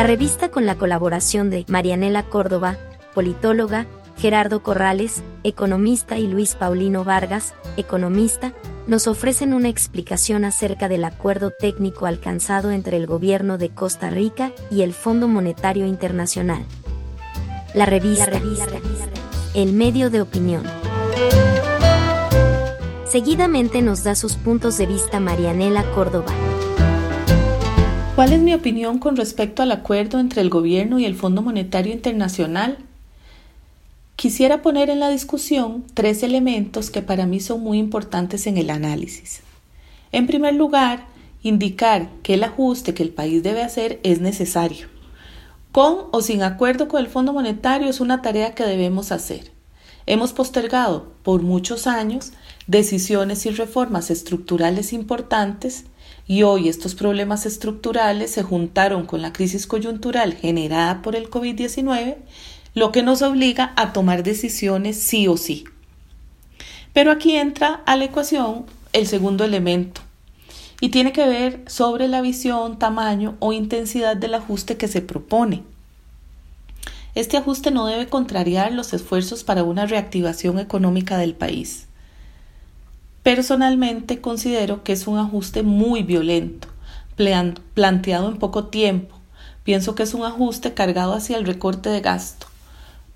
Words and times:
La 0.00 0.06
revista 0.06 0.48
con 0.48 0.64
la 0.64 0.76
colaboración 0.76 1.50
de 1.50 1.66
Marianela 1.68 2.22
Córdoba, 2.22 2.78
politóloga, 3.12 3.86
Gerardo 4.16 4.62
Corrales, 4.62 5.22
economista 5.44 6.16
y 6.16 6.26
Luis 6.26 6.54
Paulino 6.54 7.04
Vargas, 7.04 7.52
economista, 7.76 8.54
nos 8.86 9.06
ofrecen 9.06 9.52
una 9.52 9.68
explicación 9.68 10.46
acerca 10.46 10.88
del 10.88 11.04
acuerdo 11.04 11.50
técnico 11.50 12.06
alcanzado 12.06 12.70
entre 12.70 12.96
el 12.96 13.06
gobierno 13.06 13.58
de 13.58 13.68
Costa 13.68 14.08
Rica 14.08 14.52
y 14.70 14.80
el 14.80 14.94
Fondo 14.94 15.28
Monetario 15.28 15.84
Internacional. 15.84 16.64
La 17.74 17.84
revista, 17.84 18.40
el 19.52 19.74
medio 19.74 20.08
de 20.08 20.22
opinión. 20.22 20.62
Seguidamente 23.04 23.82
nos 23.82 24.02
da 24.02 24.14
sus 24.14 24.36
puntos 24.36 24.78
de 24.78 24.86
vista 24.86 25.20
Marianela 25.20 25.82
Córdoba. 25.92 26.32
¿Cuál 28.16 28.32
es 28.32 28.40
mi 28.40 28.52
opinión 28.52 28.98
con 28.98 29.16
respecto 29.16 29.62
al 29.62 29.72
acuerdo 29.72 30.18
entre 30.18 30.42
el 30.42 30.50
gobierno 30.50 30.98
y 30.98 31.04
el 31.04 31.14
Fondo 31.14 31.42
Monetario 31.42 31.92
Internacional? 31.92 32.78
Quisiera 34.16 34.62
poner 34.62 34.90
en 34.90 35.00
la 35.00 35.08
discusión 35.08 35.84
tres 35.94 36.22
elementos 36.22 36.90
que 36.90 37.02
para 37.02 37.24
mí 37.24 37.40
son 37.40 37.62
muy 37.62 37.78
importantes 37.78 38.46
en 38.46 38.58
el 38.58 38.68
análisis. 38.68 39.40
En 40.12 40.26
primer 40.26 40.54
lugar, 40.54 41.06
indicar 41.42 42.10
que 42.22 42.34
el 42.34 42.44
ajuste 42.44 42.94
que 42.94 43.02
el 43.02 43.10
país 43.10 43.42
debe 43.42 43.62
hacer 43.62 44.00
es 44.02 44.20
necesario. 44.20 44.88
Con 45.72 46.06
o 46.10 46.20
sin 46.20 46.42
acuerdo 46.42 46.88
con 46.88 47.00
el 47.00 47.06
Fondo 47.06 47.32
Monetario 47.32 47.88
es 47.88 48.00
una 48.00 48.22
tarea 48.22 48.54
que 48.54 48.64
debemos 48.64 49.12
hacer. 49.12 49.52
Hemos 50.06 50.32
postergado 50.32 51.12
por 51.22 51.42
muchos 51.42 51.86
años 51.86 52.32
decisiones 52.66 53.46
y 53.46 53.50
reformas 53.50 54.10
estructurales 54.10 54.92
importantes 54.92 55.84
y 56.30 56.44
hoy 56.44 56.68
estos 56.68 56.94
problemas 56.94 57.44
estructurales 57.44 58.30
se 58.30 58.44
juntaron 58.44 59.04
con 59.04 59.20
la 59.20 59.32
crisis 59.32 59.66
coyuntural 59.66 60.34
generada 60.34 61.02
por 61.02 61.16
el 61.16 61.28
COVID-19 61.28 62.18
lo 62.72 62.92
que 62.92 63.02
nos 63.02 63.20
obliga 63.22 63.72
a 63.74 63.92
tomar 63.92 64.22
decisiones 64.22 64.96
sí 64.96 65.26
o 65.26 65.36
sí. 65.36 65.64
Pero 66.92 67.10
aquí 67.10 67.34
entra 67.34 67.82
a 67.84 67.96
la 67.96 68.04
ecuación 68.04 68.64
el 68.92 69.08
segundo 69.08 69.42
elemento 69.42 70.02
y 70.80 70.90
tiene 70.90 71.10
que 71.10 71.26
ver 71.26 71.64
sobre 71.66 72.06
la 72.06 72.20
visión, 72.20 72.78
tamaño 72.78 73.34
o 73.40 73.52
intensidad 73.52 74.16
del 74.16 74.34
ajuste 74.34 74.76
que 74.76 74.86
se 74.86 75.02
propone. 75.02 75.64
Este 77.16 77.38
ajuste 77.38 77.72
no 77.72 77.86
debe 77.86 78.06
contrariar 78.06 78.70
los 78.70 78.92
esfuerzos 78.92 79.42
para 79.42 79.64
una 79.64 79.84
reactivación 79.84 80.60
económica 80.60 81.18
del 81.18 81.34
país. 81.34 81.88
Personalmente 83.22 84.22
considero 84.22 84.82
que 84.82 84.92
es 84.92 85.06
un 85.06 85.18
ajuste 85.18 85.62
muy 85.62 86.02
violento, 86.02 86.68
planteado 87.74 88.30
en 88.30 88.38
poco 88.38 88.68
tiempo. 88.68 89.14
Pienso 89.62 89.94
que 89.94 90.04
es 90.04 90.14
un 90.14 90.24
ajuste 90.24 90.72
cargado 90.72 91.12
hacia 91.12 91.36
el 91.36 91.44
recorte 91.44 91.90
de 91.90 92.00
gasto, 92.00 92.46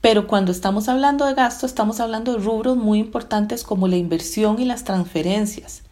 pero 0.02 0.26
cuando 0.26 0.52
estamos 0.52 0.90
hablando 0.90 1.24
de 1.24 1.32
gasto, 1.32 1.64
estamos 1.64 2.00
hablando 2.00 2.34
de 2.34 2.38
rubros 2.44 2.76
muy 2.76 2.98
importantes 2.98 3.64
como 3.64 3.88
la 3.88 3.96
inversión 3.96 4.60
y 4.60 4.66
las 4.66 4.84
transferencias, 4.84 5.84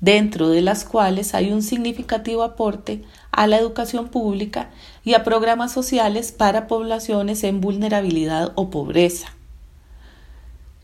dentro 0.00 0.48
de 0.48 0.62
las 0.62 0.84
cuales 0.84 1.32
hay 1.36 1.52
un 1.52 1.62
significativo 1.62 2.42
aporte 2.42 3.04
a 3.30 3.46
la 3.46 3.58
educación 3.58 4.08
pública 4.08 4.70
y 5.04 5.14
a 5.14 5.22
programas 5.22 5.70
sociales 5.70 6.32
para 6.32 6.66
poblaciones 6.66 7.44
en 7.44 7.60
vulnerabilidad 7.60 8.50
o 8.56 8.68
pobreza. 8.68 9.28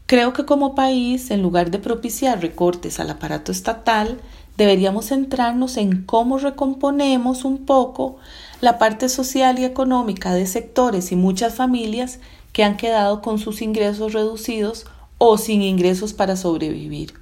Creo 0.07 0.33
que 0.33 0.45
como 0.45 0.77
país, 0.77 1.33
en 1.33 1.43
lugar 1.43 1.73
de 1.73 1.81
propiciar 1.81 2.41
recortes 2.41 3.01
al 3.01 3.11
aparato 3.11 3.51
estatal, 3.51 4.21
deberíamos 4.57 5.07
centrarnos 5.07 5.77
en 5.77 6.05
cómo 6.05 6.39
recomponemos 6.39 7.45
un 7.45 7.67
poco 7.67 8.17
la 8.61 8.79
parte 8.79 9.09
social 9.09 9.59
y 9.59 9.65
económica 9.65 10.33
de 10.33 10.47
sectores 10.47 11.11
y 11.11 11.17
muchas 11.17 11.57
familias 11.57 12.21
que 12.53 12.62
han 12.62 12.77
quedado 12.77 13.21
con 13.21 13.41
sus 13.41 13.61
ingresos 13.62 14.12
reducidos 14.12 14.87
o 15.19 15.39
sin 15.39 15.62
ingresos 15.62 16.12
para 16.12 16.37
sobrevivir. 16.37 17.15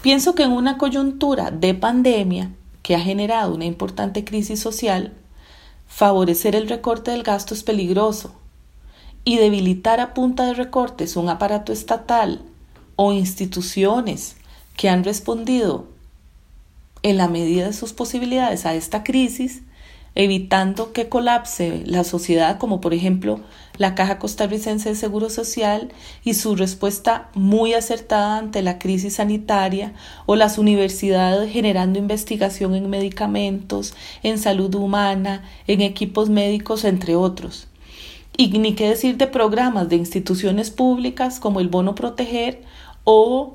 Pienso 0.00 0.34
que 0.34 0.44
en 0.44 0.52
una 0.52 0.78
coyuntura 0.78 1.50
de 1.50 1.74
pandemia 1.74 2.50
que 2.82 2.96
ha 2.96 3.00
generado 3.00 3.54
una 3.54 3.66
importante 3.66 4.24
crisis 4.24 4.60
social, 4.60 5.12
favorecer 5.86 6.56
el 6.56 6.66
recorte 6.66 7.10
del 7.10 7.24
gasto 7.24 7.52
es 7.52 7.62
peligroso 7.62 8.34
y 9.26 9.36
debilitar 9.36 10.00
a 10.00 10.14
punta 10.14 10.46
de 10.46 10.54
recortes 10.54 11.16
un 11.16 11.28
aparato 11.28 11.72
estatal 11.72 12.40
o 12.94 13.12
instituciones 13.12 14.36
que 14.76 14.88
han 14.88 15.04
respondido 15.04 15.88
en 17.02 17.18
la 17.18 17.28
medida 17.28 17.66
de 17.66 17.72
sus 17.72 17.92
posibilidades 17.92 18.64
a 18.64 18.74
esta 18.74 19.02
crisis 19.02 19.62
evitando 20.14 20.92
que 20.92 21.08
colapse 21.08 21.82
la 21.86 22.04
sociedad, 22.04 22.58
como 22.58 22.80
por 22.80 22.94
ejemplo 22.94 23.40
la 23.78 23.94
Caja 23.94 24.18
Costarricense 24.18 24.88
de 24.88 24.94
Seguro 24.94 25.28
Social 25.28 25.92
y 26.24 26.34
su 26.34 26.56
respuesta 26.56 27.28
muy 27.34 27.74
acertada 27.74 28.38
ante 28.38 28.62
la 28.62 28.78
crisis 28.78 29.16
sanitaria, 29.16 29.92
o 30.24 30.36
las 30.36 30.56
universidades 30.56 31.52
generando 31.52 31.98
investigación 31.98 32.76
en 32.76 32.88
medicamentos, 32.88 33.94
en 34.22 34.38
salud 34.38 34.74
humana, 34.74 35.42
en 35.66 35.82
equipos 35.82 36.30
médicos, 36.30 36.84
entre 36.84 37.16
otros. 37.16 37.66
Y 38.36 38.48
ni 38.58 38.74
qué 38.74 38.88
decir 38.88 39.16
de 39.16 39.26
programas 39.26 39.88
de 39.88 39.96
instituciones 39.96 40.70
públicas 40.70 41.40
como 41.40 41.60
el 41.60 41.68
Bono 41.68 41.94
Proteger 41.94 42.62
o 43.04 43.54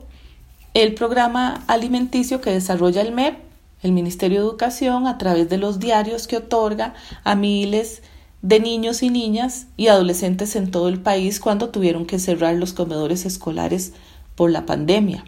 el 0.73 0.93
programa 0.95 1.63
alimenticio 1.67 2.41
que 2.41 2.51
desarrolla 2.51 3.01
el 3.01 3.11
MEP 3.11 3.51
el 3.83 3.91
Ministerio 3.91 4.41
de 4.41 4.47
Educación 4.47 5.07
a 5.07 5.17
través 5.17 5.49
de 5.49 5.57
los 5.57 5.79
diarios 5.79 6.27
que 6.27 6.37
otorga 6.37 6.93
a 7.23 7.35
miles 7.35 8.01
de 8.41 8.59
niños 8.59 9.03
y 9.03 9.09
niñas 9.09 9.67
y 9.77 9.87
adolescentes 9.87 10.55
en 10.55 10.71
todo 10.71 10.87
el 10.87 10.99
país 10.99 11.39
cuando 11.39 11.69
tuvieron 11.69 12.05
que 12.05 12.19
cerrar 12.19 12.55
los 12.55 12.73
comedores 12.73 13.25
escolares 13.25 13.93
por 14.35 14.51
la 14.51 14.65
pandemia. 14.65 15.25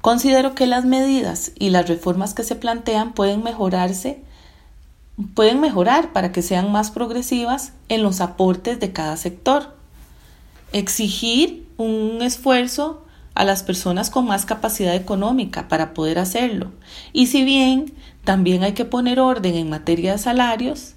Considero 0.00 0.54
que 0.54 0.66
las 0.66 0.84
medidas 0.84 1.52
y 1.58 1.70
las 1.70 1.88
reformas 1.88 2.34
que 2.34 2.44
se 2.44 2.54
plantean 2.54 3.12
pueden 3.12 3.42
mejorarse, 3.42 4.22
pueden 5.34 5.60
mejorar 5.60 6.12
para 6.12 6.32
que 6.32 6.42
sean 6.42 6.70
más 6.72 6.90
progresivas 6.90 7.72
en 7.88 8.02
los 8.02 8.20
aportes 8.20 8.80
de 8.80 8.92
cada 8.92 9.16
sector. 9.16 9.74
Exigir 10.72 11.66
un 11.76 12.22
esfuerzo 12.22 13.04
a 13.34 13.44
las 13.44 13.62
personas 13.62 14.10
con 14.10 14.26
más 14.26 14.46
capacidad 14.46 14.94
económica 14.94 15.68
para 15.68 15.94
poder 15.94 16.18
hacerlo. 16.18 16.72
Y 17.12 17.28
si 17.28 17.44
bien 17.44 17.94
también 18.24 18.62
hay 18.62 18.72
que 18.72 18.84
poner 18.84 19.20
orden 19.20 19.54
en 19.54 19.70
materia 19.70 20.12
de 20.12 20.18
salarios, 20.18 20.94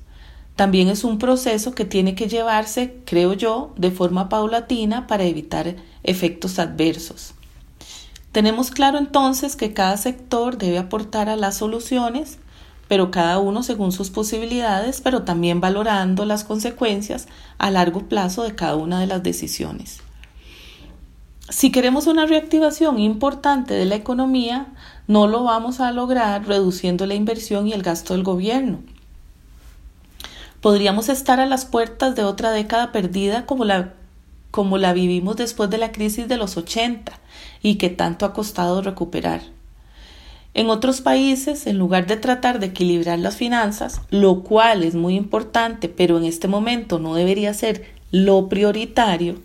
también 0.55 0.89
es 0.89 1.03
un 1.03 1.17
proceso 1.17 1.73
que 1.73 1.85
tiene 1.85 2.13
que 2.13 2.27
llevarse, 2.27 2.97
creo 3.05 3.33
yo, 3.33 3.73
de 3.77 3.91
forma 3.91 4.29
paulatina 4.29 5.07
para 5.07 5.23
evitar 5.23 5.75
efectos 6.03 6.59
adversos. 6.59 7.33
Tenemos 8.31 8.71
claro 8.71 8.97
entonces 8.97 9.55
que 9.55 9.73
cada 9.73 9.97
sector 9.97 10.57
debe 10.57 10.77
aportar 10.77 11.29
a 11.29 11.35
las 11.35 11.57
soluciones, 11.57 12.37
pero 12.91 13.09
cada 13.09 13.39
uno 13.39 13.63
según 13.63 13.93
sus 13.93 14.09
posibilidades, 14.09 14.99
pero 14.99 15.23
también 15.23 15.61
valorando 15.61 16.25
las 16.25 16.43
consecuencias 16.43 17.29
a 17.57 17.71
largo 17.71 18.09
plazo 18.09 18.43
de 18.43 18.53
cada 18.53 18.75
una 18.75 18.99
de 18.99 19.07
las 19.07 19.23
decisiones. 19.23 20.01
Si 21.47 21.71
queremos 21.71 22.07
una 22.07 22.25
reactivación 22.25 22.99
importante 22.99 23.75
de 23.75 23.85
la 23.85 23.95
economía, 23.95 24.73
no 25.07 25.27
lo 25.27 25.45
vamos 25.45 25.79
a 25.79 25.93
lograr 25.93 26.45
reduciendo 26.45 27.05
la 27.05 27.15
inversión 27.15 27.65
y 27.65 27.71
el 27.71 27.81
gasto 27.81 28.13
del 28.13 28.23
gobierno. 28.23 28.79
Podríamos 30.59 31.07
estar 31.07 31.39
a 31.39 31.45
las 31.45 31.63
puertas 31.63 32.13
de 32.17 32.25
otra 32.25 32.51
década 32.51 32.91
perdida 32.91 33.45
como 33.45 33.63
la, 33.63 33.93
como 34.51 34.77
la 34.77 34.91
vivimos 34.91 35.37
después 35.37 35.69
de 35.69 35.77
la 35.77 35.93
crisis 35.93 36.27
de 36.27 36.35
los 36.35 36.57
80 36.57 37.13
y 37.61 37.75
que 37.75 37.89
tanto 37.89 38.25
ha 38.25 38.33
costado 38.33 38.81
recuperar. 38.81 39.60
En 40.53 40.69
otros 40.69 41.01
países, 41.01 41.65
en 41.67 41.77
lugar 41.77 42.07
de 42.07 42.17
tratar 42.17 42.59
de 42.59 42.67
equilibrar 42.67 43.19
las 43.19 43.37
finanzas, 43.37 44.01
lo 44.09 44.43
cual 44.43 44.83
es 44.83 44.95
muy 44.95 45.15
importante, 45.15 45.89
pero 45.89 46.17
en 46.17 46.25
este 46.25 46.47
momento 46.47 46.99
no 46.99 47.15
debería 47.15 47.53
ser 47.53 47.85
lo 48.11 48.49
prioritario, 48.49 49.37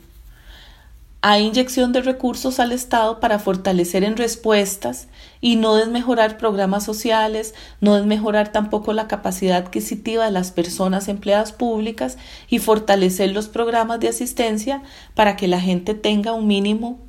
hay 1.29 1.45
inyección 1.45 1.91
de 1.91 2.03
recursos 2.03 2.61
al 2.61 2.71
Estado 2.71 3.19
para 3.19 3.41
fortalecer 3.41 4.05
en 4.05 4.17
respuestas 4.17 5.09
y 5.41 5.57
no 5.57 5.75
desmejorar 5.75 6.39
programas 6.39 6.85
sociales, 6.85 7.53
no 7.81 7.97
desmejorar 7.97 8.53
tampoco 8.53 8.93
la 8.93 9.09
capacidad 9.09 9.57
adquisitiva 9.57 10.27
de 10.27 10.31
las 10.31 10.53
personas 10.53 11.09
empleadas 11.09 11.51
públicas 11.51 12.17
y 12.49 12.61
fortalecer 12.61 13.33
los 13.33 13.49
programas 13.49 13.99
de 13.99 14.07
asistencia 14.07 14.85
para 15.17 15.35
que 15.35 15.49
la 15.49 15.61
gente 15.61 15.95
tenga 15.95 16.33
un 16.33 16.47
mínimo 16.47 17.01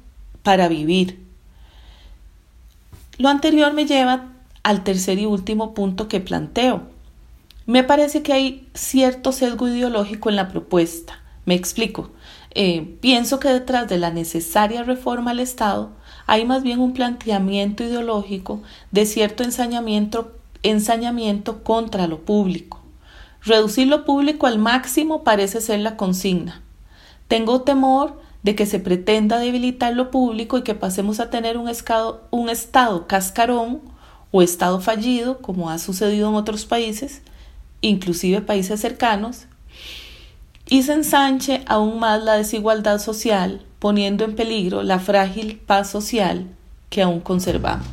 para 0.42 0.68
vivir. 0.68 1.27
Lo 3.18 3.30
anterior 3.30 3.74
me 3.74 3.86
lleva 3.86 4.30
al 4.64 4.84
tercer 4.84 5.18
y 5.18 5.26
último 5.26 5.74
punto 5.74 6.08
que 6.08 6.20
planteo. 6.20 6.84
Me 7.66 7.84
parece 7.84 8.22
que 8.22 8.34
hay 8.34 8.68
cierto 8.74 9.32
sesgo 9.32 9.68
ideológico 9.68 10.30
en 10.30 10.36
la 10.36 10.50
propuesta. 10.50 11.20
Me 11.46 11.56
explico. 11.56 12.12
Eh, 12.52 12.98
pienso 13.02 13.40
que 13.40 13.50
detrás 13.50 13.88
de 13.88 13.98
la 13.98 14.12
necesaria 14.12 14.84
reforma 14.84 15.32
al 15.32 15.40
Estado 15.40 15.92
hay 16.28 16.46
más 16.46 16.64
bien 16.64 16.80
un 16.80 16.94
planteamiento 16.94 17.84
ideológico 17.84 18.62
de 18.92 19.06
cierto 19.06 19.44
ensañamiento, 19.44 20.36
ensañamiento 20.64 21.64
contra 21.64 22.08
lo 22.08 22.20
público. 22.20 22.82
Reducir 23.42 23.88
lo 23.88 24.06
público 24.06 24.46
al 24.46 24.60
máximo 24.60 25.24
parece 25.24 25.62
ser 25.62 25.80
la 25.80 25.98
consigna. 25.98 26.62
Tengo 27.28 27.62
temor 27.62 28.22
de 28.48 28.56
que 28.56 28.66
se 28.66 28.80
pretenda 28.80 29.40
debilitar 29.40 29.94
lo 29.94 30.10
público 30.10 30.58
y 30.58 30.62
que 30.62 30.74
pasemos 30.74 31.20
a 31.20 31.30
tener 31.30 31.58
un, 31.58 31.70
un 32.32 32.50
estado 32.50 33.06
cascarón 33.06 33.82
o 34.32 34.42
estado 34.42 34.80
fallido, 34.80 35.40
como 35.40 35.70
ha 35.70 35.78
sucedido 35.80 36.30
en 36.30 36.36
otros 36.36 36.66
países, 36.66 37.24
inclusive 37.82 38.40
países 38.40 38.80
cercanos, 38.80 39.48
y 40.66 40.84
se 40.84 40.94
ensanche 40.94 41.62
aún 41.66 42.00
más 42.00 42.24
la 42.24 42.36
desigualdad 42.36 43.00
social, 43.00 43.66
poniendo 43.80 44.24
en 44.24 44.38
peligro 44.38 44.82
la 44.82 45.00
frágil 45.00 45.58
paz 45.58 45.90
social 45.90 46.48
que 46.90 47.02
aún 47.02 47.20
conservamos. 47.20 47.86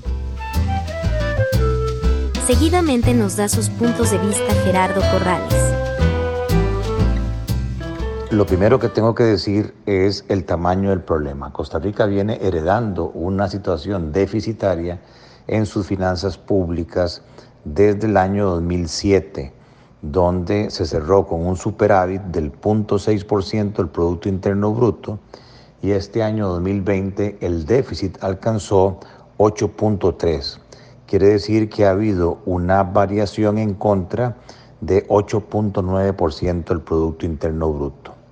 Seguidamente 2.47 3.13
nos 3.13 3.35
da 3.35 3.49
sus 3.49 3.71
puntos 3.71 4.13
de 4.13 4.19
vista 4.19 4.55
Gerardo 4.65 5.01
Corrales. 5.11 5.74
Lo 8.35 8.47
primero 8.47 8.81
que 8.81 8.89
tengo 8.89 9.15
que 9.15 9.23
decir 9.23 9.77
es 9.87 10.25
el 10.27 10.45
tamaño 10.45 10.91
del 10.91 11.03
problema. 11.03 11.53
Costa 11.53 11.79
Rica 11.79 12.05
viene 12.07 12.41
heredando 12.43 13.11
una 13.11 13.49
situación 13.49 14.11
deficitaria 14.11 15.01
en 15.47 15.67
sus 15.67 15.87
finanzas 15.87 16.37
públicas 16.37 17.23
desde 17.65 18.09
el 18.09 18.17
año 18.17 18.47
2007 18.47 19.53
donde 20.03 20.69
se 20.71 20.85
cerró 20.85 21.29
con 21.29 21.47
un 21.47 21.57
superávit 21.57 22.23
del 22.23 22.51
0.6% 22.51 23.75
del 23.75 23.89
Producto 23.89 24.29
Interno 24.29 24.73
Bruto 24.73 25.21
y 25.81 25.93
este 25.93 26.25
año 26.25 26.49
2020 26.49 27.39
el 27.41 27.65
déficit 27.65 28.19
alcanzó 28.21 28.99
8.3. 29.39 30.59
Quiere 31.07 31.29
decir 31.29 31.69
que 31.69 31.87
ha 31.87 31.91
habido 31.91 32.39
una 32.47 32.83
variación 32.83 33.59
en 33.59 33.75
contra 33.75 34.39
de 34.81 35.07
8.9% 35.07 36.65
del 36.65 36.81
Producto 36.81 37.27
Interno 37.27 37.73
Bruto. 37.73 38.24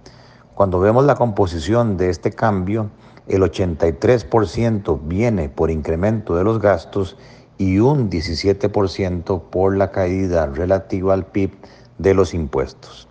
Cuando 0.54 0.80
vemos 0.80 1.04
la 1.04 1.14
composición 1.14 1.96
de 1.96 2.10
este 2.10 2.30
cambio, 2.30 2.90
el 3.26 3.42
83% 3.42 5.00
viene 5.04 5.48
por 5.48 5.70
incremento 5.70 6.36
de 6.36 6.44
los 6.44 6.60
gastos 6.60 7.16
y 7.56 7.78
un 7.78 8.10
17% 8.10 9.42
por 9.50 9.76
la 9.76 9.90
caída 9.90 10.46
relativa 10.46 11.14
al 11.14 11.26
PIB 11.26 11.52
de 11.98 12.14
los 12.14 12.34
impuestos. 12.34 13.08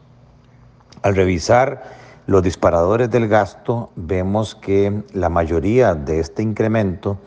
Al 1.02 1.16
revisar 1.16 1.84
los 2.28 2.44
disparadores 2.44 3.10
del 3.10 3.28
gasto, 3.28 3.90
vemos 3.96 4.54
que 4.54 5.04
la 5.14 5.30
mayoría 5.30 5.96
de 5.96 6.20
este 6.20 6.44
incremento 6.44 7.18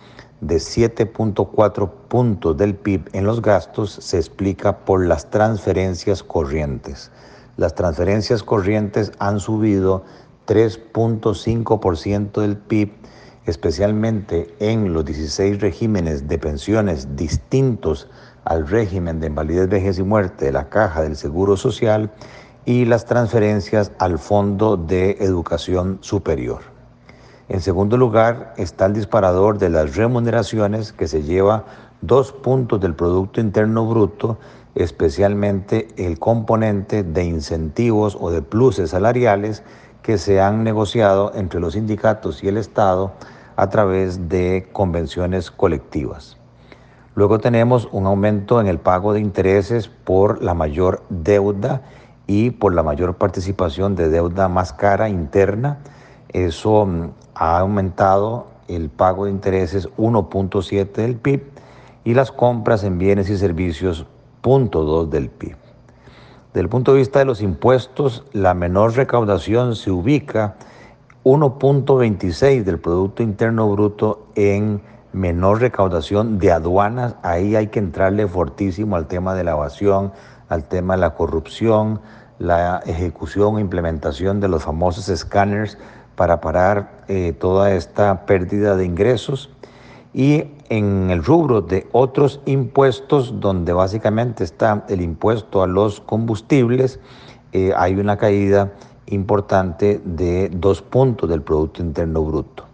de 0.41 0.57
7.4 0.57 1.91
puntos 2.09 2.57
del 2.57 2.77
PIB 2.77 3.09
en 3.13 3.25
los 3.25 3.43
gastos 3.43 3.91
se 3.91 4.19
explica 4.19 4.85
por 4.85 5.05
las 5.05 5.31
transferencias 5.31 6.23
corrientes. 6.23 7.11
Las 7.57 7.75
transferencias 7.75 8.43
corrientes 8.43 9.13
han 9.19 9.41
subido 9.41 10.05
3.5% 10.47 12.41
del 12.41 12.57
PIB 12.57 12.93
especialmente 13.47 14.55
en 14.59 14.93
los 14.93 15.05
16 15.05 15.61
regímenes 15.61 16.29
de 16.29 16.39
pensiones 16.39 17.17
distintos 17.17 18.09
al 18.45 18.67
régimen 18.67 19.21
de 19.21 19.29
invalidez, 19.29 19.69
vejez 19.69 19.99
y 19.99 20.03
muerte 20.03 20.47
de 20.47 20.53
la 20.53 20.69
Caja 20.69 21.03
del 21.03 21.17
Seguro 21.17 21.57
Social 21.57 22.11
y 22.65 22.87
las 22.87 23.05
transferencias 23.05 23.93
al 23.99 24.19
Fondo 24.19 24.77
de 24.77 25.19
Educación 25.21 25.99
Superior. 26.01 26.61
En 27.51 27.61
segundo 27.61 27.99
lugar 27.99 28.55
está 28.57 28.87
el 28.87 28.95
disparador 28.95 29.59
de 29.59 29.69
las 29.69 29.97
remuneraciones 29.97 30.93
que 30.93 31.07
se 31.07 31.23
lleva 31.23 31.67
dos 32.01 32.33
puntos 32.33 32.81
del 32.81 32.95
Producto 32.95 33.41
Interno 33.41 33.87
Bruto, 33.87 34.39
especialmente 34.75 35.89
el 35.97 36.19
componente 36.19 37.03
de 37.03 37.25
incentivos 37.25 38.17
o 38.21 38.31
de 38.31 38.43
pluses 38.43 38.91
salariales 38.91 39.63
que 40.03 40.19
se 40.19 40.41
han 40.41 40.65
negociado 40.65 41.33
entre 41.35 41.61
los 41.61 41.75
sindicatos 41.75 42.43
y 42.43 42.49
el 42.49 42.57
Estado 42.57 43.13
a 43.57 43.69
través 43.69 44.29
de 44.29 44.69
convenciones 44.73 45.51
colectivas. 45.51 46.37
Luego 47.15 47.39
tenemos 47.39 47.89
un 47.93 48.07
aumento 48.07 48.61
en 48.61 48.67
el 48.67 48.79
pago 48.79 49.13
de 49.13 49.21
intereses 49.21 49.89
por 49.89 50.43
la 50.43 50.55
mayor 50.55 51.05
deuda 51.09 51.83
y 52.27 52.51
por 52.51 52.75
la 52.75 52.83
mayor 52.83 53.17
participación 53.17 53.95
de 53.95 54.09
deuda 54.09 54.49
más 54.49 54.73
cara 54.73 55.09
interna. 55.09 55.79
Eso 56.31 56.85
mm, 56.85 57.11
ha 57.35 57.59
aumentado 57.61 58.49
el 58.67 58.91
pago 58.91 59.27
de 59.27 59.31
intereses 59.31 59.89
1.7 59.97 60.93
del 60.93 61.17
PIB 61.17 61.45
y 62.03 62.15
las 62.15 62.33
compras 62.33 62.83
en 62.83 62.99
bienes 62.99 63.31
y 63.31 63.37
servicios 63.37 64.07
0.2 64.45 65.09
del 65.09 65.31
PIB. 65.31 65.57
Desde 66.49 66.61
el 66.61 66.69
punto 66.69 66.93
de 66.93 66.99
vista 66.99 67.19
de 67.19 67.25
los 67.25 67.41
impuestos, 67.41 68.25
la 68.33 68.55
menor 68.55 68.95
recaudación 68.95 69.75
se 69.75 69.91
ubica 69.91 70.57
1.26 71.25 72.63
del 72.63 72.79
Producto 72.79 73.23
Interno 73.23 73.69
Bruto 73.71 74.27
en 74.35 74.83
menor 75.13 75.61
recaudación 75.61 76.39
de 76.39 76.53
aduanas. 76.53 77.17
Ahí 77.23 77.57
hay 77.57 77.69
que 77.69 77.79
entrarle 77.79 78.29
fortísimo 78.29 78.97
al 78.97 79.07
tema 79.07 79.35
de 79.35 79.45
la 79.45 79.53
evasión, 79.53 80.13
al 80.49 80.65
tema 80.65 80.95
de 80.95 81.01
la 81.01 81.15
corrupción, 81.15 82.01
la 82.39 82.83
ejecución 82.85 83.57
e 83.57 83.63
implementación 83.63 84.41
de 84.41 84.49
los 84.49 84.63
famosos 84.63 85.09
escáneres 85.09 85.79
para 86.15 86.41
parar 86.41 87.05
eh, 87.09 87.33
toda 87.33 87.73
esta 87.73 88.27
pérdida 88.27 88.77
de 88.77 88.85
ingresos. 88.85 89.51
Y 90.15 90.45
en 90.69 91.11
el 91.11 91.25
rubro 91.25 91.61
de 91.61 91.89
otros 91.91 92.41
impuestos, 92.47 93.41
donde 93.41 93.73
básicamente 93.73 94.45
está 94.45 94.87
el 94.89 95.01
impuesto 95.01 95.63
a 95.63 95.67
los 95.67 96.01
combustibles, 96.01 97.01
eh, 97.53 97.73
hay 97.77 97.97
una 97.97 98.17
caída 98.17 98.73
importante 99.07 100.01
de 100.05 100.49
dos 100.51 100.83
puntos 100.83 101.29
del 101.29 101.43
Producto 101.43 101.83
Interno 101.83 102.23
Bruto. 102.23 102.65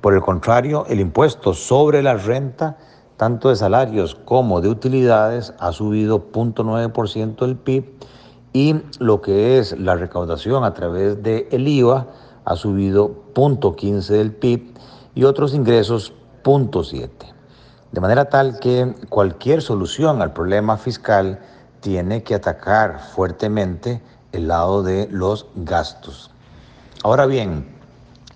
Por 0.00 0.14
el 0.14 0.20
contrario, 0.20 0.86
el 0.88 1.00
impuesto 1.00 1.52
sobre 1.54 2.02
la 2.02 2.14
renta, 2.14 2.78
tanto 3.16 3.48
de 3.48 3.56
salarios 3.56 4.14
como 4.24 4.60
de 4.60 4.68
utilidades, 4.68 5.54
ha 5.58 5.72
subido 5.72 6.30
0.9% 6.30 7.44
del 7.44 7.56
PIB 7.56 7.84
y 8.52 8.76
lo 9.00 9.20
que 9.20 9.58
es 9.58 9.78
la 9.78 9.96
recaudación 9.96 10.64
a 10.64 10.72
través 10.72 11.22
del 11.22 11.46
el 11.50 11.66
IVA 11.66 12.06
ha 12.44 12.56
subido 12.56 13.24
0.15 13.34 14.06
del 14.08 14.32
PIB 14.32 14.72
y 15.14 15.24
otros 15.24 15.52
ingresos 15.52 16.12
0.7. 16.46 17.10
De 17.90 18.00
manera 18.00 18.26
tal 18.26 18.60
que 18.60 18.94
cualquier 19.08 19.62
solución 19.62 20.22
al 20.22 20.32
problema 20.32 20.76
fiscal 20.76 21.40
tiene 21.80 22.22
que 22.22 22.36
atacar 22.36 23.00
fuertemente 23.00 24.00
el 24.30 24.46
lado 24.46 24.84
de 24.84 25.08
los 25.10 25.46
gastos. 25.56 26.30
Ahora 27.02 27.26
bien, 27.26 27.66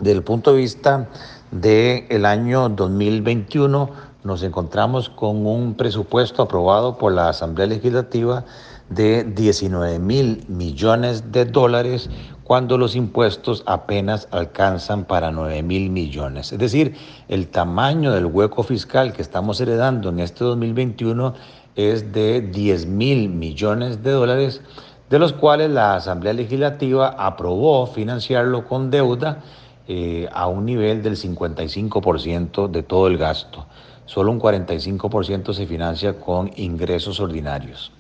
desde 0.00 0.12
el 0.18 0.24
punto 0.24 0.52
de 0.52 0.58
vista 0.58 1.08
del 1.52 2.26
año 2.26 2.68
2021, 2.68 3.90
nos 4.24 4.42
encontramos 4.42 5.08
con 5.08 5.46
un 5.46 5.74
presupuesto 5.74 6.42
aprobado 6.42 6.98
por 6.98 7.12
la 7.12 7.28
Asamblea 7.28 7.68
Legislativa 7.68 8.44
de 8.88 9.22
19 9.22 10.00
mil 10.00 10.44
millones 10.48 11.30
de 11.30 11.44
dólares 11.44 12.10
cuando 12.50 12.78
los 12.78 12.96
impuestos 12.96 13.62
apenas 13.64 14.26
alcanzan 14.32 15.04
para 15.04 15.30
9 15.30 15.62
mil 15.62 15.88
millones. 15.88 16.50
Es 16.50 16.58
decir, 16.58 16.96
el 17.28 17.46
tamaño 17.46 18.10
del 18.10 18.26
hueco 18.26 18.64
fiscal 18.64 19.12
que 19.12 19.22
estamos 19.22 19.60
heredando 19.60 20.08
en 20.08 20.18
este 20.18 20.42
2021 20.42 21.34
es 21.76 22.12
de 22.12 22.40
10 22.40 22.86
mil 22.86 23.28
millones 23.28 24.02
de 24.02 24.10
dólares 24.10 24.62
de 25.08 25.18
los 25.20 25.32
cuales 25.32 25.70
la 25.70 25.94
Asamblea 25.94 26.32
Legislativa 26.32 27.10
aprobó 27.10 27.86
financiarlo 27.86 28.66
con 28.66 28.90
deuda 28.90 29.44
eh, 29.86 30.28
a 30.32 30.48
un 30.48 30.64
nivel 30.64 31.04
del 31.04 31.16
55% 31.16 32.68
de 32.68 32.82
todo 32.82 33.06
el 33.06 33.16
gasto. 33.16 33.66
Solo 34.06 34.32
un 34.32 34.40
45% 34.40 35.52
se 35.52 35.68
financia 35.68 36.18
con 36.18 36.50
ingresos 36.56 37.20
ordinarios. 37.20 37.92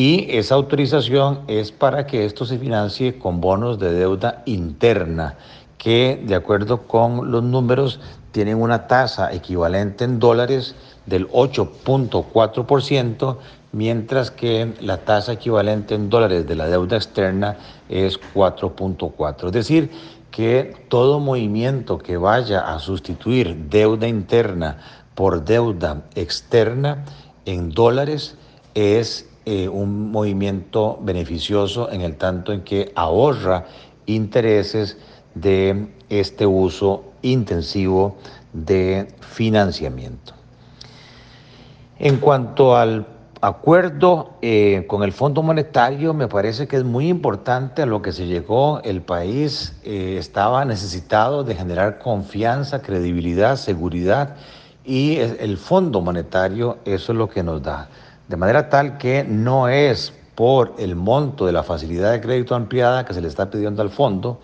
Y 0.00 0.28
esa 0.30 0.54
autorización 0.54 1.40
es 1.48 1.72
para 1.72 2.06
que 2.06 2.24
esto 2.24 2.44
se 2.44 2.56
financie 2.56 3.18
con 3.18 3.40
bonos 3.40 3.80
de 3.80 3.92
deuda 3.92 4.44
interna, 4.46 5.34
que 5.76 6.22
de 6.24 6.36
acuerdo 6.36 6.86
con 6.86 7.32
los 7.32 7.42
números 7.42 7.98
tienen 8.30 8.62
una 8.62 8.86
tasa 8.86 9.32
equivalente 9.32 10.04
en 10.04 10.20
dólares 10.20 10.76
del 11.06 11.28
8.4%, 11.30 13.38
mientras 13.72 14.30
que 14.30 14.72
la 14.80 14.98
tasa 14.98 15.32
equivalente 15.32 15.96
en 15.96 16.10
dólares 16.10 16.46
de 16.46 16.54
la 16.54 16.68
deuda 16.68 16.94
externa 16.94 17.56
es 17.88 18.20
4.4. 18.34 19.46
Es 19.46 19.52
decir, 19.52 19.90
que 20.30 20.76
todo 20.88 21.18
movimiento 21.18 21.98
que 21.98 22.16
vaya 22.16 22.72
a 22.72 22.78
sustituir 22.78 23.66
deuda 23.68 24.06
interna 24.06 24.78
por 25.16 25.44
deuda 25.44 26.04
externa 26.14 27.04
en 27.46 27.70
dólares 27.70 28.36
es 28.74 29.27
eh, 29.50 29.66
un 29.66 30.10
movimiento 30.12 30.98
beneficioso 31.00 31.90
en 31.90 32.02
el 32.02 32.16
tanto 32.16 32.52
en 32.52 32.60
que 32.60 32.92
ahorra 32.94 33.64
intereses 34.04 34.98
de 35.34 35.88
este 36.10 36.44
uso 36.44 37.04
intensivo 37.22 38.18
de 38.52 39.08
financiamiento. 39.20 40.34
En 41.98 42.18
cuanto 42.18 42.76
al 42.76 43.06
acuerdo 43.40 44.34
eh, 44.42 44.84
con 44.86 45.02
el 45.02 45.12
Fondo 45.12 45.42
Monetario 45.42 46.12
me 46.12 46.28
parece 46.28 46.68
que 46.68 46.76
es 46.76 46.84
muy 46.84 47.08
importante 47.08 47.80
a 47.80 47.86
lo 47.86 48.02
que 48.02 48.12
se 48.12 48.26
llegó. 48.26 48.82
El 48.84 49.00
país 49.00 49.80
eh, 49.82 50.16
estaba 50.18 50.66
necesitado 50.66 51.42
de 51.42 51.54
generar 51.54 52.00
confianza, 52.00 52.82
credibilidad, 52.82 53.56
seguridad 53.56 54.36
y 54.84 55.16
el 55.16 55.56
Fondo 55.56 56.02
Monetario 56.02 56.76
eso 56.84 57.12
es 57.12 57.18
lo 57.18 57.30
que 57.30 57.42
nos 57.42 57.62
da. 57.62 57.88
De 58.28 58.36
manera 58.36 58.68
tal 58.68 58.98
que 58.98 59.24
no 59.24 59.68
es 59.68 60.12
por 60.34 60.74
el 60.78 60.94
monto 60.96 61.46
de 61.46 61.52
la 61.52 61.62
facilidad 61.62 62.12
de 62.12 62.20
crédito 62.20 62.54
ampliada 62.54 63.06
que 63.06 63.14
se 63.14 63.22
le 63.22 63.28
está 63.28 63.50
pidiendo 63.50 63.80
al 63.80 63.88
fondo, 63.88 64.40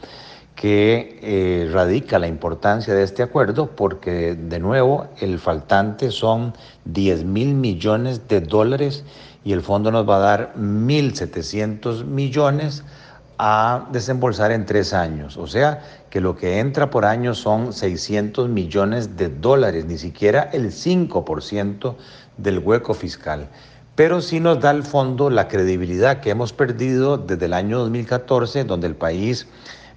que 0.54 1.18
eh, 1.20 1.70
radica 1.70 2.18
la 2.18 2.26
importancia 2.26 2.94
de 2.94 3.02
este 3.02 3.22
acuerdo 3.22 3.70
porque 3.76 4.34
de 4.34 4.58
nuevo 4.58 5.08
el 5.20 5.38
faltante 5.38 6.10
son 6.10 6.54
10 6.86 7.24
mil 7.24 7.54
millones 7.54 8.26
de 8.26 8.40
dólares 8.40 9.04
y 9.44 9.52
el 9.52 9.60
fondo 9.60 9.90
nos 9.90 10.08
va 10.08 10.16
a 10.16 10.20
dar 10.20 10.54
1.700 10.56 12.04
millones 12.04 12.84
a 13.36 13.88
desembolsar 13.92 14.52
en 14.52 14.64
tres 14.64 14.94
años. 14.94 15.36
O 15.36 15.46
sea 15.46 15.82
que 16.08 16.20
lo 16.20 16.36
que 16.36 16.60
entra 16.60 16.88
por 16.88 17.04
año 17.04 17.34
son 17.34 17.72
600 17.72 18.48
millones 18.48 19.16
de 19.16 19.28
dólares, 19.28 19.84
ni 19.84 19.98
siquiera 19.98 20.48
el 20.52 20.70
5% 20.70 21.96
del 22.38 22.60
hueco 22.60 22.94
fiscal. 22.94 23.48
Pero 23.94 24.20
sí 24.20 24.40
nos 24.40 24.60
da 24.60 24.72
el 24.72 24.82
fondo 24.82 25.30
la 25.30 25.46
credibilidad 25.46 26.20
que 26.20 26.30
hemos 26.30 26.52
perdido 26.52 27.16
desde 27.16 27.46
el 27.46 27.52
año 27.52 27.78
2014, 27.78 28.64
donde 28.64 28.88
el 28.88 28.96
país 28.96 29.46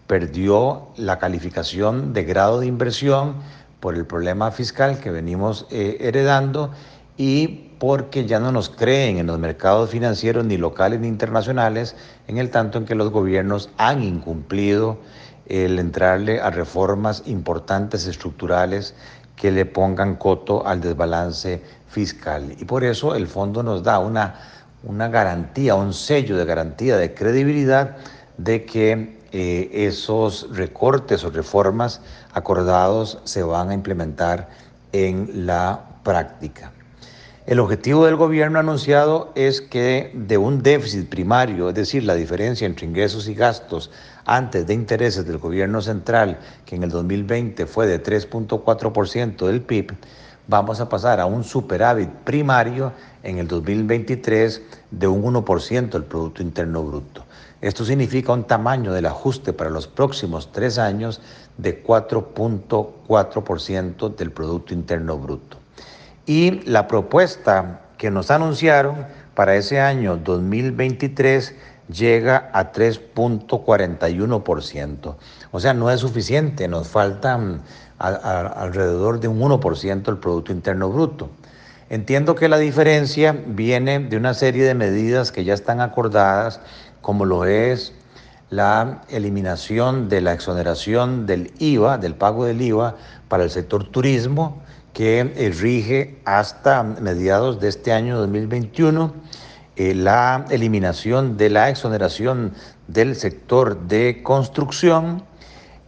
perdió 0.06 0.90
la 0.98 1.18
calificación 1.18 2.14
de 2.14 2.24
grado 2.24 2.60
de 2.60 2.68
inversión 2.68 3.38
por 3.80 3.96
el 3.96 4.06
problema 4.06 4.52
fiscal 4.52 5.00
que 5.00 5.10
venimos 5.10 5.66
eh, 5.72 5.98
heredando 6.00 6.72
y 7.18 7.72
porque 7.80 8.28
ya 8.28 8.40
no 8.40 8.52
nos 8.52 8.70
creen 8.70 9.18
en 9.18 9.26
los 9.26 9.40
mercados 9.40 9.90
financieros 9.90 10.46
ni 10.46 10.58
locales 10.58 11.00
ni 11.00 11.08
internacionales, 11.08 11.96
en 12.28 12.38
el 12.38 12.52
tanto 12.52 12.78
en 12.78 12.86
que 12.86 12.94
los 12.94 13.10
gobiernos 13.10 13.72
han 13.78 14.04
incumplido 14.04 15.00
el 15.48 15.80
entrarle 15.80 16.40
a 16.40 16.52
reformas 16.52 17.24
importantes 17.26 18.06
estructurales 18.06 18.94
que 19.38 19.52
le 19.52 19.66
pongan 19.66 20.16
coto 20.16 20.68
al 20.68 20.82
desbalance 20.82 21.62
fiscal. 21.88 22.54
Y 22.60 22.66
por 22.66 22.84
eso 22.84 23.16
el 23.16 23.28
fondo 23.28 23.64
nos 23.64 23.84
da 23.84 24.00
una, 24.00 24.36
una 24.84 25.08
garantía, 25.08 25.76
un 25.76 25.94
sello 25.94 26.36
de 26.36 26.44
garantía 26.44 26.98
de 26.98 27.14
credibilidad 27.14 27.96
de 28.38 28.66
que 28.66 29.18
eh, 29.32 29.70
esos 29.72 30.48
recortes 30.52 31.24
o 31.24 31.30
reformas 31.30 32.02
acordados 32.34 33.20
se 33.24 33.44
van 33.44 33.70
a 33.70 33.74
implementar 33.74 34.50
en 34.92 35.46
la 35.46 35.82
práctica. 36.04 36.72
El 37.46 37.60
objetivo 37.60 38.06
del 38.06 38.18
gobierno 38.18 38.60
anunciado 38.60 39.32
es 39.36 39.62
que 39.62 40.12
de 40.14 40.38
un 40.38 40.64
déficit 40.64 41.08
primario, 41.08 41.70
es 41.70 41.76
decir, 41.76 42.04
la 42.04 42.16
diferencia 42.16 42.66
entre 42.66 42.86
ingresos 42.86 43.30
y 43.30 43.36
gastos 43.36 43.90
antes 44.28 44.68
de 44.68 44.74
intereses 44.74 45.26
del 45.26 45.38
gobierno 45.38 45.82
central, 45.82 46.40
que 46.66 46.76
en 46.76 46.84
el 46.84 46.90
2020 46.90 47.66
fue 47.66 47.88
de 47.88 48.04
3.4% 48.04 49.48
del 49.48 49.62
PIB, 49.62 49.94
vamos 50.48 50.82
a 50.82 50.90
pasar 50.90 51.22
a 51.22 51.26
un 51.26 51.46
superávit 51.46 52.10
primario 52.10 52.92
en 53.24 53.38
el 53.38 53.48
2023 53.48 54.62
de 54.92 55.08
un 55.08 55.24
1% 55.24 55.90
del 55.90 56.04
Producto 56.04 56.44
Interno 56.44 56.84
Bruto. 56.84 57.24
Esto 57.62 57.86
significa 57.86 58.34
un 58.34 58.44
tamaño 58.44 58.92
del 58.92 59.06
ajuste 59.06 59.54
para 59.54 59.70
los 59.70 59.88
próximos 59.88 60.52
tres 60.52 60.78
años 60.78 61.22
de 61.58 61.82
4.4% 61.82 64.14
del 64.14 64.32
Producto 64.32 64.74
Interno 64.74 65.18
Bruto. 65.18 65.56
Y 66.26 66.60
la 66.70 66.90
propuesta 66.90 67.84
que 67.98 68.12
nos 68.12 68.30
anunciaron 68.30 69.06
para 69.34 69.56
ese 69.56 69.80
año 69.80 70.18
2023 70.18 71.56
llega 71.90 72.50
a 72.54 72.72
3.41%. 72.72 75.16
O 75.52 75.60
sea, 75.60 75.74
no 75.74 75.90
es 75.90 76.02
suficiente, 76.02 76.68
nos 76.68 76.88
falta 76.88 77.36
mm, 77.38 77.62
alrededor 78.00 79.20
de 79.20 79.28
un 79.28 79.40
1% 79.40 80.04
del 80.04 80.18
Producto 80.18 80.52
Interno 80.52 80.90
Bruto. 80.90 81.30
Entiendo 81.90 82.36
que 82.36 82.50
la 82.50 82.58
diferencia 82.58 83.34
viene 83.46 84.00
de 84.00 84.18
una 84.18 84.34
serie 84.34 84.66
de 84.66 84.76
medidas 84.76 85.32
que 85.32 85.46
ya 85.46 85.54
están 85.54 85.80
acordadas 85.80 86.60
como 87.02 87.24
lo 87.24 87.46
es 87.46 87.94
la 88.50 89.02
eliminación 89.10 90.10
de 90.10 90.22
la 90.22 90.34
exoneración 90.34 91.26
del 91.26 91.54
IVA, 91.60 91.98
del 91.98 92.16
pago 92.16 92.46
del 92.46 92.62
IVA 92.62 92.96
para 93.28 93.44
el 93.44 93.50
sector 93.50 93.90
turismo, 93.90 94.62
que 94.94 95.20
eh, 95.20 95.54
rige 95.58 96.20
hasta 96.26 96.84
mediados 96.84 97.60
de 97.60 97.70
este 97.70 97.94
año 97.94 98.18
2021, 98.18 99.14
eh, 99.78 99.94
la 99.94 100.46
eliminación 100.50 101.38
de 101.38 101.50
la 101.50 101.70
exoneración 101.70 102.54
del 102.88 103.16
sector 103.16 103.80
de 103.88 104.22
construcción, 104.24 105.24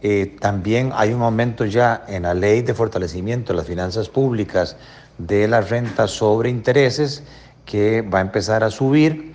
eh, 0.00 0.36
también 0.40 0.92
hay 0.94 1.12
un 1.12 1.22
aumento 1.22 1.64
ya 1.64 2.04
en 2.08 2.22
la 2.22 2.34
ley 2.34 2.62
de 2.62 2.72
fortalecimiento 2.72 3.52
de 3.52 3.58
las 3.58 3.66
finanzas 3.66 4.08
públicas 4.08 4.76
de 5.18 5.46
la 5.48 5.60
renta 5.60 6.06
sobre 6.06 6.48
intereses 6.48 7.22
que 7.66 8.02
va 8.02 8.18
a 8.18 8.22
empezar 8.22 8.64
a 8.64 8.70
subir 8.70 9.34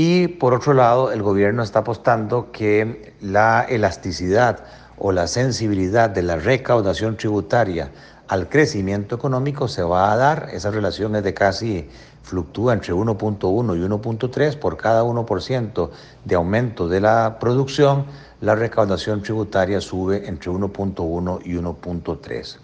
y 0.00 0.28
por 0.28 0.54
otro 0.54 0.74
lado, 0.74 1.10
el 1.10 1.22
gobierno 1.22 1.64
está 1.64 1.80
apostando 1.80 2.52
que 2.52 3.14
la 3.20 3.66
elasticidad 3.68 4.60
o 4.96 5.10
la 5.10 5.26
sensibilidad 5.26 6.08
de 6.08 6.22
la 6.22 6.36
recaudación 6.36 7.16
tributaria 7.16 7.90
al 8.28 8.48
crecimiento 8.48 9.16
económico 9.16 9.66
se 9.66 9.82
va 9.82 10.12
a 10.12 10.16
dar. 10.16 10.50
Esa 10.52 10.70
relación 10.70 11.16
es 11.16 11.24
de 11.24 11.34
casi, 11.34 11.88
fluctúa 12.28 12.74
entre 12.74 12.92
1.1 12.92 13.76
y 13.76 13.80
1.3 13.80 14.58
por 14.58 14.76
cada 14.76 15.02
1% 15.02 15.90
de 16.24 16.34
aumento 16.34 16.86
de 16.86 17.00
la 17.00 17.38
producción. 17.40 18.04
La 18.40 18.54
recaudación 18.54 19.22
tributaria 19.22 19.80
sube 19.80 20.28
entre 20.28 20.50
1.1 20.50 21.40
y 21.44 21.54
1.3. 21.54 22.56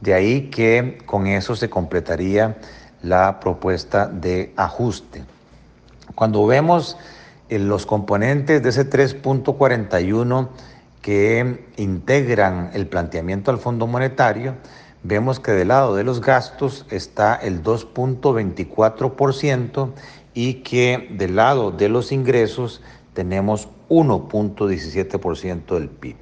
De 0.00 0.14
ahí 0.14 0.50
que 0.50 0.98
con 1.06 1.26
eso 1.26 1.54
se 1.54 1.70
completaría 1.70 2.58
la 3.02 3.38
propuesta 3.38 4.08
de 4.08 4.52
ajuste. 4.56 5.24
Cuando 6.14 6.46
vemos 6.46 6.96
eh, 7.48 7.58
los 7.58 7.86
componentes 7.86 8.62
de 8.62 8.68
ese 8.68 8.90
3.41 8.90 10.48
que 11.00 11.66
integran 11.76 12.70
el 12.74 12.86
planteamiento 12.86 13.50
al 13.50 13.58
Fondo 13.58 13.86
Monetario, 13.86 14.54
vemos 15.04 15.38
que 15.38 15.52
del 15.52 15.68
lado 15.68 15.94
de 15.94 16.02
los 16.02 16.20
gastos 16.20 16.84
está 16.90 17.36
el 17.36 17.62
2.24% 17.62 19.92
y 20.32 20.54
que 20.54 21.06
del 21.12 21.36
lado 21.36 21.70
de 21.70 21.88
los 21.88 22.10
ingresos 22.10 22.82
tenemos 23.12 23.68
1.17% 23.88 25.78
del 25.78 25.88
PIB. 25.88 26.16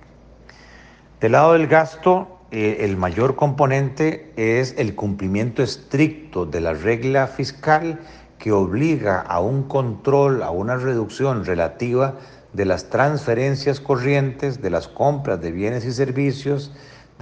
Del 1.21 1.33
lado 1.33 1.55
del 1.55 1.67
gasto, 1.69 2.41
eh, 2.51 2.77
el 2.81 2.99
mayor 2.99 3.37
componente 3.37 4.31
es 4.37 4.75
el 4.77 4.95
cumplimiento 4.95 5.63
estricto 5.63 6.45
de 6.45 6.61
la 6.61 6.75
regla 6.75 7.29
fiscal 7.29 7.99
que 8.39 8.53
obliga 8.53 9.21
a 9.21 9.41
un 9.41 9.63
control, 9.63 10.43
a 10.43 10.51
una 10.51 10.77
reducción 10.77 11.47
relativa 11.47 12.17
de 12.53 12.65
las 12.65 12.91
transferencias 12.91 13.81
corrientes, 13.81 14.61
de 14.61 14.69
las 14.69 14.89
compras 14.89 15.41
de 15.41 15.53
bienes 15.53 15.85
y 15.85 15.93
servicios, 15.93 16.73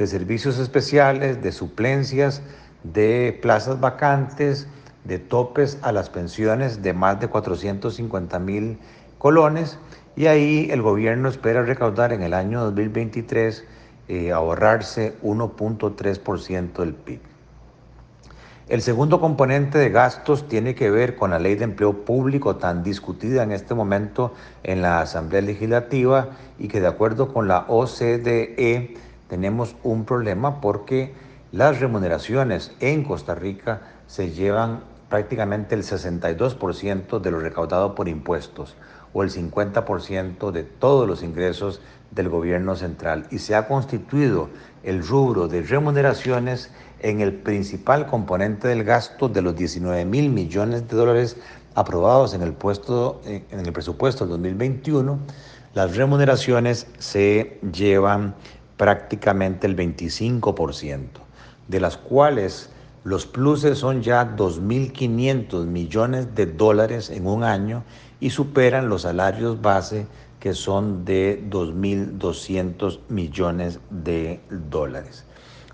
de 0.01 0.07
servicios 0.07 0.59
especiales, 0.59 1.43
de 1.43 1.53
suplencias, 1.53 2.41
de 2.85 3.39
plazas 3.43 3.81
vacantes, 3.81 4.67
de 5.05 5.19
topes 5.19 5.77
a 5.83 5.93
las 5.93 6.09
pensiones 6.09 6.81
de 6.81 6.95
más 6.95 7.21
de 7.21 7.29
450 7.29 8.39
mil 8.39 8.79
colones 9.19 9.79
y 10.17 10.25
ahí 10.25 10.69
el 10.71 10.81
gobierno 10.81 11.29
espera 11.29 11.65
recaudar 11.65 12.15
en 12.15 12.23
el 12.23 12.33
año 12.33 12.63
2023 12.63 13.65
eh, 14.09 14.33
ahorrarse 14.33 15.17
1.3% 15.23 16.79
del 16.79 16.95
PIB. 16.95 17.21
El 18.71 18.81
segundo 18.81 19.21
componente 19.21 19.77
de 19.77 19.91
gastos 19.91 20.49
tiene 20.49 20.75
que 20.75 20.91
ver 20.91 21.15
con 21.15 21.33
la 21.33 21.39
ley 21.39 21.57
de 21.57 21.65
empleo 21.65 22.07
público 22.07 22.57
tan 22.57 22.83
discutida 22.83 23.43
en 23.43 23.53
este 23.53 23.75
momento 23.75 24.33
en 24.63 24.81
la 24.81 25.03
Asamblea 25.03 25.43
Legislativa 25.43 26.31
y 26.59 26.69
que 26.69 26.81
de 26.81 26.87
acuerdo 26.87 27.35
con 27.35 27.49
la 27.49 27.67
OCDE 27.69 28.95
tenemos 29.31 29.77
un 29.85 30.05
problema 30.05 30.61
porque 30.61 31.15
las 31.53 31.81
remuneraciones 31.81 32.73
en 32.81 33.05
Costa 33.05 33.37
Rica 33.37 33.81
se 34.09 34.33
llevan 34.33 34.83
prácticamente 35.09 35.77
el 35.77 35.85
62% 35.85 37.21
de 37.21 37.31
lo 37.31 37.39
recaudado 37.39 37.95
por 37.95 38.09
impuestos 38.09 38.77
o 39.13 39.23
el 39.23 39.31
50% 39.31 40.51
de 40.51 40.65
todos 40.65 41.09
los 41.09 41.23
ingresos 41.23 41.81
del 42.11 42.29
gobierno 42.29 42.75
central. 42.75 43.27
Y 43.31 43.39
se 43.39 43.55
ha 43.55 43.69
constituido 43.69 44.49
el 44.83 45.07
rubro 45.07 45.47
de 45.47 45.63
remuneraciones 45.63 46.71
en 46.99 47.21
el 47.21 47.33
principal 47.33 48.07
componente 48.07 48.67
del 48.67 48.83
gasto 48.83 49.29
de 49.29 49.43
los 49.43 49.55
19 49.55 50.05
mil 50.05 50.31
millones 50.31 50.89
de 50.89 50.97
dólares 50.97 51.37
aprobados 51.77 52.35
en 52.35 52.43
el, 52.43 52.53
puesto, 52.53 53.21
en 53.25 53.61
el 53.61 53.73
presupuesto 53.73 54.25
del 54.25 54.33
2021, 54.33 55.19
las 55.73 55.97
remuneraciones 55.97 56.89
se 56.99 57.61
llevan 57.73 58.35
prácticamente 58.81 59.67
el 59.67 59.77
25%, 59.77 61.21
de 61.69 61.81
las 61.81 61.99
cuales 61.99 62.71
Los 63.03 63.25
pluses 63.25 63.79
son 63.79 64.03
ya 64.03 64.37
2.500 64.37 65.65
millones 65.65 66.35
de 66.35 66.47
dólares 66.47 67.09
en 67.09 67.27
un 67.27 67.45
año 67.45 67.83
y 68.21 68.29
superan 68.29 68.91
los 68.91 69.03
salarios 69.03 69.63
base 69.63 70.07
que 70.39 70.53
son 70.53 71.05
de 71.07 71.43
2.200 71.49 73.01
millones 73.09 73.81
de 73.89 74.41
dólares. 74.51 75.25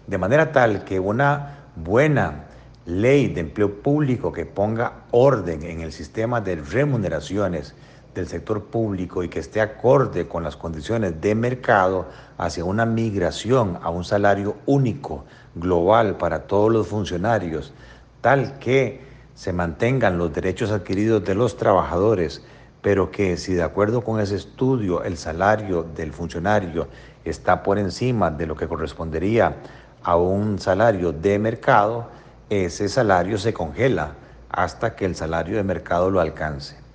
De 0.07 0.19
manera 0.19 0.53
tal 0.53 0.85
que 0.85 1.01
una 1.01 1.67
buena 1.75 2.45
ley 2.87 3.27
de 3.27 3.41
empleo 3.41 3.83
público 3.83 4.33
que 4.33 4.47
ponga 4.47 5.05
orden 5.11 5.65
en 5.65 5.81
el 5.81 5.91
sistema 5.93 6.41
de 6.41 6.57
remuneraciones 6.57 7.75
del 8.17 8.29
sector 8.29 8.65
público 8.65 9.23
y 9.23 9.29
que 9.29 9.39
esté 9.39 9.61
acorde 9.61 10.27
con 10.27 10.43
las 10.43 10.57
condiciones 10.57 11.21
de 11.21 11.35
mercado 11.35 12.07
hacia 12.39 12.65
una 12.65 12.87
migración 12.87 13.79
a 13.83 13.91
un 13.91 14.05
salario 14.05 14.57
único, 14.67 15.25
global 15.55 16.17
para 16.17 16.47
todos 16.47 16.73
los 16.73 16.89
funcionarios, 16.89 17.73
tal 18.21 18.59
que 18.59 19.05
se 19.35 19.53
mantengan 19.53 20.19
los 20.19 20.33
derechos 20.33 20.71
adquiridos 20.71 21.25
de 21.25 21.35
los 21.35 21.57
trabajadores, 21.57 22.43
pero 22.83 23.11
que 23.11 23.37
si 23.37 23.55
de 23.55 23.63
acuerdo 23.63 24.03
con 24.03 24.21
ese 24.21 24.37
estudio 24.37 25.03
el 25.05 25.17
salario 25.17 25.83
del 25.83 26.13
funcionario 26.13 26.89
está 27.25 27.63
por 27.63 27.79
encima 27.79 28.31
de 28.31 28.47
lo 28.47 28.57
que 28.57 28.69
correspondería 28.69 29.57
a 30.03 30.17
un 30.17 30.59
salario 30.59 31.13
de 31.13 31.39
mercado, 31.39 32.09
ese 32.49 32.89
salario 32.89 33.39
se 33.39 33.53
congela 33.53 34.15
hasta 34.49 34.95
que 34.95 35.05
el 35.05 35.17
salario 35.17 35.57
de 35.57 35.65
mercado 35.65 36.11
lo 36.11 36.21
alcance 36.21 36.86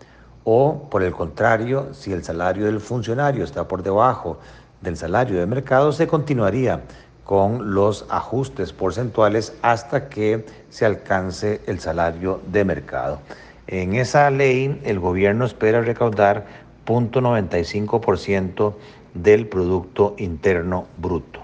o 0.43 0.87
por 0.89 1.03
el 1.03 1.11
contrario, 1.11 1.93
si 1.93 2.11
el 2.11 2.23
salario 2.23 2.65
del 2.65 2.79
funcionario 2.79 3.43
está 3.43 3.67
por 3.67 3.83
debajo 3.83 4.39
del 4.81 4.97
salario 4.97 5.39
de 5.39 5.45
mercado, 5.45 5.91
se 5.91 6.07
continuaría 6.07 6.81
con 7.23 7.73
los 7.73 8.05
ajustes 8.09 8.73
porcentuales 8.73 9.53
hasta 9.61 10.09
que 10.09 10.45
se 10.69 10.85
alcance 10.85 11.61
el 11.67 11.79
salario 11.79 12.41
de 12.51 12.65
mercado. 12.65 13.21
En 13.67 13.95
esa 13.95 14.29
ley, 14.31 14.81
el 14.83 14.99
gobierno 14.99 15.45
espera 15.45 15.81
recaudar 15.81 16.45
0.95% 16.85 18.73
del 19.13 19.47
Producto 19.47 20.15
Interno 20.17 20.87
Bruto. 20.97 21.39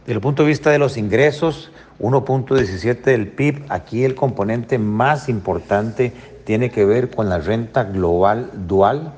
Desde 0.00 0.14
el 0.14 0.20
punto 0.20 0.42
de 0.42 0.48
vista 0.48 0.70
de 0.70 0.78
los 0.78 0.96
ingresos, 0.96 1.70
1.17 2.00 3.02
del 3.02 3.28
PIB, 3.28 3.64
aquí 3.68 4.04
el 4.04 4.14
componente 4.14 4.78
más 4.78 5.28
importante 5.28 6.12
tiene 6.50 6.72
que 6.72 6.84
ver 6.84 7.10
con 7.10 7.28
la 7.28 7.38
renta 7.38 7.84
global 7.84 8.50
dual. 8.66 9.12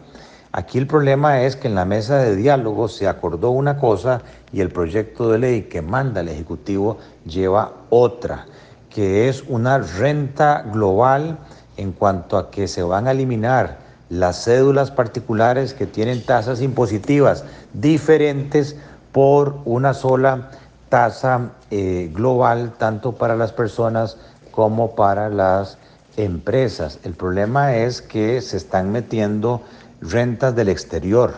Aquí 0.52 0.76
el 0.76 0.86
problema 0.86 1.40
es 1.40 1.56
que 1.56 1.66
en 1.66 1.74
la 1.74 1.86
mesa 1.86 2.18
de 2.18 2.36
diálogo 2.36 2.88
se 2.88 3.08
acordó 3.08 3.52
una 3.52 3.78
cosa 3.78 4.20
y 4.52 4.60
el 4.60 4.68
proyecto 4.68 5.32
de 5.32 5.38
ley 5.38 5.62
que 5.62 5.80
manda 5.80 6.20
el 6.20 6.28
Ejecutivo 6.28 6.98
lleva 7.24 7.72
otra, 7.88 8.44
que 8.90 9.30
es 9.30 9.44
una 9.48 9.78
renta 9.78 10.60
global 10.70 11.38
en 11.78 11.92
cuanto 11.92 12.36
a 12.36 12.50
que 12.50 12.68
se 12.68 12.82
van 12.82 13.08
a 13.08 13.12
eliminar 13.12 13.78
las 14.10 14.44
cédulas 14.44 14.90
particulares 14.90 15.72
que 15.72 15.86
tienen 15.86 16.22
tasas 16.26 16.60
impositivas 16.60 17.46
diferentes 17.72 18.76
por 19.10 19.56
una 19.64 19.94
sola 19.94 20.50
tasa 20.90 21.52
eh, 21.70 22.10
global, 22.12 22.74
tanto 22.76 23.12
para 23.12 23.36
las 23.36 23.52
personas 23.52 24.18
como 24.50 24.94
para 24.94 25.30
las 25.30 25.78
empresas. 26.16 26.98
El 27.04 27.14
problema 27.14 27.76
es 27.76 28.02
que 28.02 28.40
se 28.40 28.56
están 28.56 28.92
metiendo 28.92 29.62
rentas 30.00 30.54
del 30.54 30.68
exterior. 30.68 31.32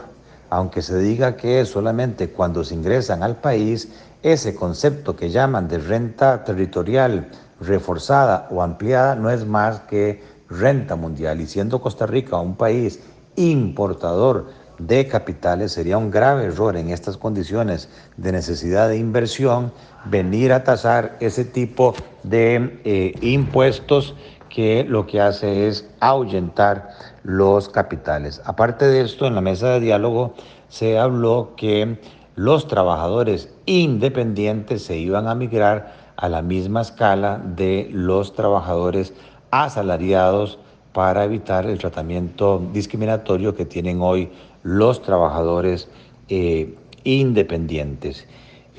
Aunque 0.50 0.82
se 0.82 0.98
diga 0.98 1.36
que 1.36 1.64
solamente 1.64 2.30
cuando 2.30 2.64
se 2.64 2.74
ingresan 2.74 3.22
al 3.22 3.36
país, 3.36 3.88
ese 4.22 4.54
concepto 4.54 5.16
que 5.16 5.30
llaman 5.30 5.68
de 5.68 5.78
renta 5.78 6.44
territorial 6.44 7.28
reforzada 7.60 8.48
o 8.50 8.62
ampliada 8.62 9.14
no 9.14 9.30
es 9.30 9.46
más 9.46 9.80
que 9.80 10.22
renta 10.48 10.96
mundial. 10.96 11.40
Y 11.40 11.46
siendo 11.46 11.80
Costa 11.80 12.06
Rica 12.06 12.38
un 12.38 12.56
país 12.56 13.00
importador 13.36 14.46
de 14.78 15.06
capitales, 15.06 15.72
sería 15.72 15.98
un 15.98 16.10
grave 16.10 16.46
error 16.46 16.76
en 16.76 16.90
estas 16.90 17.16
condiciones 17.16 17.88
de 18.16 18.32
necesidad 18.32 18.88
de 18.88 18.96
inversión 18.96 19.72
venir 20.04 20.52
a 20.52 20.64
tasar 20.64 21.16
ese 21.20 21.44
tipo 21.44 21.94
de 22.22 22.80
eh, 22.84 23.14
impuestos 23.20 24.14
que 24.54 24.84
lo 24.84 25.04
que 25.06 25.20
hace 25.20 25.66
es 25.66 25.90
ahuyentar 25.98 26.90
los 27.24 27.68
capitales. 27.68 28.40
Aparte 28.44 28.86
de 28.86 29.00
esto, 29.00 29.26
en 29.26 29.34
la 29.34 29.40
mesa 29.40 29.70
de 29.70 29.80
diálogo 29.80 30.34
se 30.68 30.96
habló 30.96 31.54
que 31.56 31.98
los 32.36 32.68
trabajadores 32.68 33.52
independientes 33.66 34.84
se 34.84 34.96
iban 34.96 35.26
a 35.26 35.34
migrar 35.34 35.92
a 36.16 36.28
la 36.28 36.40
misma 36.40 36.82
escala 36.82 37.42
de 37.44 37.88
los 37.90 38.34
trabajadores 38.34 39.12
asalariados 39.50 40.60
para 40.92 41.24
evitar 41.24 41.66
el 41.66 41.78
tratamiento 41.78 42.62
discriminatorio 42.72 43.56
que 43.56 43.66
tienen 43.66 44.00
hoy 44.00 44.30
los 44.62 45.02
trabajadores 45.02 45.88
eh, 46.28 46.76
independientes. 47.02 48.28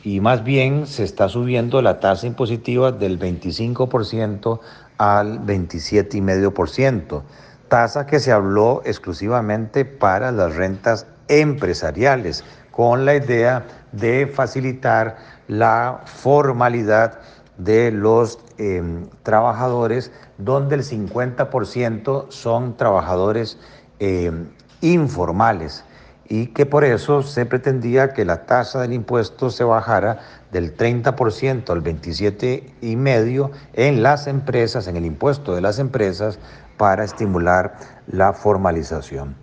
Y 0.05 0.21
más 0.21 0.43
bien 0.43 0.87
se 0.87 1.03
está 1.03 1.27
subiendo 1.27 1.81
la 1.81 1.99
tasa 1.99 2.27
impositiva 2.27 2.91
del 2.93 3.19
25% 3.19 4.59
al 4.97 5.45
27,5%, 5.45 7.23
tasa 7.67 8.05
que 8.05 8.19
se 8.19 8.31
habló 8.31 8.81
exclusivamente 8.85 9.85
para 9.85 10.31
las 10.31 10.55
rentas 10.55 11.07
empresariales, 11.27 12.43
con 12.71 13.05
la 13.05 13.15
idea 13.15 13.65
de 13.91 14.27
facilitar 14.27 15.17
la 15.47 16.01
formalidad 16.05 17.19
de 17.57 17.91
los 17.91 18.39
em, 18.57 19.07
trabajadores, 19.23 20.11
donde 20.37 20.75
el 20.75 20.83
50% 20.83 22.25
son 22.29 22.75
trabajadores 22.75 23.57
em, 23.99 24.49
informales 24.81 25.85
y 26.27 26.47
que 26.47 26.65
por 26.65 26.83
eso 26.83 27.21
se 27.21 27.45
pretendía 27.45 28.13
que 28.13 28.25
la 28.25 28.45
tasa 28.45 28.81
del 28.81 28.93
impuesto 28.93 29.49
se 29.49 29.63
bajara 29.63 30.19
del 30.55 30.75
30% 30.77 31.69
al 31.69 31.83
27,5% 31.83 33.51
en 33.73 34.01
las 34.01 34.25
empresas, 34.27 34.87
en 34.87 34.95
el 34.95 35.05
impuesto 35.05 35.53
de 35.53 35.59
las 35.59 35.79
empresas, 35.79 36.39
para 36.77 37.03
estimular 37.03 37.75
la 38.07 38.31
formalización. 38.31 39.35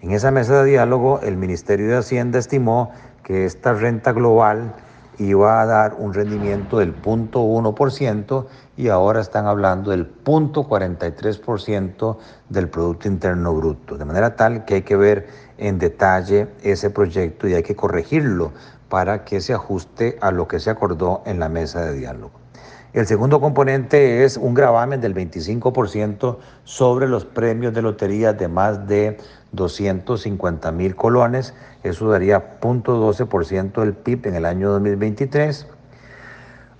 En 0.00 0.10
esa 0.10 0.32
mesa 0.32 0.64
de 0.64 0.72
diálogo, 0.72 1.20
el 1.22 1.36
Ministerio 1.36 1.86
de 1.86 1.98
Hacienda 1.98 2.40
estimó 2.40 2.90
que 3.22 3.44
esta 3.44 3.74
renta 3.74 4.10
global 4.10 4.74
iba 5.18 5.62
a 5.62 5.66
dar 5.66 5.94
un 5.94 6.12
rendimiento 6.12 6.78
del 6.78 7.00
0.1% 7.00 8.46
y 8.76 8.88
ahora 8.88 9.20
están 9.20 9.46
hablando 9.46 9.92
del 9.92 10.12
0.43% 10.24 12.16
del 12.48 12.68
Producto 12.68 13.06
Interno 13.06 13.54
Bruto. 13.54 13.96
De 13.96 14.04
manera 14.04 14.34
tal 14.34 14.64
que 14.64 14.74
hay 14.74 14.82
que 14.82 14.96
ver 14.96 15.28
en 15.58 15.78
detalle 15.78 16.48
ese 16.64 16.90
proyecto 16.90 17.46
y 17.46 17.54
hay 17.54 17.62
que 17.62 17.76
corregirlo 17.76 18.50
para 18.88 19.24
que 19.24 19.40
se 19.40 19.52
ajuste 19.52 20.18
a 20.20 20.30
lo 20.30 20.48
que 20.48 20.60
se 20.60 20.70
acordó 20.70 21.22
en 21.26 21.40
la 21.40 21.48
mesa 21.48 21.84
de 21.84 21.94
diálogo. 21.94 22.46
El 22.92 23.06
segundo 23.06 23.40
componente 23.40 24.24
es 24.24 24.38
un 24.38 24.54
gravamen 24.54 25.02
del 25.02 25.14
25% 25.14 26.38
sobre 26.64 27.06
los 27.08 27.26
premios 27.26 27.74
de 27.74 27.82
lotería 27.82 28.32
de 28.32 28.48
más 28.48 28.88
de 28.88 29.18
250 29.52 30.72
mil 30.72 30.96
colones. 30.96 31.52
Eso 31.82 32.08
daría 32.08 32.58
0.12% 32.60 33.80
del 33.80 33.92
PIB 33.92 34.28
en 34.28 34.34
el 34.36 34.46
año 34.46 34.70
2023. 34.70 35.66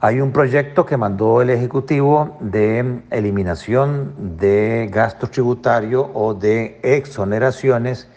Hay 0.01 0.21
un 0.21 0.33
proyecto 0.33 0.87
que 0.87 0.97
mandó 0.97 1.43
el 1.43 1.51
Ejecutivo 1.51 2.39
de 2.41 3.03
eliminación 3.11 4.15
de 4.39 4.89
gasto 4.91 5.27
tributario 5.27 6.11
o 6.15 6.33
de 6.33 6.81
exoneraciones 6.83 8.09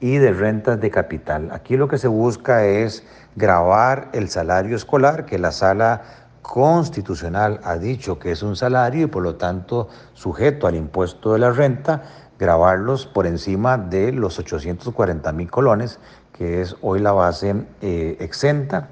y 0.00 0.18
de 0.18 0.32
rentas 0.32 0.80
de 0.80 0.90
capital. 0.90 1.50
Aquí 1.52 1.76
lo 1.76 1.88
que 1.88 1.98
se 1.98 2.08
busca 2.08 2.66
es 2.66 3.02
grabar 3.36 4.08
el 4.12 4.28
salario 4.28 4.74
escolar, 4.74 5.26
que 5.26 5.38
la 5.38 5.52
sala 5.52 6.02
constitucional 6.42 7.60
ha 7.64 7.76
dicho 7.76 8.18
que 8.18 8.32
es 8.32 8.42
un 8.42 8.56
salario 8.56 9.04
y 9.04 9.06
por 9.08 9.22
lo 9.22 9.34
tanto 9.36 9.88
sujeto 10.14 10.66
al 10.66 10.74
impuesto 10.74 11.32
de 11.32 11.40
la 11.40 11.50
renta, 11.50 12.04
grabarlos 12.38 13.06
por 13.06 13.26
encima 13.26 13.78
de 13.78 14.12
los 14.12 14.38
840 14.38 15.32
mil 15.32 15.50
colones, 15.50 15.98
que 16.32 16.60
es 16.60 16.76
hoy 16.82 17.00
la 17.00 17.12
base 17.12 17.66
eh, 17.80 18.16
exenta. 18.20 18.88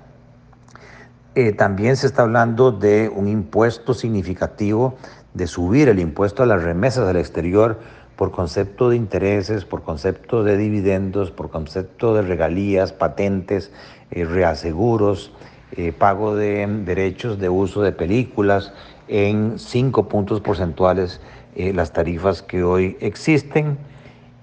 Eh, 1.34 1.52
también 1.52 1.96
se 1.96 2.06
está 2.06 2.22
hablando 2.22 2.72
de 2.72 3.10
un 3.14 3.28
impuesto 3.28 3.94
significativo, 3.94 4.96
de 5.32 5.46
subir 5.46 5.88
el 5.88 5.98
impuesto 5.98 6.42
a 6.42 6.46
las 6.46 6.62
remesas 6.62 7.06
del 7.06 7.16
exterior 7.16 7.78
por 8.16 8.30
concepto 8.30 8.90
de 8.90 8.96
intereses, 8.96 9.64
por 9.64 9.82
concepto 9.82 10.44
de 10.44 10.56
dividendos, 10.56 11.30
por 11.30 11.50
concepto 11.50 12.14
de 12.14 12.22
regalías, 12.22 12.92
patentes, 12.92 13.72
eh, 14.10 14.24
reaseguros, 14.24 15.32
eh, 15.72 15.92
pago 15.92 16.36
de 16.36 16.66
derechos 16.84 17.38
de 17.38 17.48
uso 17.48 17.82
de 17.82 17.92
películas 17.92 18.72
en 19.08 19.58
cinco 19.58 20.08
puntos 20.08 20.40
porcentuales 20.40 21.20
eh, 21.56 21.72
las 21.72 21.92
tarifas 21.92 22.42
que 22.42 22.62
hoy 22.62 22.96
existen 23.00 23.78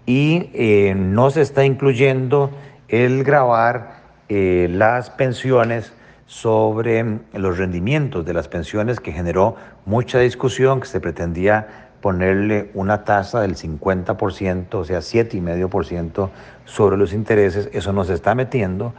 y 0.05 0.49
no 0.95 1.29
se 1.29 1.41
está 1.41 1.63
incluyendo 1.63 2.49
el 2.89 3.23
grabar 3.23 4.01
las 4.27 5.09
pensiones 5.11 5.93
sobre 6.25 7.19
los 7.33 7.57
rendimientos 7.57 8.25
de 8.25 8.33
las 8.33 8.47
pensiones 8.47 8.99
que 8.99 9.11
generó 9.11 9.55
mucha 9.85 10.19
discusión, 10.19 10.79
que 10.81 10.87
se 10.87 10.99
pretendía 10.99 11.91
ponerle 12.01 12.71
una 12.73 13.03
tasa 13.03 13.41
del 13.41 13.55
50%, 13.55 14.73
o 14.73 14.83
sea, 14.83 14.99
7,5% 14.99 16.29
sobre 16.65 16.97
los 16.97 17.13
intereses, 17.13 17.69
eso 17.73 17.93
nos 17.93 18.09
está 18.09 18.35
metiendo. 18.35 18.93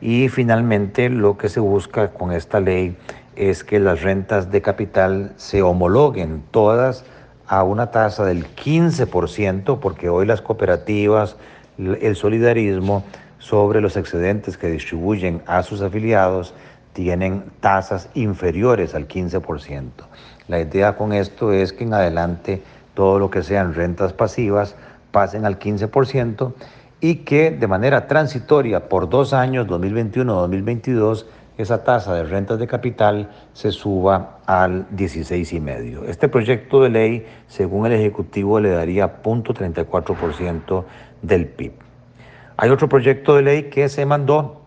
Y 0.00 0.28
finalmente 0.28 1.08
lo 1.08 1.36
que 1.36 1.48
se 1.48 1.60
busca 1.60 2.10
con 2.12 2.32
esta 2.32 2.60
ley 2.60 2.96
es 3.34 3.64
que 3.64 3.78
las 3.78 4.02
rentas 4.02 4.50
de 4.50 4.62
capital 4.62 5.32
se 5.36 5.62
homologuen 5.62 6.42
todas 6.50 7.04
a 7.46 7.62
una 7.62 7.90
tasa 7.90 8.24
del 8.24 8.46
15%, 8.54 9.78
porque 9.80 10.08
hoy 10.08 10.26
las 10.26 10.42
cooperativas, 10.42 11.36
el 11.78 12.14
solidarismo 12.16 13.04
sobre 13.38 13.80
los 13.80 13.96
excedentes 13.96 14.56
que 14.58 14.68
distribuyen 14.68 15.42
a 15.46 15.62
sus 15.62 15.80
afiliados 15.80 16.54
tienen 16.92 17.44
tasas 17.60 18.08
inferiores 18.14 18.94
al 18.94 19.06
15%. 19.06 19.90
La 20.48 20.60
idea 20.60 20.96
con 20.96 21.12
esto 21.12 21.52
es 21.52 21.72
que 21.72 21.84
en 21.84 21.94
adelante 21.94 22.62
todo 22.94 23.18
lo 23.18 23.30
que 23.30 23.42
sean 23.42 23.74
rentas 23.74 24.12
pasivas 24.12 24.74
pasen 25.12 25.44
al 25.44 25.58
15% 25.58 26.52
y 27.00 27.16
que 27.16 27.50
de 27.50 27.66
manera 27.66 28.06
transitoria 28.06 28.88
por 28.88 29.08
dos 29.08 29.32
años, 29.32 29.66
2021-2022, 29.66 31.26
esa 31.56 31.82
tasa 31.82 32.14
de 32.14 32.22
rentas 32.22 32.58
de 32.58 32.66
capital 32.66 33.30
se 33.52 33.72
suba 33.72 34.38
al 34.46 34.88
16,5%. 34.90 36.04
Este 36.06 36.28
proyecto 36.28 36.82
de 36.82 36.90
ley, 36.90 37.26
según 37.48 37.86
el 37.86 37.92
Ejecutivo, 37.92 38.60
le 38.60 38.70
daría 38.70 39.22
0.34% 39.22 40.84
del 41.22 41.46
PIB. 41.46 41.72
Hay 42.56 42.70
otro 42.70 42.88
proyecto 42.88 43.36
de 43.36 43.42
ley 43.42 43.62
que 43.64 43.88
se 43.88 44.06
mandó 44.06 44.62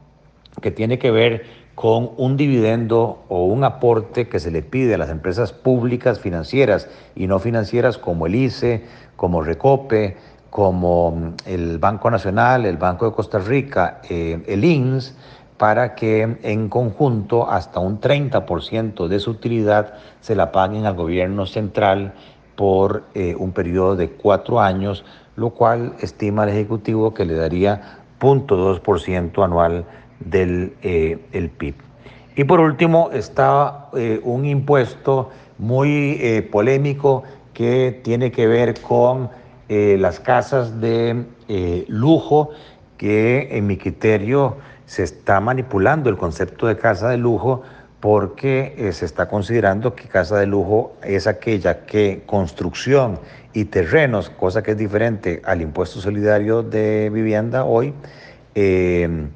que 0.62 0.72
tiene 0.72 1.00
que 1.00 1.12
ver 1.12 1.46
con 1.76 2.12
un 2.17 2.36
dividendo 2.36 3.24
o 3.30 3.46
un 3.46 3.63
aporte 3.63 4.28
que 4.28 4.39
se 4.39 4.52
le 4.52 4.62
pide 4.62 4.96
a 4.96 4.98
las 4.98 5.10
empresas 5.10 5.54
públicas 5.54 6.20
financieras 6.20 6.89
y 7.15 7.28
no 7.28 7.39
financieras 7.39 7.98
como 7.98 8.28
el 8.28 8.36
ICE, 8.36 8.84
como 9.15 9.41
Recope, 9.41 10.17
como 10.52 11.34
el 11.46 11.80
Banco 11.80 12.12
Nacional, 12.12 12.66
el 12.66 12.76
Banco 12.76 13.06
de 13.06 13.14
Costa 13.14 13.40
Rica, 13.40 14.02
eh, 14.10 14.44
el 14.48 14.66
INS, 14.66 15.16
para 15.58 15.96
que 15.96 16.38
en 16.44 16.68
conjunto 16.68 17.50
hasta 17.50 17.80
un 17.80 18.02
30% 18.02 19.08
de 19.08 19.20
su 19.20 19.32
utilidad 19.32 19.94
se 20.20 20.36
la 20.36 20.52
paguen 20.52 20.86
al 20.86 20.96
gobierno 20.96 21.46
central 21.46 22.14
por 22.58 23.04
eh, 23.14 23.34
un 23.40 23.54
periodo 23.54 23.96
de 23.96 24.10
cuatro 24.10 24.60
años, 24.60 25.06
lo 25.38 25.52
cual 25.52 25.94
estima 26.02 26.44
el 26.44 26.50
Ejecutivo 26.50 27.14
que 27.14 27.24
le 27.24 27.36
daría 27.36 28.00
0.2% 28.20 29.46
anual 29.46 29.86
del 30.20 30.74
eh, 30.82 31.18
el 31.32 31.50
PIB. 31.50 31.76
Y 32.36 32.44
por 32.44 32.60
último 32.60 33.10
está 33.14 33.90
un 34.24 34.46
impuesto 34.46 35.30
muy 35.58 36.48
polémico 36.50 37.24
que 37.54 38.00
tiene 38.04 38.32
que 38.32 38.48
ver 38.48 38.80
con 38.82 39.30
las 39.72 40.20
casas 40.20 40.82
de 40.82 41.26
lujo, 41.88 42.50
que 42.98 43.58
en 43.58 43.68
mi 43.68 43.78
criterio 43.78 44.58
se 44.86 45.04
está 45.04 45.40
manipulando 45.40 46.10
el 46.10 46.18
concepto 46.18 46.68
de 46.68 46.78
casa 46.78 47.08
de 47.08 47.18
lujo 47.18 47.64
porque 48.02 48.76
eh, 48.78 48.92
se 48.92 49.06
está 49.06 49.30
considerando 49.30 49.96
que 49.96 50.10
casa 50.10 50.38
de 50.38 50.48
lujo 50.48 50.98
es 51.02 51.28
aquella 51.28 51.86
que 51.86 52.24
construcción 52.26 53.20
y 53.54 53.66
terrenos, 53.66 54.30
cosa 54.30 54.62
que 54.62 54.72
es 54.72 54.78
diferente 54.78 55.42
al 55.46 55.62
impuesto 55.62 56.02
solidario 56.02 56.62
de 56.62 57.10
vivienda 57.10 57.64
hoy, 57.64 57.94
eh, 58.56 59.30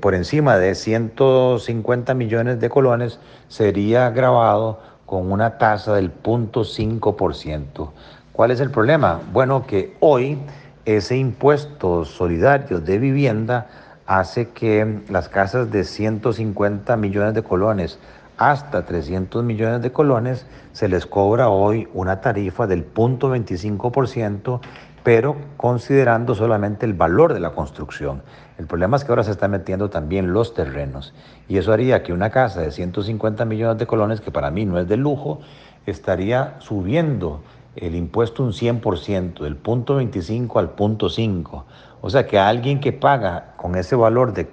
por 0.00 0.14
encima 0.14 0.58
de 0.58 0.74
150 0.74 2.14
millones 2.14 2.60
de 2.60 2.68
colones 2.68 3.20
sería 3.48 4.10
grabado 4.10 4.80
con 5.06 5.30
una 5.30 5.58
tasa 5.58 5.94
del 5.94 6.12
0.5%. 6.12 7.90
¿Cuál 8.32 8.52
es 8.52 8.60
el 8.60 8.70
problema? 8.70 9.20
Bueno, 9.32 9.66
que 9.66 9.96
hoy 10.00 10.38
ese 10.84 11.16
impuesto 11.16 12.04
solidario 12.04 12.80
de 12.80 12.98
vivienda 12.98 13.66
hace 14.06 14.48
que 14.50 15.00
las 15.08 15.28
casas 15.28 15.70
de 15.70 15.84
150 15.84 16.96
millones 16.96 17.34
de 17.34 17.42
colones 17.42 17.98
hasta 18.38 18.86
300 18.86 19.44
millones 19.44 19.82
de 19.82 19.92
colones 19.92 20.46
se 20.72 20.88
les 20.88 21.04
cobra 21.06 21.50
hoy 21.50 21.88
una 21.92 22.22
tarifa 22.22 22.66
del 22.66 22.90
0.25%, 22.94 24.60
pero 25.02 25.36
considerando 25.58 26.34
solamente 26.34 26.86
el 26.86 26.94
valor 26.94 27.34
de 27.34 27.40
la 27.40 27.50
construcción. 27.50 28.22
El 28.58 28.66
problema 28.66 28.96
es 28.96 29.04
que 29.04 29.12
ahora 29.12 29.24
se 29.24 29.32
están 29.32 29.50
metiendo 29.50 29.90
también 29.90 30.32
los 30.32 30.54
terrenos 30.54 31.12
y 31.48 31.58
eso 31.58 31.72
haría 31.72 32.02
que 32.02 32.12
una 32.12 32.30
casa 32.30 32.60
de 32.60 32.70
150 32.70 33.44
millones 33.44 33.78
de 33.78 33.86
colones, 33.86 34.22
que 34.22 34.30
para 34.30 34.50
mí 34.50 34.64
no 34.64 34.78
es 34.78 34.88
de 34.88 34.96
lujo, 34.96 35.40
estaría 35.84 36.56
subiendo 36.60 37.42
el 37.76 37.94
impuesto 37.94 38.42
un 38.42 38.52
100%, 38.52 39.40
del 39.40 39.62
0.25 39.62 40.58
al 40.58 40.74
0.5. 40.74 41.64
O 42.00 42.10
sea 42.10 42.26
que 42.26 42.38
alguien 42.38 42.80
que 42.80 42.92
paga 42.92 43.54
con 43.56 43.76
ese 43.76 43.96
valor 43.96 44.32
de, 44.32 44.46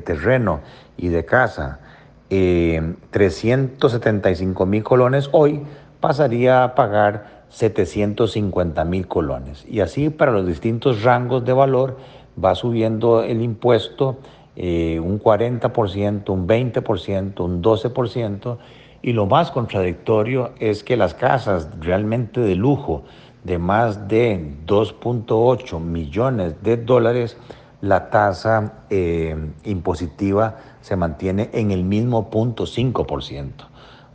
terreno 0.00 0.60
y 0.96 1.08
de 1.08 1.24
casa 1.24 1.80
375 2.28 4.62
eh, 4.62 4.66
mil 4.66 4.84
colones 4.84 5.28
hoy 5.32 5.62
pasaría 6.00 6.64
a 6.64 6.74
pagar 6.74 7.42
750 7.50 8.84
mil 8.84 9.06
colones. 9.06 9.64
Y 9.68 9.78
así 9.80 10.10
para 10.10 10.32
los 10.32 10.46
distintos 10.46 11.02
rangos 11.02 11.44
de 11.44 11.52
valor 11.52 11.98
va 12.42 12.54
subiendo 12.54 13.22
el 13.22 13.42
impuesto 13.42 14.16
eh, 14.56 14.98
un 15.00 15.20
40%, 15.20 16.30
un 16.30 16.46
20%, 16.46 17.40
un 17.40 17.62
12%. 17.62 18.56
Y 19.02 19.12
lo 19.12 19.26
más 19.26 19.50
contradictorio 19.50 20.52
es 20.60 20.84
que 20.84 20.96
las 20.96 21.14
casas 21.14 21.68
realmente 21.80 22.40
de 22.40 22.54
lujo, 22.54 23.02
de 23.42 23.58
más 23.58 24.06
de 24.06 24.54
2.8 24.66 25.80
millones 25.80 26.62
de 26.62 26.76
dólares, 26.76 27.36
la 27.80 28.10
tasa 28.10 28.84
eh, 28.90 29.36
impositiva 29.64 30.56
se 30.80 30.94
mantiene 30.94 31.50
en 31.52 31.72
el 31.72 31.82
mismo 31.82 32.30
punto 32.30 32.64
5%. 32.64 33.50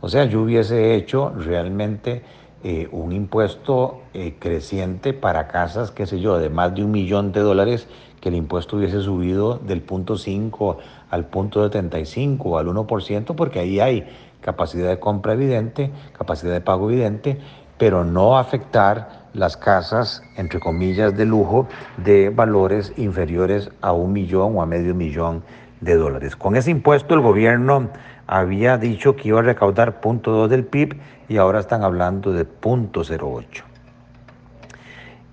O 0.00 0.08
sea, 0.08 0.24
yo 0.24 0.40
hubiese 0.40 0.94
hecho 0.94 1.34
realmente 1.36 2.22
eh, 2.64 2.88
un 2.90 3.12
impuesto 3.12 4.00
eh, 4.14 4.36
creciente 4.38 5.12
para 5.12 5.48
casas, 5.48 5.90
qué 5.90 6.06
sé 6.06 6.18
yo, 6.18 6.38
de 6.38 6.48
más 6.48 6.74
de 6.74 6.84
un 6.84 6.92
millón 6.92 7.30
de 7.32 7.40
dólares, 7.40 7.86
que 8.20 8.30
el 8.30 8.36
impuesto 8.36 8.76
hubiese 8.76 9.00
subido 9.00 9.58
del 9.58 9.82
punto 9.82 10.16
5 10.16 10.78
al 11.10 11.26
punto 11.26 11.62
75 11.64 12.58
al 12.58 12.66
1%, 12.66 13.34
porque 13.34 13.60
ahí 13.60 13.80
hay 13.80 14.08
capacidad 14.48 14.88
de 14.88 14.98
compra 14.98 15.34
evidente, 15.34 15.90
capacidad 16.16 16.54
de 16.54 16.62
pago 16.62 16.90
evidente, 16.90 17.38
pero 17.76 18.02
no 18.02 18.38
afectar 18.38 19.26
las 19.34 19.58
casas, 19.58 20.22
entre 20.38 20.58
comillas, 20.58 21.14
de 21.14 21.26
lujo 21.26 21.68
de 21.98 22.30
valores 22.30 22.94
inferiores 22.96 23.70
a 23.82 23.92
un 23.92 24.14
millón 24.14 24.56
o 24.56 24.62
a 24.62 24.66
medio 24.66 24.94
millón 24.94 25.42
de 25.82 25.96
dólares. 25.96 26.34
Con 26.34 26.56
ese 26.56 26.70
impuesto 26.70 27.14
el 27.14 27.20
gobierno 27.20 27.90
había 28.26 28.78
dicho 28.78 29.16
que 29.16 29.28
iba 29.28 29.40
a 29.40 29.42
recaudar 29.42 30.00
0.2 30.00 30.48
del 30.48 30.64
PIB 30.64 30.98
y 31.28 31.36
ahora 31.36 31.60
están 31.60 31.84
hablando 31.84 32.32
de 32.32 32.46
0.08. 32.46 33.64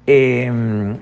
Em, 0.07 0.97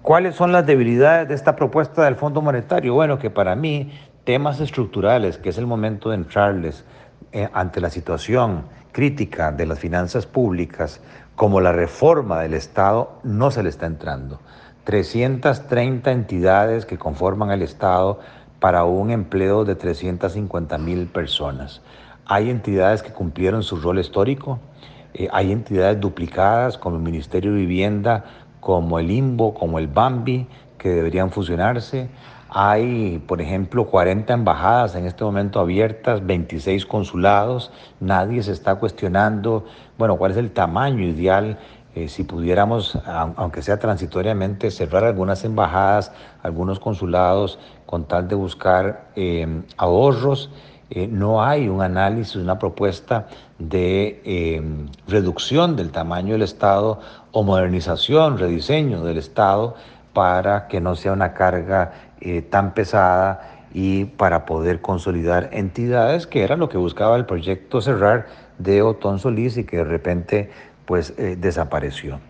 ¿Cuáles 0.00 0.36
son 0.36 0.52
las 0.52 0.64
debilidades 0.64 1.28
de 1.28 1.34
esta 1.34 1.54
propuesta 1.54 2.06
del 2.06 2.16
Fondo 2.16 2.40
Monetario? 2.40 2.94
Bueno, 2.94 3.18
que 3.18 3.28
para 3.28 3.54
mí 3.54 3.92
temas 4.24 4.60
estructurales, 4.60 5.38
que 5.38 5.50
es 5.50 5.58
el 5.58 5.66
momento 5.66 6.10
de 6.10 6.16
entrarles 6.16 6.84
eh, 7.32 7.48
ante 7.52 7.80
la 7.80 7.90
situación 7.90 8.64
crítica 8.92 9.52
de 9.52 9.66
las 9.66 9.78
finanzas 9.78 10.26
públicas, 10.26 11.00
como 11.34 11.60
la 11.60 11.72
reforma 11.72 12.40
del 12.40 12.54
Estado, 12.54 13.18
no 13.22 13.50
se 13.50 13.62
le 13.62 13.70
está 13.70 13.86
entrando. 13.86 14.40
330 14.84 16.10
entidades 16.10 16.86
que 16.86 16.98
conforman 16.98 17.50
el 17.50 17.62
Estado 17.62 18.20
para 18.60 18.84
un 18.84 19.10
empleo 19.10 19.64
de 19.64 19.74
350 19.74 20.78
mil 20.78 21.06
personas. 21.06 21.80
Hay 22.26 22.50
entidades 22.50 23.02
que 23.02 23.12
cumplieron 23.12 23.62
su 23.62 23.76
rol 23.76 23.98
histórico, 23.98 24.60
eh, 25.14 25.28
hay 25.32 25.52
entidades 25.52 26.00
duplicadas 26.00 26.78
como 26.78 26.96
el 26.96 27.02
Ministerio 27.02 27.52
de 27.52 27.58
Vivienda, 27.58 28.24
como 28.60 28.98
el 28.98 29.10
IMBO, 29.10 29.54
como 29.54 29.78
el 29.78 29.88
BAMBI, 29.88 30.46
que 30.78 30.90
deberían 30.90 31.30
fusionarse. 31.30 32.08
Hay, 32.54 33.18
por 33.26 33.40
ejemplo, 33.40 33.86
40 33.86 34.34
embajadas 34.34 34.94
en 34.94 35.06
este 35.06 35.24
momento 35.24 35.58
abiertas, 35.58 36.26
26 36.26 36.84
consulados. 36.84 37.70
Nadie 37.98 38.42
se 38.42 38.52
está 38.52 38.74
cuestionando, 38.74 39.64
bueno, 39.96 40.16
cuál 40.16 40.32
es 40.32 40.36
el 40.36 40.50
tamaño 40.50 41.02
ideal. 41.02 41.58
Eh, 41.94 42.08
si 42.08 42.24
pudiéramos, 42.24 42.98
aunque 43.06 43.62
sea 43.62 43.78
transitoriamente, 43.78 44.70
cerrar 44.70 45.04
algunas 45.04 45.44
embajadas, 45.44 46.12
algunos 46.42 46.78
consulados, 46.78 47.58
con 47.86 48.04
tal 48.04 48.28
de 48.28 48.34
buscar 48.34 49.06
eh, 49.16 49.62
ahorros. 49.78 50.50
Eh, 50.90 51.06
no 51.06 51.42
hay 51.42 51.70
un 51.70 51.80
análisis, 51.80 52.36
una 52.36 52.58
propuesta 52.58 53.28
de 53.58 54.84
reducción 55.08 55.74
del 55.74 55.90
tamaño 55.90 56.34
del 56.34 56.42
Estado 56.42 57.00
o 57.30 57.42
modernización, 57.44 58.36
rediseño 58.36 59.02
del 59.04 59.16
Estado 59.16 59.74
para 60.12 60.68
que 60.68 60.80
no 60.80 60.94
sea 60.94 61.12
una 61.12 61.32
carga 61.32 62.11
eh, 62.24 62.42
tan 62.42 62.72
pesada 62.74 63.66
y 63.74 64.04
para 64.04 64.46
poder 64.46 64.80
consolidar 64.80 65.50
entidades, 65.52 66.26
que 66.26 66.42
era 66.42 66.56
lo 66.56 66.68
que 66.68 66.78
buscaba 66.78 67.16
el 67.16 67.26
proyecto 67.26 67.80
cerrar 67.80 68.26
de 68.58 68.82
Otón 68.82 69.18
Solís 69.18 69.56
y 69.56 69.64
que 69.64 69.78
de 69.78 69.84
repente 69.84 70.50
pues 70.84 71.14
eh, 71.18 71.36
desapareció. 71.38 72.20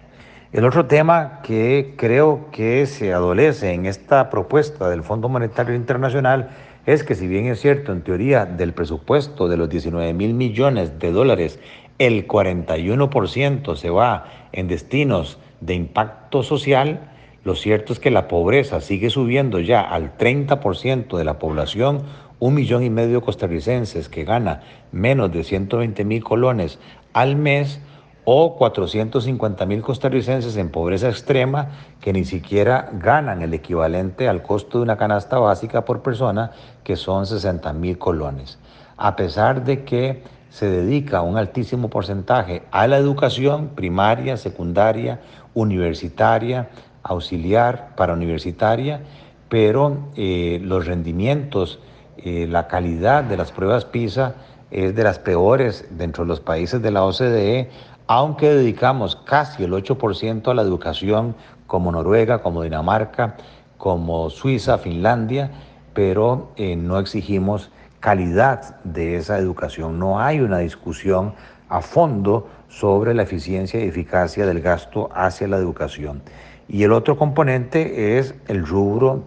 El 0.52 0.64
otro 0.64 0.86
tema 0.86 1.40
que 1.42 1.94
creo 1.96 2.50
que 2.52 2.86
se 2.86 3.12
adolece 3.12 3.72
en 3.72 3.86
esta 3.86 4.30
propuesta 4.30 4.88
del 4.88 5.02
Fondo 5.02 5.28
Monetario 5.28 5.74
Internacional 5.74 6.50
es 6.86 7.04
que 7.04 7.14
si 7.14 7.26
bien 7.26 7.46
es 7.46 7.60
cierto 7.60 7.92
en 7.92 8.02
teoría 8.02 8.44
del 8.44 8.72
presupuesto 8.72 9.48
de 9.48 9.56
los 9.56 9.68
19 9.68 10.12
mil 10.14 10.34
millones 10.34 10.98
de 10.98 11.12
dólares, 11.12 11.58
el 11.98 12.26
41% 12.26 13.76
se 13.76 13.90
va 13.90 14.24
en 14.52 14.68
destinos 14.68 15.38
de 15.60 15.74
impacto 15.74 16.42
social, 16.42 17.11
lo 17.44 17.56
cierto 17.56 17.92
es 17.92 17.98
que 17.98 18.10
la 18.10 18.28
pobreza 18.28 18.80
sigue 18.80 19.10
subiendo 19.10 19.58
ya 19.58 19.80
al 19.80 20.16
30% 20.16 21.16
de 21.16 21.24
la 21.24 21.38
población, 21.38 22.02
un 22.38 22.54
millón 22.54 22.84
y 22.84 22.90
medio 22.90 23.16
de 23.16 23.24
costarricenses 23.24 24.08
que 24.08 24.24
gana 24.24 24.62
menos 24.92 25.32
de 25.32 25.42
120 25.42 26.04
mil 26.04 26.22
colones 26.22 26.78
al 27.12 27.36
mes 27.36 27.80
o 28.24 28.56
450 28.56 29.66
mil 29.66 29.82
costarricenses 29.82 30.56
en 30.56 30.70
pobreza 30.70 31.08
extrema 31.08 31.70
que 32.00 32.12
ni 32.12 32.24
siquiera 32.24 32.90
ganan 32.92 33.42
el 33.42 33.52
equivalente 33.54 34.28
al 34.28 34.42
costo 34.42 34.78
de 34.78 34.84
una 34.84 34.96
canasta 34.96 35.38
básica 35.38 35.84
por 35.84 36.02
persona, 36.02 36.52
que 36.84 36.94
son 36.94 37.26
60 37.26 37.72
mil 37.72 37.98
colones. 37.98 38.58
A 38.96 39.16
pesar 39.16 39.64
de 39.64 39.82
que 39.82 40.22
se 40.50 40.66
dedica 40.66 41.22
un 41.22 41.36
altísimo 41.36 41.88
porcentaje 41.88 42.62
a 42.70 42.86
la 42.86 42.98
educación 42.98 43.70
primaria, 43.74 44.36
secundaria, 44.36 45.20
universitaria, 45.54 46.68
auxiliar, 47.02 47.94
para 47.96 48.12
universitaria, 48.12 49.00
pero 49.48 50.08
eh, 50.16 50.60
los 50.62 50.86
rendimientos, 50.86 51.78
eh, 52.18 52.46
la 52.48 52.68
calidad 52.68 53.24
de 53.24 53.36
las 53.36 53.52
pruebas 53.52 53.84
PISA 53.84 54.34
es 54.70 54.94
de 54.94 55.04
las 55.04 55.18
peores 55.18 55.86
dentro 55.90 56.24
de 56.24 56.28
los 56.28 56.40
países 56.40 56.80
de 56.80 56.90
la 56.90 57.04
OCDE, 57.04 57.70
aunque 58.06 58.48
dedicamos 58.48 59.16
casi 59.16 59.64
el 59.64 59.72
8% 59.72 60.48
a 60.50 60.54
la 60.54 60.62
educación, 60.62 61.36
como 61.66 61.92
Noruega, 61.92 62.42
como 62.42 62.62
Dinamarca, 62.62 63.36
como 63.78 64.30
Suiza, 64.30 64.78
Finlandia, 64.78 65.50
pero 65.94 66.52
eh, 66.56 66.76
no 66.76 66.98
exigimos 66.98 67.70
calidad 68.00 68.82
de 68.84 69.16
esa 69.16 69.38
educación. 69.38 69.98
No 69.98 70.20
hay 70.20 70.40
una 70.40 70.58
discusión 70.58 71.34
a 71.68 71.80
fondo 71.80 72.48
sobre 72.68 73.14
la 73.14 73.22
eficiencia 73.22 73.82
y 73.82 73.88
eficacia 73.88 74.46
del 74.46 74.60
gasto 74.60 75.08
hacia 75.14 75.48
la 75.48 75.56
educación. 75.56 76.22
Y 76.68 76.84
el 76.84 76.92
otro 76.92 77.16
componente 77.16 78.18
es 78.18 78.34
el 78.48 78.66
rubro 78.66 79.24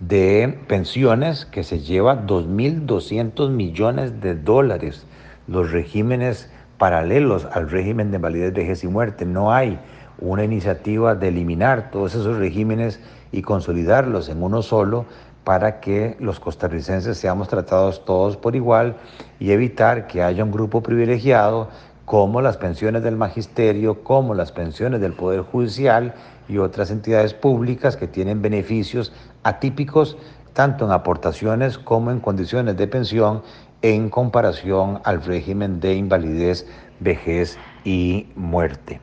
de 0.00 0.58
pensiones 0.68 1.44
que 1.46 1.62
se 1.64 1.80
lleva 1.80 2.26
2.200 2.26 3.50
millones 3.50 4.20
de 4.20 4.34
dólares. 4.34 5.06
Los 5.46 5.70
regímenes 5.70 6.50
paralelos 6.78 7.46
al 7.46 7.70
régimen 7.70 8.10
de 8.10 8.18
validez, 8.18 8.52
vejez 8.52 8.84
y 8.84 8.88
muerte. 8.88 9.24
No 9.24 9.52
hay 9.52 9.78
una 10.18 10.44
iniciativa 10.44 11.14
de 11.14 11.28
eliminar 11.28 11.90
todos 11.90 12.14
esos 12.14 12.38
regímenes 12.38 13.00
y 13.32 13.42
consolidarlos 13.42 14.28
en 14.28 14.42
uno 14.42 14.62
solo 14.62 15.06
para 15.44 15.80
que 15.80 16.16
los 16.20 16.40
costarricenses 16.40 17.18
seamos 17.18 17.48
tratados 17.48 18.04
todos 18.04 18.36
por 18.36 18.56
igual 18.56 18.96
y 19.38 19.50
evitar 19.50 20.06
que 20.06 20.22
haya 20.22 20.42
un 20.42 20.50
grupo 20.50 20.82
privilegiado 20.82 21.68
como 22.04 22.40
las 22.40 22.56
pensiones 22.56 23.02
del 23.02 23.16
magisterio, 23.16 24.02
como 24.02 24.34
las 24.34 24.52
pensiones 24.52 25.00
del 25.00 25.14
Poder 25.14 25.40
Judicial 25.40 26.14
y 26.48 26.58
otras 26.58 26.90
entidades 26.90 27.34
públicas 27.34 27.96
que 27.96 28.06
tienen 28.06 28.42
beneficios 28.42 29.12
atípicos 29.42 30.16
tanto 30.52 30.84
en 30.84 30.92
aportaciones 30.92 31.78
como 31.78 32.10
en 32.10 32.20
condiciones 32.20 32.76
de 32.76 32.86
pensión 32.86 33.42
en 33.82 34.08
comparación 34.08 35.00
al 35.04 35.22
régimen 35.22 35.80
de 35.80 35.94
invalidez, 35.94 36.66
vejez 37.00 37.58
y 37.84 38.28
muerte. 38.34 39.00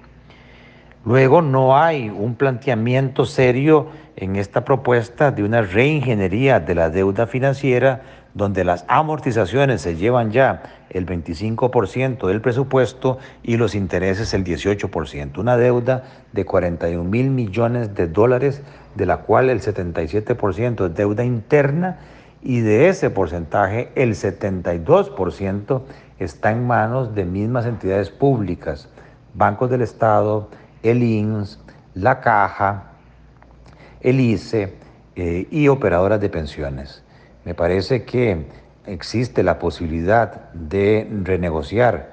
Luego 1.05 1.41
no 1.41 1.77
hay 1.77 2.09
un 2.09 2.35
planteamiento 2.35 3.25
serio 3.25 3.87
en 4.15 4.35
esta 4.35 4.63
propuesta 4.63 5.31
de 5.31 5.43
una 5.43 5.61
reingeniería 5.61 6.59
de 6.59 6.75
la 6.75 6.89
deuda 6.89 7.27
financiera 7.27 8.01
donde 8.33 8.63
las 8.63 8.85
amortizaciones 8.87 9.81
se 9.81 9.95
llevan 9.95 10.31
ya 10.31 10.63
el 10.89 11.05
25% 11.05 12.27
del 12.27 12.41
presupuesto 12.41 13.17
y 13.43 13.57
los 13.57 13.75
intereses 13.75 14.33
el 14.33 14.43
18%. 14.43 15.37
Una 15.37 15.57
deuda 15.57 16.03
de 16.31 16.45
41 16.45 17.03
mil 17.03 17.29
millones 17.29 17.95
de 17.95 18.07
dólares, 18.07 18.61
de 18.95 19.05
la 19.05 19.17
cual 19.17 19.49
el 19.49 19.61
77% 19.61 20.87
es 20.87 20.95
deuda 20.95 21.23
interna 21.23 21.99
y 22.41 22.59
de 22.61 22.89
ese 22.89 23.09
porcentaje 23.09 23.91
el 23.95 24.11
72% 24.11 25.81
está 26.19 26.51
en 26.51 26.67
manos 26.67 27.15
de 27.15 27.25
mismas 27.25 27.65
entidades 27.65 28.09
públicas, 28.09 28.89
bancos 29.33 29.69
del 29.69 29.81
Estado, 29.81 30.49
el 30.83 31.03
INS, 31.03 31.59
la 31.93 32.19
Caja, 32.21 32.91
el 34.01 34.19
ICE 34.19 34.75
eh, 35.15 35.47
y 35.51 35.67
operadoras 35.67 36.19
de 36.19 36.29
pensiones. 36.29 37.00
Me 37.45 37.55
parece 37.55 38.03
que 38.03 38.45
existe 38.85 39.43
la 39.43 39.59
posibilidad 39.59 40.51
de 40.53 41.07
renegociar 41.23 42.11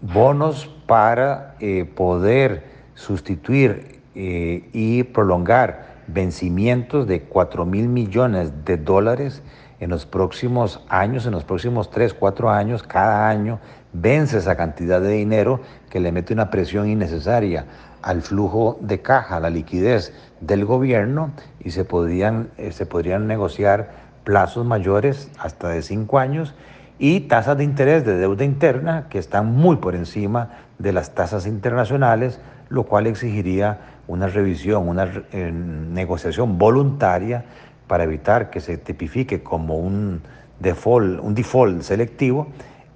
bonos 0.00 0.66
para 0.86 1.56
eh, 1.60 1.84
poder 1.84 2.64
sustituir 2.94 4.00
eh, 4.14 4.68
y 4.72 5.02
prolongar 5.04 5.96
vencimientos 6.06 7.06
de 7.06 7.22
4 7.22 7.66
mil 7.66 7.88
millones 7.88 8.64
de 8.64 8.76
dólares 8.76 9.42
en 9.80 9.90
los 9.90 10.06
próximos 10.06 10.84
años, 10.88 11.26
en 11.26 11.32
los 11.32 11.44
próximos 11.44 11.90
3, 11.90 12.14
4 12.14 12.50
años, 12.50 12.82
cada 12.82 13.28
año 13.28 13.58
vence 13.92 14.38
esa 14.38 14.56
cantidad 14.56 15.00
de 15.00 15.10
dinero 15.10 15.60
que 15.90 16.00
le 16.00 16.12
mete 16.12 16.32
una 16.32 16.50
presión 16.50 16.88
innecesaria 16.88 17.66
al 18.02 18.22
flujo 18.22 18.78
de 18.80 19.02
caja, 19.02 19.36
a 19.36 19.40
la 19.40 19.50
liquidez 19.50 20.12
del 20.40 20.64
gobierno 20.64 21.32
y 21.60 21.72
se 21.72 21.84
podrían, 21.84 22.50
eh, 22.56 22.72
se 22.72 22.86
podrían 22.86 23.26
negociar 23.26 24.05
plazos 24.26 24.66
mayores 24.66 25.30
hasta 25.38 25.68
de 25.68 25.82
5 25.82 26.18
años 26.18 26.52
y 26.98 27.20
tasas 27.20 27.56
de 27.58 27.62
interés 27.62 28.04
de 28.04 28.16
deuda 28.16 28.44
interna 28.44 29.06
que 29.08 29.20
están 29.20 29.54
muy 29.54 29.76
por 29.76 29.94
encima 29.94 30.50
de 30.80 30.92
las 30.92 31.14
tasas 31.14 31.46
internacionales, 31.46 32.40
lo 32.68 32.82
cual 32.82 33.06
exigiría 33.06 33.78
una 34.08 34.26
revisión, 34.26 34.88
una 34.88 35.08
eh, 35.30 35.52
negociación 35.52 36.58
voluntaria 36.58 37.44
para 37.86 38.02
evitar 38.02 38.50
que 38.50 38.58
se 38.58 38.78
tipifique 38.78 39.44
como 39.44 39.76
un 39.76 40.22
default, 40.58 41.20
un 41.20 41.36
default 41.36 41.82
selectivo 41.82 42.48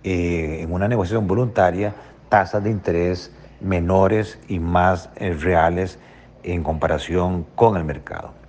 eh, 0.03 0.63
en 0.63 0.73
una 0.73 0.89
negociación 0.89 1.29
voluntaria 1.29 1.95
tasas 2.29 2.65
de 2.65 2.71
interés 2.71 3.33
menores 3.61 4.41
y 4.49 4.59
más 4.59 5.11
eh, 5.15 5.33
reales 5.33 6.01
en 6.43 6.65
comparación 6.65 7.47
con 7.55 7.77
el 7.77 7.85
mercado. 7.85 8.40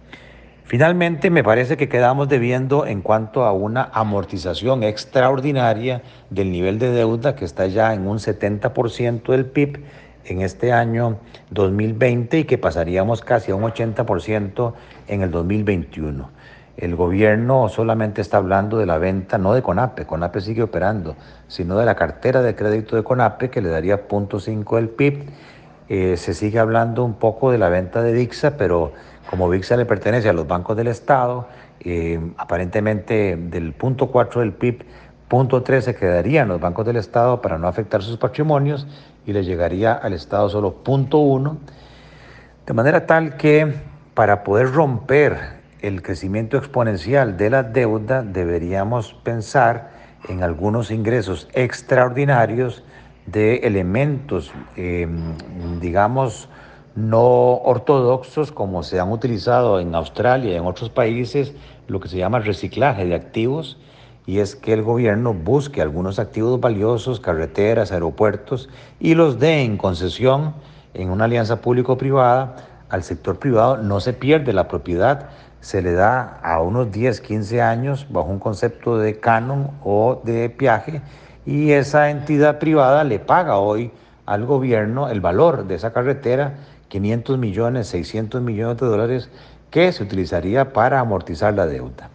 Finalmente, 0.71 1.29
me 1.31 1.43
parece 1.43 1.75
que 1.75 1.89
quedamos 1.89 2.29
debiendo 2.29 2.85
en 2.85 3.01
cuanto 3.01 3.43
a 3.43 3.51
una 3.51 3.89
amortización 3.91 4.83
extraordinaria 4.83 6.01
del 6.29 6.49
nivel 6.49 6.79
de 6.79 6.91
deuda 6.91 7.35
que 7.35 7.43
está 7.43 7.67
ya 7.67 7.93
en 7.93 8.07
un 8.07 8.19
70% 8.19 9.33
del 9.33 9.47
PIB 9.47 9.83
en 10.23 10.39
este 10.39 10.71
año 10.71 11.17
2020 11.49 12.39
y 12.39 12.43
que 12.45 12.57
pasaríamos 12.57 13.19
casi 13.19 13.51
a 13.51 13.55
un 13.55 13.63
80% 13.63 14.73
en 15.09 15.21
el 15.23 15.29
2021. 15.31 16.29
El 16.77 16.95
gobierno 16.95 17.67
solamente 17.67 18.21
está 18.21 18.37
hablando 18.37 18.77
de 18.77 18.85
la 18.85 18.97
venta, 18.97 19.37
no 19.37 19.53
de 19.53 19.61
CONAPE, 19.61 20.05
CONAPE 20.05 20.39
sigue 20.39 20.63
operando, 20.63 21.17
sino 21.49 21.77
de 21.77 21.85
la 21.85 21.95
cartera 21.95 22.41
de 22.41 22.55
crédito 22.55 22.95
de 22.95 23.03
CONAPE 23.03 23.49
que 23.49 23.61
le 23.61 23.67
daría 23.67 24.07
0.5 24.07 24.77
del 24.77 24.87
PIB. 24.87 25.25
Eh, 25.89 26.15
se 26.15 26.33
sigue 26.33 26.59
hablando 26.59 27.03
un 27.03 27.15
poco 27.15 27.51
de 27.51 27.57
la 27.57 27.67
venta 27.67 28.01
de 28.01 28.13
VIXA, 28.13 28.55
pero 28.55 28.93
como 29.31 29.47
VIXA 29.47 29.77
le 29.77 29.85
pertenece 29.85 30.27
a 30.27 30.33
los 30.33 30.45
bancos 30.45 30.75
del 30.75 30.89
Estado, 30.89 31.47
eh, 31.79 32.19
aparentemente 32.37 33.37
del 33.37 33.71
punto 33.71 34.07
4 34.07 34.41
del 34.41 34.51
PIB, 34.51 34.83
punto 35.29 35.63
3 35.63 35.85
se 35.85 35.95
quedaría 35.95 36.41
en 36.41 36.49
los 36.49 36.59
bancos 36.59 36.85
del 36.85 36.97
Estado 36.97 37.41
para 37.41 37.57
no 37.57 37.69
afectar 37.69 38.03
sus 38.03 38.17
patrimonios 38.17 38.85
y 39.25 39.31
le 39.31 39.45
llegaría 39.45 39.93
al 39.93 40.11
Estado 40.11 40.49
solo 40.49 40.73
punto 40.83 41.19
1, 41.19 41.57
de 42.65 42.73
manera 42.73 43.07
tal 43.07 43.37
que 43.37 43.73
para 44.13 44.43
poder 44.43 44.73
romper 44.73 45.61
el 45.81 46.01
crecimiento 46.01 46.57
exponencial 46.57 47.37
de 47.37 47.49
la 47.49 47.63
deuda, 47.63 48.23
deberíamos 48.23 49.13
pensar 49.13 49.91
en 50.27 50.43
algunos 50.43 50.91
ingresos 50.91 51.47
extraordinarios 51.53 52.83
de 53.27 53.59
elementos, 53.59 54.51
em, 54.75 55.79
digamos, 55.79 56.49
no 56.95 57.55
ortodoxos 57.55 58.51
como 58.51 58.83
se 58.83 58.99
han 58.99 59.11
utilizado 59.11 59.79
en 59.79 59.95
Australia 59.95 60.53
y 60.53 60.55
en 60.55 60.65
otros 60.65 60.89
países, 60.89 61.53
lo 61.87 61.99
que 61.99 62.09
se 62.09 62.17
llama 62.17 62.39
reciclaje 62.39 63.05
de 63.05 63.15
activos, 63.15 63.77
y 64.25 64.39
es 64.39 64.55
que 64.55 64.73
el 64.73 64.83
gobierno 64.83 65.33
busque 65.33 65.81
algunos 65.81 66.19
activos 66.19 66.59
valiosos, 66.59 67.19
carreteras, 67.19 67.91
aeropuertos, 67.91 68.69
y 68.99 69.15
los 69.15 69.39
dé 69.39 69.63
en 69.63 69.77
concesión 69.77 70.53
en 70.93 71.09
una 71.09 71.25
alianza 71.25 71.61
público-privada. 71.61 72.55
Al 72.89 73.03
sector 73.03 73.39
privado, 73.39 73.77
no 73.77 74.01
se 74.01 74.13
pierde 74.13 74.51
la 74.51 74.67
propiedad, 74.67 75.29
se 75.61 75.81
le 75.81 75.93
da 75.93 76.39
a 76.43 76.59
unos 76.61 76.91
10, 76.91 77.21
15 77.21 77.61
años 77.61 78.07
bajo 78.09 78.29
un 78.29 78.39
concepto 78.39 78.97
de 78.97 79.19
canon 79.19 79.71
o 79.83 80.21
de 80.23 80.49
peaje 80.49 81.01
y 81.45 81.71
esa 81.71 82.09
entidad 82.09 82.59
privada 82.59 83.03
le 83.03 83.19
paga 83.19 83.57
hoy 83.57 83.91
al 84.25 84.45
gobierno 84.45 85.09
el 85.09 85.21
valor 85.21 85.65
de 85.67 85.75
esa 85.75 85.93
carretera, 85.93 86.55
500 86.91 87.37
millones, 87.37 87.87
600 87.87 88.41
millones 88.41 88.77
de 88.77 88.85
dólares, 88.85 89.29
que 89.69 89.91
se 89.93 90.03
utilizaría 90.03 90.73
para 90.73 90.99
amortizar 90.99 91.53
la 91.53 91.65
deuda. 91.65 92.09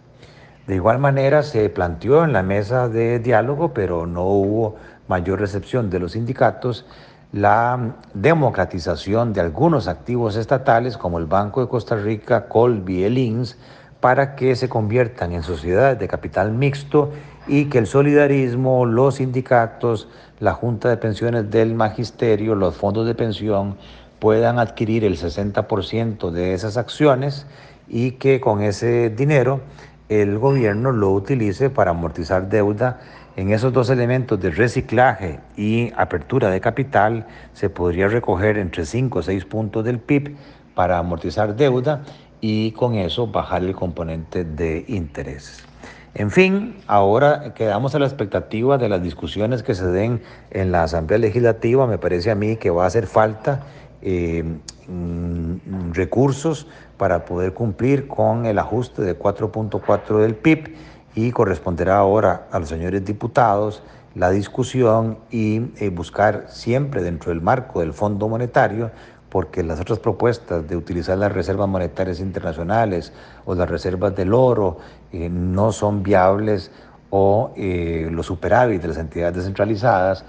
De 0.67 0.75
igual 0.75 0.99
manera 0.99 1.41
se 1.41 1.67
planteó 1.69 2.23
en 2.23 2.31
la 2.31 2.43
mesa 2.43 2.87
de 2.87 3.17
diálogo, 3.17 3.73
pero 3.73 4.05
no 4.05 4.25
hubo 4.25 4.75
mayor 5.07 5.39
recepción 5.39 5.89
de 5.89 5.99
los 5.99 6.11
sindicatos, 6.11 6.85
la 7.31 7.95
democratización 8.13 9.33
de 9.33 9.41
algunos 9.41 9.87
activos 9.87 10.35
estatales 10.35 10.95
como 10.97 11.17
el 11.17 11.25
Banco 11.25 11.61
de 11.61 11.69
Costa 11.69 11.95
Rica, 11.95 12.47
Colby, 12.47 13.03
el 13.03 13.17
INS, 13.17 13.57
para 13.99 14.35
que 14.35 14.55
se 14.55 14.69
conviertan 14.69 15.31
en 15.31 15.41
sociedades 15.41 15.97
de 15.97 16.07
capital 16.07 16.51
mixto 16.51 17.11
y 17.47 17.65
que 17.65 17.79
el 17.79 17.87
solidarismo, 17.87 18.85
los 18.85 19.15
sindicatos, 19.15 20.07
la 20.39 20.53
Junta 20.53 20.89
de 20.89 20.97
Pensiones 20.97 21.49
del 21.49 21.73
Magisterio, 21.73 22.53
los 22.53 22.75
fondos 22.75 23.07
de 23.07 23.15
pensión 23.15 23.77
puedan 24.19 24.59
adquirir 24.59 25.03
el 25.05 25.17
60% 25.17 26.31
de 26.31 26.53
esas 26.53 26.77
acciones 26.77 27.45
y 27.87 28.11
que 28.11 28.39
con 28.39 28.61
ese 28.61 29.09
dinero 29.09 29.61
el 30.09 30.37
gobierno 30.37 30.91
lo 30.91 31.11
utilice 31.11 31.69
para 31.69 31.91
amortizar 31.91 32.49
deuda 32.49 32.99
en 33.35 33.51
esos 33.51 33.71
dos 33.71 33.89
elementos 33.91 34.39
de 34.39 34.49
reciclaje 34.49 35.39
y 35.55 35.91
apertura 35.95 36.49
de 36.49 36.59
capital 36.59 37.27
se 37.53 37.69
podría 37.69 38.07
recoger 38.07 38.57
entre 38.57 38.85
5 38.85 39.19
o 39.19 39.21
6 39.21 39.45
puntos 39.45 39.85
del 39.85 39.99
PIB 39.99 40.35
para 40.73 40.97
amortizar 40.97 41.55
deuda 41.55 42.01
y 42.41 42.71
con 42.71 42.95
eso 42.95 43.27
bajar 43.27 43.63
el 43.63 43.75
componente 43.75 44.43
de 44.43 44.85
intereses. 44.87 45.63
En 46.15 46.31
fin, 46.31 46.77
ahora 46.87 47.53
quedamos 47.53 47.93
a 47.93 47.99
la 47.99 48.07
expectativa 48.07 48.79
de 48.79 48.89
las 48.89 49.03
discusiones 49.03 49.61
que 49.61 49.75
se 49.75 49.85
den 49.85 50.21
en 50.49 50.71
la 50.71 50.81
Asamblea 50.81 51.19
Legislativa. 51.19 51.85
Me 51.85 51.99
parece 51.99 52.31
a 52.31 52.35
mí 52.35 52.55
que 52.55 52.71
va 52.71 52.85
a 52.85 52.87
hacer 52.87 53.05
falta 53.05 53.61
eh, 54.01 54.43
mm, 54.87 55.91
recursos 55.93 56.67
para 56.97 57.25
poder 57.25 57.53
cumplir 57.53 58.07
con 58.07 58.45
el 58.45 58.59
ajuste 58.59 59.01
de 59.01 59.17
4.4 59.17 60.19
del 60.19 60.35
PIB 60.35 60.75
y 61.15 61.31
corresponderá 61.31 61.97
ahora 61.97 62.47
a 62.51 62.59
los 62.59 62.69
señores 62.69 63.03
diputados 63.03 63.81
la 64.13 64.29
discusión 64.29 65.17
y 65.31 65.71
eh, 65.77 65.89
buscar 65.89 66.45
siempre 66.49 67.01
dentro 67.01 67.29
del 67.31 67.41
marco 67.41 67.79
del 67.79 67.93
Fondo 67.93 68.29
Monetario, 68.29 68.91
porque 69.29 69.63
las 69.63 69.79
otras 69.79 69.99
propuestas 69.99 70.67
de 70.67 70.75
utilizar 70.75 71.17
las 71.17 71.31
reservas 71.31 71.67
monetarias 71.67 72.19
internacionales 72.19 73.13
o 73.45 73.55
las 73.55 73.69
reservas 73.69 74.15
del 74.15 74.33
oro 74.33 74.77
eh, 75.11 75.27
no 75.29 75.71
son 75.71 76.03
viables 76.03 76.71
o 77.09 77.53
los 77.55 78.25
superávit 78.25 78.81
de 78.81 78.89
las 78.89 78.97
entidades 78.97 79.37
descentralizadas 79.37 80.25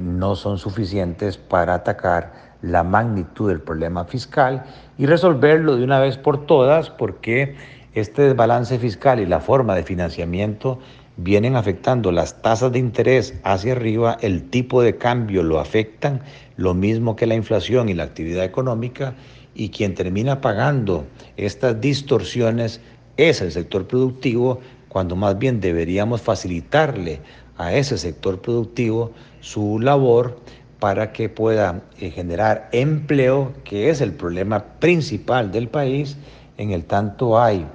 no 0.00 0.36
son 0.36 0.56
suficientes 0.56 1.36
para 1.36 1.74
atacar 1.74 2.51
la 2.62 2.84
magnitud 2.84 3.48
del 3.48 3.60
problema 3.60 4.04
fiscal 4.04 4.64
y 4.96 5.06
resolverlo 5.06 5.76
de 5.76 5.84
una 5.84 5.98
vez 5.98 6.16
por 6.16 6.46
todas, 6.46 6.90
porque 6.90 7.56
este 7.94 8.22
desbalance 8.22 8.78
fiscal 8.78 9.20
y 9.20 9.26
la 9.26 9.40
forma 9.40 9.74
de 9.74 9.82
financiamiento 9.82 10.78
vienen 11.16 11.56
afectando 11.56 12.10
las 12.10 12.40
tasas 12.40 12.72
de 12.72 12.78
interés 12.78 13.34
hacia 13.44 13.72
arriba, 13.72 14.16
el 14.22 14.48
tipo 14.48 14.80
de 14.82 14.96
cambio 14.96 15.42
lo 15.42 15.58
afectan, 15.60 16.20
lo 16.56 16.72
mismo 16.72 17.16
que 17.16 17.26
la 17.26 17.34
inflación 17.34 17.88
y 17.88 17.94
la 17.94 18.04
actividad 18.04 18.44
económica, 18.44 19.14
y 19.54 19.68
quien 19.68 19.94
termina 19.94 20.40
pagando 20.40 21.04
estas 21.36 21.80
distorsiones 21.80 22.80
es 23.18 23.42
el 23.42 23.52
sector 23.52 23.86
productivo, 23.86 24.60
cuando 24.88 25.16
más 25.16 25.38
bien 25.38 25.60
deberíamos 25.60 26.22
facilitarle 26.22 27.20
a 27.58 27.74
ese 27.74 27.98
sector 27.98 28.40
productivo 28.40 29.12
su 29.40 29.78
labor 29.78 30.38
para 30.82 31.12
que 31.12 31.28
pueda 31.28 31.82
eh, 32.00 32.10
generar 32.10 32.68
empleo, 32.72 33.52
que 33.62 33.88
es 33.88 34.00
el 34.00 34.14
problema 34.14 34.64
principal 34.80 35.52
del 35.52 35.68
país, 35.68 36.16
en 36.58 36.72
el 36.72 36.86
tanto 36.86 37.40
hay 37.40 37.68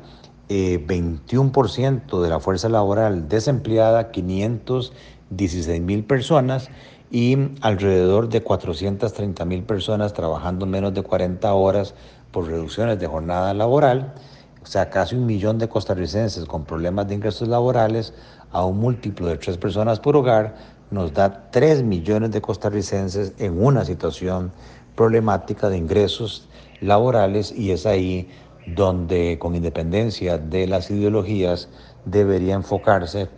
21% 0.49 2.01
eh, 2.19 2.21
de 2.21 2.29
la 2.29 2.41
fuerza 2.41 2.67
laboral 2.67 3.29
desempleada, 3.29 4.11
516 4.11 5.81
mil 5.81 6.03
personas 6.03 6.69
y 7.09 7.37
alrededor 7.61 8.27
de 8.27 8.43
430 8.43 9.45
mil 9.45 9.63
personas 9.63 10.11
trabajando 10.11 10.65
menos 10.65 10.93
de 10.93 11.01
40 11.01 11.53
horas 11.53 11.95
por 12.33 12.47
reducciones 12.47 12.99
de 12.99 13.07
jornada 13.07 13.53
laboral, 13.53 14.15
o 14.61 14.65
sea, 14.65 14.89
casi 14.89 15.15
un 15.15 15.25
millón 15.25 15.59
de 15.59 15.69
costarricenses 15.69 16.43
con 16.43 16.65
problemas 16.65 17.07
de 17.07 17.15
ingresos 17.15 17.47
laborales 17.47 18.13
a 18.51 18.65
un 18.65 18.79
múltiplo 18.79 19.27
de 19.27 19.37
tres 19.37 19.57
personas 19.57 20.01
por 20.01 20.17
hogar, 20.17 20.76
nos 20.91 21.13
da 21.13 21.49
3 21.51 21.83
millones 21.83 22.31
de 22.31 22.41
costarricenses 22.41 23.33
en 23.37 23.61
una 23.61 23.83
situación 23.85 24.51
problemática 24.95 25.69
de 25.69 25.77
ingresos 25.77 26.47
laborales 26.81 27.51
y 27.51 27.71
es 27.71 27.85
ahí 27.85 28.29
donde 28.67 29.37
con 29.39 29.55
independencia 29.55 30.37
de 30.37 30.67
las 30.67 30.89
ideologías 30.91 31.69
debería 32.05 32.55
enfocarse 32.55 33.29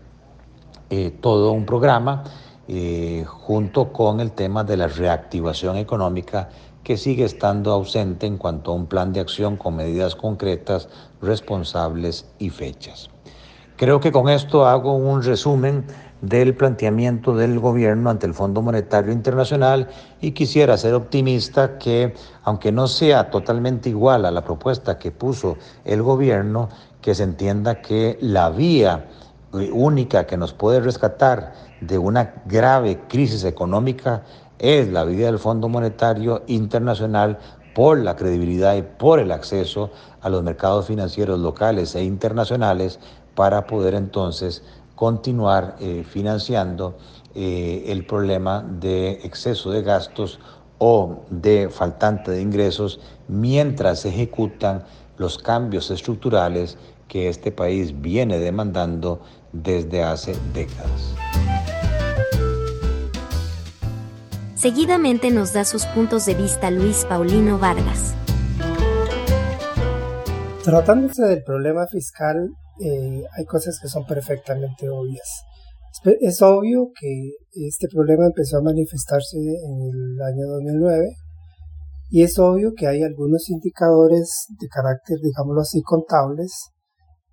eh, 0.90 1.12
todo 1.22 1.52
un 1.52 1.66
programa 1.66 2.24
eh, 2.68 3.24
junto 3.28 3.92
con 3.92 4.20
el 4.20 4.32
tema 4.32 4.64
de 4.64 4.78
la 4.78 4.88
reactivación 4.88 5.78
económica 5.78 6.50
que 6.84 6.98
sigue 6.98 7.26
estando 7.26 7.72
ausente 7.72 8.26
en 8.26 8.38
cuanto 8.38 8.72
a 8.72 8.76
un 8.76 8.88
plan 8.88 9.14
de 9.14 9.20
acción 9.20 9.58
con 9.58 9.76
medidas 9.76 10.16
concretas, 10.16 10.90
responsables 11.22 12.26
y 12.40 12.50
fechas. 12.50 13.10
Creo 13.76 14.00
que 14.00 14.12
con 14.12 14.28
esto 14.30 14.66
hago 14.66 14.96
un 14.96 15.24
resumen 15.24 15.86
del 16.22 16.56
planteamiento 16.56 17.36
del 17.36 17.60
gobierno 17.60 18.10
ante 18.10 18.26
el 18.28 18.34
Fondo 18.34 18.62
Monetario 18.62 19.12
Internacional 19.12 19.88
y 20.22 20.32
quisiera 20.32 20.78
ser 20.78 20.94
optimista 20.94 21.78
que, 21.78 22.14
aunque 22.44 22.72
no 22.72 22.88
sea 22.88 23.30
totalmente 23.30 23.90
igual 23.90 24.26
a 24.26 24.32
la 24.32 24.44
propuesta 24.44 24.98
que 24.98 25.12
puso 25.12 25.58
el 25.86 26.02
gobierno, 26.02 26.70
que 27.02 27.16
se 27.16 27.24
entienda 27.24 27.82
que 27.82 28.18
la 28.22 28.50
vía 28.50 29.08
eh, 29.54 29.70
única 29.72 30.28
que 30.28 30.38
nos 30.38 30.54
puede 30.54 30.82
rescatar 30.82 31.54
de 31.82 31.98
una 31.98 32.34
grave 32.46 33.00
crisis 33.08 33.46
económica 33.46 34.24
es 34.60 34.90
la 34.90 35.06
vía 35.06 35.28
del 35.28 35.40
Fondo 35.40 35.70
Monetario 35.70 36.44
Internacional 36.48 37.40
por 37.74 37.98
la 37.98 38.18
credibilidad 38.18 38.76
y 38.76 38.82
por 38.82 39.20
el 39.20 39.32
acceso 39.32 39.92
a 40.22 40.28
los 40.28 40.44
mercados 40.44 40.88
financieros 40.88 41.40
locales 41.40 41.96
e 41.96 42.04
internacionales 42.04 43.00
para 43.36 43.68
poder 43.68 43.94
entonces 43.94 44.64
continuar 45.00 45.78
eh, 45.80 46.04
financiando 46.04 46.98
eh, 47.34 47.86
el 47.88 48.06
problema 48.06 48.62
de 48.62 49.12
exceso 49.24 49.72
de 49.72 49.82
gastos 49.82 50.42
o 50.78 51.24
de 51.30 51.70
faltante 51.70 52.32
de 52.32 52.42
ingresos 52.42 53.00
mientras 53.30 54.02
se 54.02 54.10
ejecutan 54.10 54.84
los 55.18 55.38
cambios 55.38 55.90
estructurales 55.90 56.78
que 57.08 57.30
este 57.30 57.50
país 57.54 58.02
viene 58.02 58.40
demandando 58.40 59.22
desde 59.54 60.04
hace 60.04 60.36
décadas. 60.54 61.16
Seguidamente 64.56 65.32
nos 65.32 65.54
da 65.54 65.64
sus 65.64 65.86
puntos 65.86 66.26
de 66.26 66.36
vista 66.36 66.72
Luis 66.72 67.06
Paulino 67.06 67.58
Vargas. 67.58 68.16
Tratándose 70.66 71.24
del 71.24 71.42
problema 71.46 71.88
fiscal, 71.88 72.50
eh, 72.80 73.24
hay 73.38 73.46
cosas 73.46 73.80
que 73.82 73.88
son 73.88 74.06
perfectamente 74.06 74.90
obvias. 74.90 75.28
Es 76.22 76.42
obvio 76.42 76.92
que 77.00 77.32
este 77.68 77.88
problema 77.88 78.26
empezó 78.26 78.58
a 78.58 78.62
manifestarse 78.62 79.38
en 79.38 79.82
el 79.82 80.22
año 80.22 80.48
2009 80.48 81.08
y 82.10 82.24
es 82.24 82.38
obvio 82.40 82.74
que 82.76 82.88
hay 82.88 83.04
algunos 83.04 83.50
indicadores 83.50 84.46
de 84.60 84.68
carácter, 84.68 85.18
digámoslo 85.22 85.62
así, 85.62 85.82
contables 85.82 86.72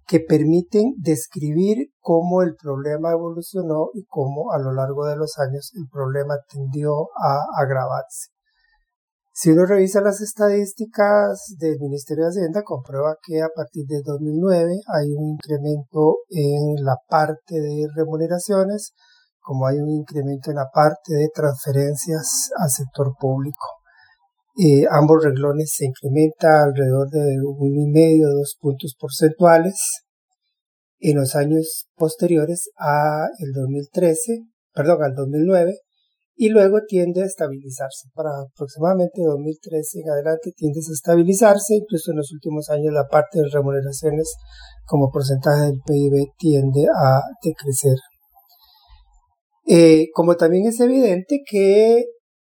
que 0.06 0.20
permiten 0.20 0.94
describir 0.98 1.88
cómo 2.00 2.42
el 2.42 2.54
problema 2.54 3.10
evolucionó 3.10 3.90
y 3.94 4.04
cómo 4.04 4.52
a 4.52 4.58
lo 4.58 4.72
largo 4.72 5.06
de 5.06 5.16
los 5.16 5.38
años 5.38 5.72
el 5.74 5.88
problema 5.90 6.34
tendió 6.48 6.92
a 7.22 7.40
agravarse. 7.60 8.35
Si 9.38 9.50
uno 9.50 9.66
revisa 9.66 10.00
las 10.00 10.22
estadísticas 10.22 11.56
del 11.58 11.78
Ministerio 11.78 12.24
de 12.24 12.30
Hacienda, 12.30 12.62
comprueba 12.62 13.18
que 13.22 13.42
a 13.42 13.50
partir 13.54 13.84
de 13.86 14.00
2009 14.02 14.80
hay 14.88 15.12
un 15.12 15.32
incremento 15.34 16.20
en 16.30 16.82
la 16.82 16.96
parte 17.06 17.60
de 17.60 17.86
remuneraciones, 17.94 18.94
como 19.38 19.66
hay 19.66 19.76
un 19.76 19.90
incremento 19.90 20.48
en 20.48 20.56
la 20.56 20.70
parte 20.72 21.12
de 21.12 21.28
transferencias 21.34 22.48
al 22.56 22.70
sector 22.70 23.12
público. 23.20 23.66
Eh, 24.56 24.86
ambos 24.90 25.22
reglones 25.22 25.70
se 25.70 25.84
incrementa 25.84 26.62
alrededor 26.62 27.10
de 27.10 27.36
un 27.44 27.78
y 27.78 27.90
medio, 27.92 28.28
dos 28.30 28.56
puntos 28.58 28.96
porcentuales 28.98 30.06
en 30.98 31.18
los 31.18 31.36
años 31.36 31.88
posteriores 31.94 32.70
a 32.78 33.26
el 33.40 33.52
2013, 33.52 34.46
perdón, 34.72 35.02
al 35.02 35.14
2009, 35.14 35.74
y 36.36 36.50
luego 36.50 36.80
tiende 36.86 37.22
a 37.22 37.26
estabilizarse. 37.26 38.10
Para 38.14 38.30
aproximadamente 38.40 39.22
2013 39.24 40.00
en 40.00 40.10
adelante 40.10 40.52
tiende 40.54 40.80
a 40.80 40.92
estabilizarse, 40.92 41.76
incluso 41.76 42.10
en 42.10 42.18
los 42.18 42.30
últimos 42.32 42.68
años 42.68 42.92
la 42.92 43.08
parte 43.08 43.40
de 43.40 43.48
remuneraciones 43.50 44.34
como 44.84 45.10
porcentaje 45.10 45.62
del 45.62 45.80
PIB 45.84 46.26
tiende 46.36 46.86
a 46.94 47.22
decrecer. 47.42 47.96
Eh, 49.66 50.08
como 50.14 50.36
también 50.36 50.66
es 50.66 50.78
evidente 50.78 51.40
que 51.50 52.04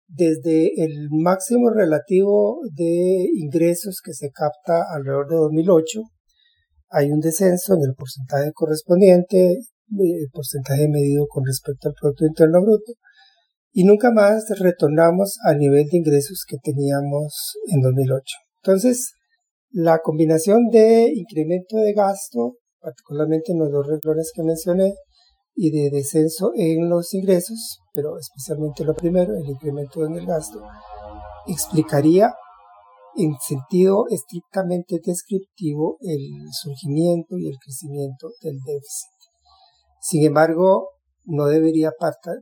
desde 0.07 0.83
el 0.83 1.09
máximo 1.11 1.69
relativo 1.69 2.59
de 2.75 3.27
ingresos 3.35 3.99
que 4.03 4.13
se 4.13 4.31
capta 4.31 4.81
alrededor 4.95 5.27
de 5.27 5.35
2008, 5.35 6.01
hay 6.89 7.11
un 7.11 7.19
descenso 7.19 7.73
en 7.73 7.81
el 7.89 7.95
porcentaje 7.95 8.51
correspondiente, 8.53 9.57
el 9.57 10.29
porcentaje 10.31 10.87
medido 10.87 11.25
con 11.27 11.43
respecto 11.45 11.89
al 11.89 11.95
Producto 11.99 12.25
Interno 12.25 12.61
Bruto, 12.61 12.93
y 13.73 13.83
nunca 13.85 14.11
más 14.11 14.45
retornamos 14.59 15.37
al 15.43 15.57
nivel 15.57 15.87
de 15.89 15.97
ingresos 15.97 16.45
que 16.47 16.57
teníamos 16.63 17.57
en 17.71 17.81
2008. 17.81 18.23
Entonces, 18.63 19.13
la 19.71 19.99
combinación 19.99 20.69
de 20.71 21.11
incremento 21.13 21.77
de 21.77 21.93
gasto, 21.93 22.57
particularmente 22.79 23.51
en 23.51 23.59
los 23.59 23.71
dos 23.71 23.87
renglones 23.87 24.31
que 24.33 24.43
mencioné, 24.43 24.93
y 25.55 25.71
de 25.71 25.89
descenso 25.89 26.51
en 26.55 26.89
los 26.89 27.13
ingresos, 27.13 27.79
pero 27.93 28.17
especialmente 28.17 28.83
lo 28.83 28.93
primero, 28.93 29.35
el 29.35 29.49
incremento 29.49 30.05
en 30.05 30.15
el 30.15 30.25
gasto, 30.25 30.61
explicaría 31.47 32.33
en 33.15 33.35
sentido 33.39 34.05
estrictamente 34.09 34.99
descriptivo 35.03 35.97
el 36.01 36.47
surgimiento 36.51 37.37
y 37.37 37.47
el 37.47 37.57
crecimiento 37.57 38.29
del 38.41 38.57
déficit. 38.65 39.11
Sin 39.99 40.25
embargo, 40.25 40.89
no 41.25 41.47
debería 41.47 41.91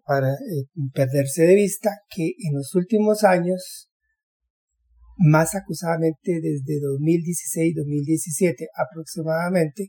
para, 0.06 0.34
eh, 0.34 0.66
perderse 0.94 1.44
de 1.44 1.56
vista 1.56 1.92
que 2.10 2.34
en 2.38 2.56
los 2.56 2.74
últimos 2.76 3.24
años, 3.24 3.90
más 5.18 5.56
acusadamente 5.56 6.40
desde 6.42 6.80
2016-2017 6.82 8.68
aproximadamente, 8.76 9.88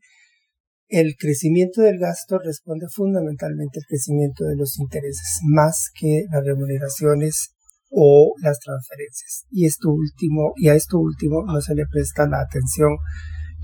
el 0.89 1.17
crecimiento 1.17 1.81
del 1.81 1.99
gasto 1.99 2.39
responde 2.39 2.87
fundamentalmente 2.93 3.81
al 3.81 3.87
crecimiento 3.87 4.45
de 4.45 4.57
los 4.57 4.79
intereses, 4.79 5.41
más 5.43 5.91
que 5.99 6.25
las 6.31 6.45
remuneraciones 6.45 7.55
o 7.91 8.35
las 8.43 8.59
transferencias. 8.59 9.45
Y 9.51 9.65
esto 9.65 9.89
último, 9.89 10.53
y 10.57 10.69
a 10.69 10.75
esto 10.75 10.99
último 10.99 11.45
no 11.47 11.63
se 11.63 11.75
le 11.75 11.85
presta 11.91 12.27
la 12.29 12.43
atención 12.43 12.97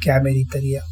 que 0.00 0.10
ameritaría. 0.10 0.82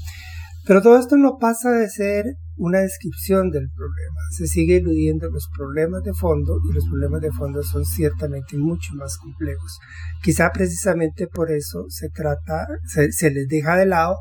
Pero 0.67 0.83
todo 0.83 0.99
esto 0.99 1.17
no 1.17 1.39
pasa 1.39 1.71
de 1.71 1.89
ser 1.89 2.37
una 2.57 2.81
descripción 2.81 3.51
del 3.51 3.69
problema. 3.75 4.17
Se 4.37 4.47
sigue 4.47 4.77
eludiendo 4.77 5.29
los 5.31 5.49
problemas 5.57 6.03
de 6.03 6.15
fondo 6.15 6.59
y 6.69 6.75
los 6.75 6.85
problemas 6.89 7.21
de 7.21 7.33
fondo 7.33 7.63
son 7.63 7.85
ciertamente 7.85 8.57
mucho 8.57 8.95
más 8.95 9.17
complejos. 9.19 9.79
Quizá 10.23 10.51
precisamente 10.53 11.27
por 11.27 11.51
eso 11.51 11.85
se 11.89 12.09
trata, 12.11 12.67
se, 12.87 13.13
se 13.13 13.31
les 13.31 13.49
deja 13.49 13.77
de 13.77 13.87
lado 13.87 14.17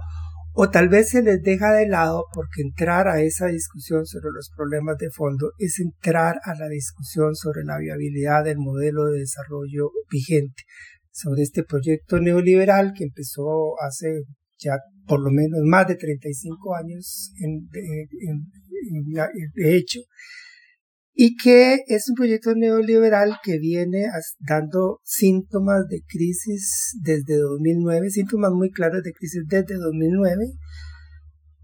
o 0.57 0.69
tal 0.69 0.87
vez 0.87 1.09
se 1.09 1.21
les 1.21 1.41
deja 1.41 1.73
de 1.73 1.85
lado 1.85 2.25
porque 2.33 2.61
entrar 2.61 3.09
a 3.09 3.21
esa 3.21 3.47
discusión 3.47 4.05
sobre 4.05 4.31
los 4.33 4.49
problemas 4.55 4.97
de 4.97 5.09
fondo 5.09 5.51
es 5.57 5.81
entrar 5.81 6.39
a 6.45 6.55
la 6.55 6.69
discusión 6.69 7.35
sobre 7.35 7.65
la 7.65 7.77
viabilidad 7.77 8.45
del 8.45 8.57
modelo 8.57 9.03
de 9.05 9.19
desarrollo 9.19 9.91
vigente, 10.09 10.63
sobre 11.11 11.41
este 11.41 11.63
proyecto 11.63 12.19
neoliberal 12.19 12.93
que 12.97 13.03
empezó 13.03 13.73
hace 13.81 14.23
ya 14.57 14.77
por 15.07 15.21
lo 15.21 15.31
menos 15.31 15.59
más 15.65 15.87
de 15.87 15.95
35 15.95 16.75
años 16.75 17.31
en, 17.39 17.69
de 19.53 19.77
hecho, 19.77 19.99
y 21.17 21.37
que 21.37 21.79
es 21.87 22.09
un 22.09 22.15
proyecto 22.15 22.53
neoliberal 22.55 23.37
que 23.41 23.57
viene 23.57 24.05
dando 24.39 24.99
síntomas 25.03 25.87
de 25.87 26.01
crisis 26.05 26.97
desde 27.01 27.37
2009, 27.37 28.09
síntomas 28.09 28.51
muy 28.51 28.69
claros 28.69 29.01
de 29.01 29.13
crisis 29.13 29.43
desde 29.47 29.75
2009, 29.75 30.45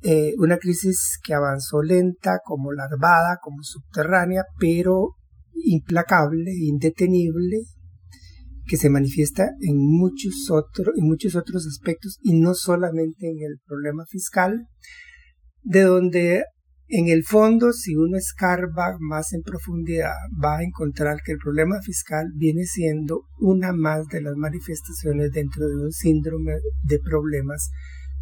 eh, 0.03 0.33
una 0.37 0.57
crisis 0.57 1.19
que 1.21 1.33
avanzó 1.33 1.81
lenta, 1.81 2.39
como 2.45 2.71
larvada, 2.71 3.39
como 3.41 3.61
subterránea, 3.61 4.43
pero 4.57 5.17
implacable, 5.53 6.51
indetenible, 6.53 7.57
que 8.67 8.77
se 8.77 8.89
manifiesta 8.89 9.49
en 9.61 9.77
muchos, 9.77 10.49
otros 10.49 10.95
en 10.97 11.05
muchos 11.05 11.35
otros 11.35 11.65
aspectos 11.65 12.17
y 12.21 12.39
no 12.39 12.53
solamente 12.53 13.29
en 13.29 13.37
el 13.41 13.59
problema 13.65 14.05
fiscal, 14.07 14.67
de 15.63 15.81
donde 15.81 16.43
en 16.93 17.07
el 17.07 17.23
fondo, 17.23 17.71
si 17.71 17.95
uno 17.95 18.17
escarba 18.17 18.97
más 18.99 19.31
en 19.31 19.43
profundidad, 19.43 20.11
va 20.43 20.57
a 20.57 20.63
encontrar 20.63 21.19
que 21.23 21.31
el 21.31 21.37
problema 21.37 21.79
fiscal 21.81 22.25
viene 22.35 22.65
siendo 22.65 23.21
una 23.39 23.71
más 23.71 24.07
de 24.07 24.21
las 24.21 24.35
manifestaciones 24.35 25.31
dentro 25.31 25.69
de 25.69 25.85
un 25.85 25.91
síndrome 25.93 26.51
de 26.83 26.99
problemas 26.99 27.69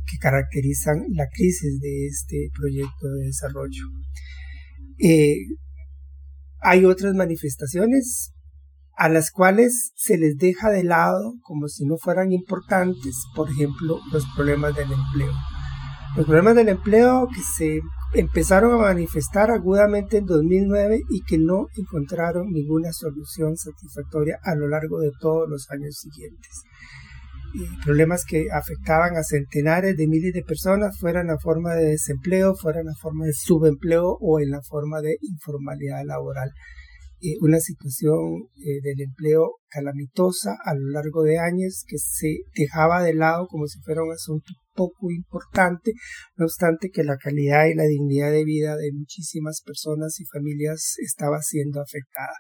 que 0.06 0.18
caracterizan 0.18 1.04
la 1.10 1.26
crisis 1.34 1.80
de 1.80 2.08
este 2.08 2.50
proyecto 2.56 3.08
de 3.08 3.26
desarrollo. 3.26 3.86
Eh, 5.00 5.36
hay 6.62 6.86
otras 6.86 7.16
manifestaciones 7.16 8.34
a 9.00 9.08
las 9.08 9.32
cuales 9.32 9.94
se 9.96 10.18
les 10.18 10.38
deja 10.38 10.70
de 10.70 10.84
lado 10.84 11.36
como 11.44 11.70
si 11.70 11.86
no 11.86 11.96
fueran 11.98 12.34
importantes, 12.34 13.16
por 13.34 13.50
ejemplo, 13.50 14.02
los 14.12 14.26
problemas 14.36 14.76
del 14.76 14.92
empleo. 14.92 15.32
Los 16.18 16.26
problemas 16.26 16.56
del 16.56 16.68
empleo 16.68 17.30
que 17.34 17.42
se 17.42 17.80
empezaron 18.14 18.74
a 18.74 18.84
manifestar 18.84 19.52
agudamente 19.52 20.18
en 20.18 20.26
2009 20.26 21.00
y 21.10 21.22
que 21.22 21.38
no 21.38 21.68
encontraron 21.78 22.52
ninguna 22.52 22.92
solución 22.92 23.56
satisfactoria 23.56 24.38
a 24.44 24.54
lo 24.56 24.68
largo 24.68 25.00
de 25.00 25.12
todos 25.22 25.50
los 25.50 25.72
años 25.72 25.96
siguientes. 25.96 26.64
problemas 27.84 28.26
que 28.26 28.48
afectaban 28.52 29.16
a 29.16 29.24
centenares 29.24 29.96
de 29.96 30.08
miles 30.08 30.34
de 30.34 30.44
personas, 30.44 31.00
fuera 31.00 31.22
en 31.22 31.28
la 31.28 31.40
forma 31.40 31.74
de 31.74 31.86
desempleo, 31.86 32.54
fuera 32.54 32.82
en 32.82 32.88
la 32.88 32.96
forma 32.96 33.26
de 33.26 33.34
subempleo 33.34 34.18
o 34.20 34.42
en 34.42 34.52
la 34.52 34.62
forma 34.62 35.00
de 35.00 35.16
informalidad 35.22 36.04
laboral. 36.06 36.52
Eh, 37.22 37.36
una 37.42 37.60
situación 37.60 38.48
eh, 38.56 38.80
del 38.82 39.02
empleo 39.02 39.56
calamitosa 39.68 40.56
a 40.64 40.74
lo 40.74 40.92
largo 40.92 41.24
de 41.24 41.38
años 41.38 41.84
que 41.86 41.98
se 41.98 42.38
dejaba 42.56 43.04
de 43.04 43.14
lado 43.14 43.48
como 43.48 43.68
si 43.68 43.80
fuera 43.82 44.04
un 44.04 44.12
asunto 44.12 44.54
poco 44.74 45.12
importante, 45.12 45.92
no 46.38 46.46
obstante 46.46 46.90
que 46.90 47.04
la 47.04 47.18
calidad 47.18 47.66
y 47.68 47.76
la 47.76 47.84
dignidad 47.84 48.32
de 48.32 48.46
vida 48.46 48.78
de 48.78 48.92
muchísimas 48.94 49.62
personas 49.66 50.18
y 50.22 50.26
familias 50.26 50.96
estaba 51.00 51.42
siendo 51.42 51.82
afectada 51.82 52.36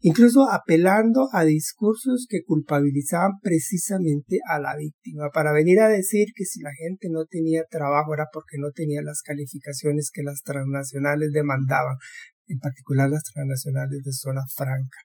incluso 0.00 0.48
apelando 0.50 1.28
a 1.32 1.44
discursos 1.44 2.26
que 2.28 2.42
culpabilizaban 2.44 3.32
precisamente 3.42 4.38
a 4.48 4.58
la 4.60 4.76
víctima, 4.76 5.30
para 5.32 5.52
venir 5.52 5.80
a 5.80 5.88
decir 5.88 6.28
que 6.34 6.44
si 6.44 6.60
la 6.60 6.70
gente 6.72 7.08
no 7.10 7.24
tenía 7.24 7.64
trabajo 7.68 8.14
era 8.14 8.26
porque 8.32 8.58
no 8.58 8.70
tenía 8.70 9.02
las 9.02 9.22
calificaciones 9.22 10.10
que 10.12 10.22
las 10.22 10.42
transnacionales 10.42 11.32
demandaban, 11.32 11.96
en 12.48 12.58
particular 12.58 13.10
las 13.10 13.22
transnacionales 13.24 14.02
de 14.02 14.12
zona 14.12 14.42
franca. 14.54 14.98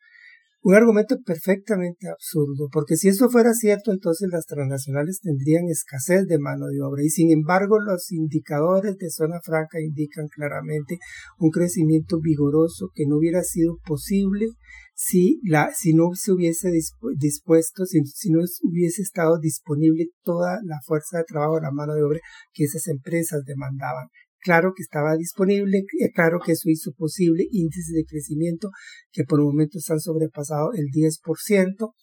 Un 0.66 0.76
argumento 0.76 1.18
perfectamente 1.26 2.08
absurdo, 2.08 2.70
porque 2.72 2.96
si 2.96 3.10
eso 3.10 3.30
fuera 3.30 3.52
cierto, 3.52 3.92
entonces 3.92 4.30
las 4.32 4.46
transnacionales 4.46 5.20
tendrían 5.22 5.68
escasez 5.68 6.26
de 6.26 6.40
mano 6.40 6.68
de 6.68 6.82
obra 6.82 7.04
y 7.04 7.10
sin 7.10 7.32
embargo 7.32 7.82
los 7.82 8.14
indicadores 8.14 8.96
de 8.96 9.10
zona 9.10 9.42
franca 9.44 9.82
indican 9.82 10.28
claramente 10.30 11.00
un 11.38 11.50
crecimiento 11.50 12.22
vigoroso 12.22 12.92
que 12.96 13.04
no 13.06 13.18
hubiera 13.18 13.42
sido 13.42 13.76
posible 13.86 14.48
si, 14.96 15.42
la, 15.44 15.72
si 15.76 15.94
no 15.94 16.12
se 16.14 16.32
hubiese 16.32 16.72
dispuesto, 17.18 17.86
si, 17.86 18.00
si 18.06 18.32
no 18.32 18.40
hubiese 18.62 19.02
estado 19.02 19.40
disponible 19.40 20.06
toda 20.24 20.60
la 20.64 20.80
fuerza 20.86 21.18
de 21.18 21.26
trabajo, 21.26 21.60
la 21.60 21.72
mano 21.72 21.94
de 21.94 22.04
obra 22.04 22.20
que 22.54 22.64
esas 22.64 22.88
empresas 22.88 23.44
demandaban 23.44 24.08
claro 24.44 24.74
que 24.76 24.84
estaba 24.84 25.16
disponible, 25.16 25.80
eh, 26.00 26.12
claro 26.14 26.40
que 26.44 26.52
eso 26.54 26.70
hizo 26.70 26.92
posible 26.92 27.46
índices 27.52 27.94
de 27.94 28.06
crecimiento 28.06 28.70
que 29.12 29.24
por 29.24 29.42
momentos 29.42 29.90
han 29.90 30.00
sobrepasado 30.00 30.72
el 30.74 30.88
10%, 30.92 31.94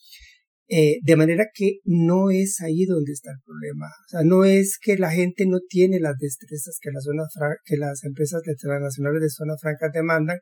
eh, 0.72 0.98
de 1.02 1.16
manera 1.16 1.46
que 1.52 1.78
no 1.84 2.30
es 2.30 2.60
ahí 2.60 2.84
donde 2.84 3.12
está 3.12 3.30
el 3.32 3.42
problema. 3.44 3.86
O 3.86 4.08
sea, 4.08 4.20
no 4.22 4.44
es 4.44 4.78
que 4.80 4.96
la 4.96 5.10
gente 5.10 5.44
no 5.46 5.58
tiene 5.68 5.98
las 5.98 6.16
destrezas 6.18 6.78
que, 6.80 6.90
las 6.92 7.04
que 7.64 7.76
las 7.76 8.04
empresas 8.04 8.42
transnacionales 8.42 9.20
de 9.20 9.30
zona 9.30 9.54
franca 9.60 9.88
demandan, 9.92 10.38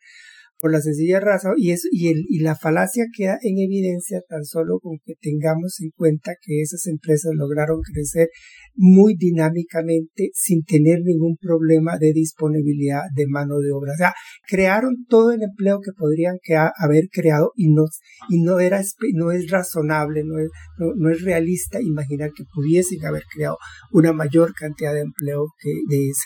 por 0.60 0.72
la 0.72 0.80
sencilla 0.80 1.20
razón, 1.20 1.54
y, 1.56 1.70
eso, 1.70 1.88
y, 1.90 2.08
el, 2.08 2.24
y 2.28 2.40
la 2.40 2.56
falacia 2.56 3.04
queda 3.16 3.38
en 3.42 3.58
evidencia 3.58 4.20
tan 4.28 4.44
solo 4.44 4.80
con 4.80 4.98
que 5.04 5.14
tengamos 5.20 5.80
en 5.80 5.90
cuenta 5.90 6.32
que 6.40 6.62
esas 6.62 6.86
empresas 6.86 7.32
lograron 7.34 7.80
crecer 7.80 8.28
muy 8.74 9.14
dinámicamente 9.16 10.30
sin 10.34 10.64
tener 10.64 11.00
ningún 11.04 11.36
problema 11.36 11.98
de 11.98 12.12
disponibilidad 12.12 13.02
de 13.14 13.26
mano 13.28 13.58
de 13.58 13.72
obra. 13.72 13.92
O 13.92 13.96
sea, 13.96 14.12
crearon 14.48 15.04
todo 15.08 15.32
el 15.32 15.42
empleo 15.42 15.80
que 15.80 15.92
podrían 15.96 16.38
haber 16.78 17.08
creado 17.12 17.52
y 17.56 17.70
no, 17.72 17.84
y 18.28 18.42
no, 18.42 18.60
era, 18.60 18.82
no 19.14 19.30
es 19.30 19.50
razonable, 19.50 20.22
no 20.24 20.38
es, 20.38 20.48
no, 20.78 21.10
es 21.10 21.22
realista 21.22 21.80
imaginar 21.80 22.30
que 22.34 22.44
pudiesen 22.52 23.04
haber 23.04 23.22
creado 23.32 23.58
una 23.92 24.12
mayor 24.12 24.54
cantidad 24.54 24.94
de 24.94 25.00
empleo 25.00 25.46
que 25.60 25.70
de 25.88 26.08
esa. 26.10 26.24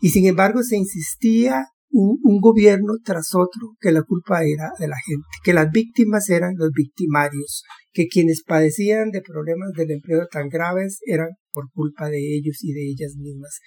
Y 0.00 0.10
sin 0.10 0.26
embargo 0.26 0.62
se 0.62 0.76
insistía 0.76 1.66
un, 1.94 2.40
gobierno 2.40 2.94
tras 3.04 3.34
otro 3.34 3.76
que 3.80 3.92
la 3.92 4.02
culpa 4.02 4.42
era 4.44 4.70
de 4.78 4.88
la 4.88 4.96
gente, 5.06 5.26
que 5.42 5.52
las 5.52 5.70
víctimas 5.70 6.28
eran 6.28 6.54
los 6.56 6.70
victimarios, 6.72 7.62
que 7.92 8.06
quienes 8.06 8.42
padecían 8.42 9.10
de 9.10 9.22
problemas 9.22 9.70
del 9.76 9.92
empleo 9.92 10.26
tan 10.30 10.48
graves 10.48 10.98
eran 11.06 11.28
por 11.52 11.70
culpa 11.70 12.08
de 12.08 12.36
ellos 12.36 12.58
y 12.62 12.72
de 12.72 12.88
ellas 12.90 13.14
mismas. 13.16 13.60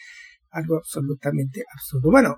Algo 0.49 0.77
absolutamente 0.77 1.63
absurdo. 1.73 2.11
Bueno, 2.11 2.35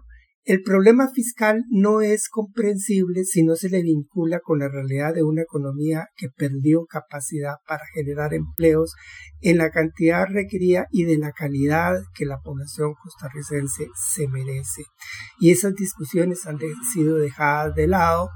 el 0.50 0.64
problema 0.64 1.08
fiscal 1.14 1.64
no 1.70 2.02
es 2.02 2.28
comprensible 2.28 3.24
si 3.24 3.44
no 3.44 3.56
se 3.56 3.70
le 3.70 3.84
vincula 3.84 4.40
con 4.40 4.58
la 4.58 4.68
realidad 4.68 5.14
de 5.14 5.22
una 5.22 5.44
economía 5.44 6.08
que 6.16 6.30
perdió 6.36 6.88
capacidad 6.88 7.58
para 7.68 7.84
generar 7.94 8.34
empleos 8.34 8.96
en 9.42 9.60
la 9.60 9.70
cantidad 9.70 10.26
requerida 10.28 10.88
y 10.90 11.04
de 11.04 11.20
la 11.20 11.34
calidad 11.34 12.00
que 12.16 12.26
la 12.26 12.40
población 12.40 12.96
costarricense 12.96 13.90
se 13.94 14.28
merece. 14.28 14.86
Y 15.40 15.52
esas 15.52 15.76
discusiones 15.76 16.48
han 16.48 16.58
sido 16.92 17.18
dejadas 17.18 17.76
de 17.76 17.86
lado 17.86 18.32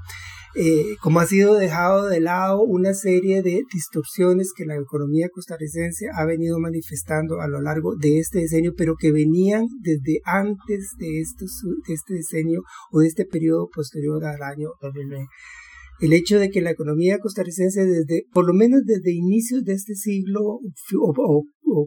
eh, 0.56 0.96
como 1.00 1.20
ha 1.20 1.26
sido 1.26 1.54
dejado 1.54 2.06
de 2.06 2.20
lado 2.20 2.62
una 2.62 2.94
serie 2.94 3.42
de 3.42 3.62
distorsiones 3.72 4.52
que 4.56 4.64
la 4.64 4.76
economía 4.76 5.28
costarricense 5.28 6.06
ha 6.14 6.24
venido 6.24 6.58
manifestando 6.60 7.40
a 7.40 7.48
lo 7.48 7.60
largo 7.60 7.96
de 7.96 8.18
este 8.18 8.40
decenio, 8.40 8.74
pero 8.76 8.94
que 8.96 9.10
venían 9.10 9.66
desde 9.80 10.20
antes 10.24 10.92
de, 10.98 11.20
este 11.20 12.14
decenio 12.14 12.62
o 12.92 13.00
de 13.00 13.08
este 13.08 13.24
periodo 13.24 13.68
posterior 13.74 14.24
al 14.24 14.42
año 14.42 14.68
2009 14.80 15.26
el 16.00 16.12
hecho 16.12 16.38
de 16.38 16.50
que 16.50 16.60
la 16.60 16.72
economía 16.72 17.18
costarricense 17.18 17.86
desde, 17.86 18.26
por 18.32 18.46
lo 18.46 18.52
menos 18.52 18.82
desde 18.84 19.12
inicios 19.12 19.64
de 19.64 19.74
este 19.74 19.94
siglo 19.94 20.58
o 21.00 21.44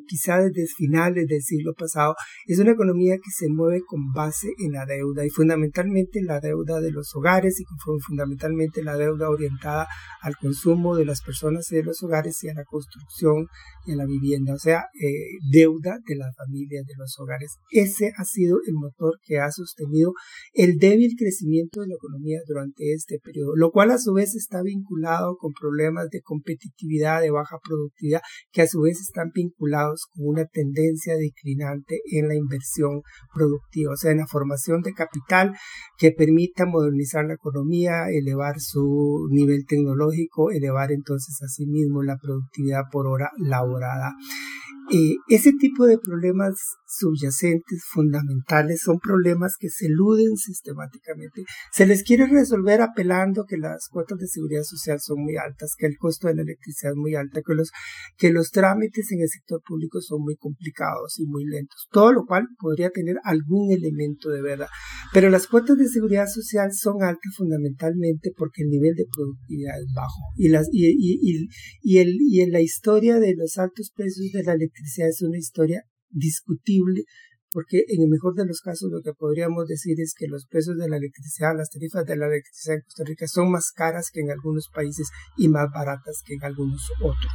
quizá 0.07 0.39
desde 0.39 0.67
finales 0.67 1.27
del 1.27 1.41
siglo 1.41 1.73
pasado, 1.73 2.15
es 2.45 2.59
una 2.59 2.71
economía 2.71 3.17
que 3.17 3.31
se 3.31 3.49
mueve 3.49 3.81
con 3.85 4.11
base 4.13 4.49
en 4.59 4.73
la 4.73 4.85
deuda 4.85 5.25
y 5.25 5.29
fundamentalmente 5.29 6.21
la 6.21 6.39
deuda 6.39 6.79
de 6.81 6.91
los 6.91 7.15
hogares 7.15 7.59
y 7.59 7.65
fundamentalmente 8.05 8.83
la 8.83 8.97
deuda 8.97 9.29
orientada 9.29 9.87
al 10.21 10.35
consumo 10.37 10.95
de 10.95 11.05
las 11.05 11.21
personas 11.21 11.71
y 11.71 11.75
de 11.75 11.83
los 11.83 12.01
hogares 12.03 12.43
y 12.43 12.49
a 12.49 12.53
la 12.53 12.65
construcción 12.65 13.47
y 13.85 13.93
a 13.93 13.95
la 13.95 14.05
vivienda, 14.05 14.53
o 14.53 14.59
sea, 14.59 14.85
eh, 14.99 15.37
deuda 15.51 15.99
de 16.05 16.15
las 16.15 16.35
familias 16.35 16.85
de 16.85 16.95
los 16.97 17.17
hogares. 17.19 17.57
Ese 17.71 18.11
ha 18.17 18.25
sido 18.25 18.57
el 18.67 18.73
motor 18.73 19.19
que 19.23 19.39
ha 19.39 19.51
sostenido 19.51 20.13
el 20.53 20.77
débil 20.77 21.15
crecimiento 21.17 21.81
de 21.81 21.87
la 21.87 21.95
economía 21.95 22.39
durante 22.47 22.93
este 22.93 23.19
periodo, 23.23 23.55
lo 23.55 23.71
cual 23.71 23.91
a 23.91 23.97
su 23.97 24.13
vez 24.13 24.35
está 24.35 24.61
vinculado 24.61 25.37
con 25.37 25.53
problemas 25.53 26.09
de 26.09 26.21
competitividad, 26.21 27.21
de 27.21 27.31
baja 27.31 27.57
productividad, 27.63 28.21
que 28.51 28.61
a 28.61 28.67
su 28.67 28.81
vez 28.81 28.99
están 28.99 29.31
vinculados 29.33 29.66
con 30.13 30.27
una 30.27 30.45
tendencia 30.45 31.15
declinante 31.15 32.01
en 32.11 32.27
la 32.27 32.35
inversión 32.35 33.01
productiva, 33.33 33.93
o 33.93 33.97
sea, 33.97 34.11
en 34.11 34.17
la 34.17 34.27
formación 34.27 34.81
de 34.81 34.93
capital 34.93 35.55
que 35.97 36.11
permita 36.11 36.65
modernizar 36.65 37.25
la 37.25 37.35
economía, 37.35 38.09
elevar 38.09 38.59
su 38.59 39.27
nivel 39.31 39.65
tecnológico, 39.67 40.51
elevar 40.51 40.91
entonces 40.91 41.41
asimismo 41.41 42.03
la 42.03 42.17
productividad 42.17 42.83
por 42.91 43.07
hora 43.07 43.31
laborada. 43.37 44.13
Eh, 44.89 45.15
ese 45.27 45.51
tipo 45.51 45.85
de 45.85 45.97
problemas 45.97 46.55
subyacentes, 46.87 47.83
fundamentales, 47.91 48.79
son 48.85 48.99
problemas 48.99 49.55
que 49.59 49.69
se 49.69 49.87
eluden 49.87 50.37
sistemáticamente. 50.37 51.43
Se 51.73 51.85
les 51.85 52.03
quiere 52.03 52.25
resolver 52.25 52.81
apelando 52.81 53.43
que 53.43 53.57
las 53.57 53.89
cuotas 53.89 54.17
de 54.17 54.27
seguridad 54.27 54.63
social 54.63 54.97
son 55.01 55.23
muy 55.23 55.35
altas, 55.35 55.75
que 55.77 55.87
el 55.87 55.97
costo 55.97 56.29
de 56.29 56.35
la 56.35 56.43
electricidad 56.43 56.93
es 56.93 56.97
muy 56.97 57.15
alto, 57.15 57.41
que 57.45 57.53
los, 57.53 57.71
que 58.17 58.31
los 58.31 58.49
trámites 58.51 59.11
en 59.11 59.19
el 59.19 59.27
sector 59.27 59.61
público 59.67 59.99
son 59.99 60.21
muy 60.21 60.37
complicados 60.37 61.19
y 61.19 61.25
muy 61.25 61.43
lentos, 61.43 61.87
todo 61.91 62.13
lo 62.13 62.25
cual 62.25 62.47
podría 62.57 62.89
tener 62.89 63.17
algún 63.25 63.73
elemento 63.73 64.29
de 64.29 64.41
verdad. 64.41 64.69
Pero 65.11 65.29
las 65.29 65.47
cuotas 65.47 65.77
de 65.77 65.89
seguridad 65.89 66.27
social 66.27 66.71
son 66.71 67.03
altas 67.03 67.33
fundamentalmente 67.35 68.31
porque 68.37 68.63
el 68.63 68.69
nivel 68.69 68.95
de 68.95 69.05
productividad 69.13 69.77
es 69.79 69.91
bajo. 69.93 70.21
Y, 70.37 70.47
las, 70.47 70.69
y, 70.71 70.87
y, 70.87 71.49
y, 71.81 71.97
el, 71.97 72.15
y 72.21 72.39
en 72.39 72.51
la 72.51 72.61
historia 72.61 73.19
de 73.19 73.35
los 73.35 73.57
altos 73.57 73.91
precios 73.93 74.31
de 74.31 74.43
la 74.43 74.53
electricidad 74.53 74.76
es 74.83 75.21
una 75.21 75.37
historia 75.37 75.83
discutible 76.09 77.03
porque 77.51 77.83
en 77.87 78.03
el 78.03 78.09
mejor 78.09 78.35
de 78.35 78.45
los 78.45 78.61
casos 78.61 78.91
lo 78.91 79.01
que 79.01 79.13
podríamos 79.13 79.67
decir 79.67 79.99
es 79.99 80.13
que 80.17 80.27
los 80.27 80.45
precios 80.47 80.77
de 80.77 80.89
la 80.89 80.97
electricidad, 80.97 81.55
las 81.55 81.69
tarifas 81.69 82.05
de 82.05 82.17
la 82.17 82.27
electricidad 82.27 82.75
en 82.75 82.81
Costa 82.83 83.03
Rica 83.05 83.27
son 83.27 83.51
más 83.51 83.71
caras 83.71 84.09
que 84.11 84.19
en 84.19 84.31
algunos 84.31 84.67
países 84.73 85.07
y 85.37 85.47
más 85.47 85.67
baratas 85.73 86.21
que 86.25 86.35
en 86.35 86.43
algunos 86.43 86.89
otros. 87.01 87.33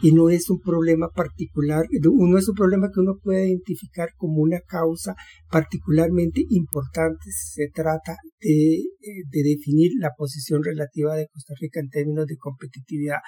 Y 0.00 0.12
no 0.12 0.30
es 0.30 0.50
un 0.50 0.60
problema 0.60 1.08
particular, 1.10 1.86
no 1.90 2.38
es 2.38 2.48
un 2.48 2.54
problema 2.54 2.88
que 2.92 3.00
uno 3.00 3.18
puede 3.22 3.48
identificar 3.48 4.08
como 4.16 4.40
una 4.42 4.58
causa 4.60 5.14
particularmente 5.48 6.42
importante 6.48 7.30
si 7.30 7.62
se 7.62 7.68
trata 7.72 8.16
eh, 8.40 8.82
de 9.30 9.42
definir 9.42 9.92
la 9.98 10.10
posición 10.16 10.64
relativa 10.64 11.14
de 11.14 11.28
Costa 11.28 11.54
Rica 11.60 11.78
en 11.78 11.90
términos 11.90 12.26
de 12.26 12.36
competitividad 12.36 13.18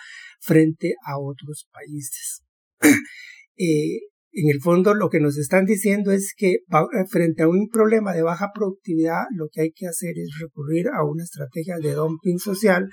frente 0.40 0.94
a 1.06 1.18
otros 1.18 1.68
países. 1.72 2.44
eh, 3.56 3.98
en 4.36 4.50
el 4.50 4.60
fondo 4.60 4.94
lo 4.94 5.08
que 5.10 5.20
nos 5.20 5.38
están 5.38 5.64
diciendo 5.64 6.10
es 6.10 6.34
que 6.36 6.50
eh, 6.50 6.58
frente 7.08 7.44
a 7.44 7.48
un 7.48 7.68
problema 7.72 8.12
de 8.12 8.22
baja 8.22 8.50
productividad, 8.52 9.22
lo 9.36 9.48
que 9.52 9.62
hay 9.62 9.70
que 9.72 9.86
hacer 9.86 10.14
es 10.16 10.30
recurrir 10.40 10.88
a 10.88 11.04
una 11.04 11.22
estrategia 11.22 11.76
de 11.80 11.92
dumping 11.92 12.38
social, 12.38 12.88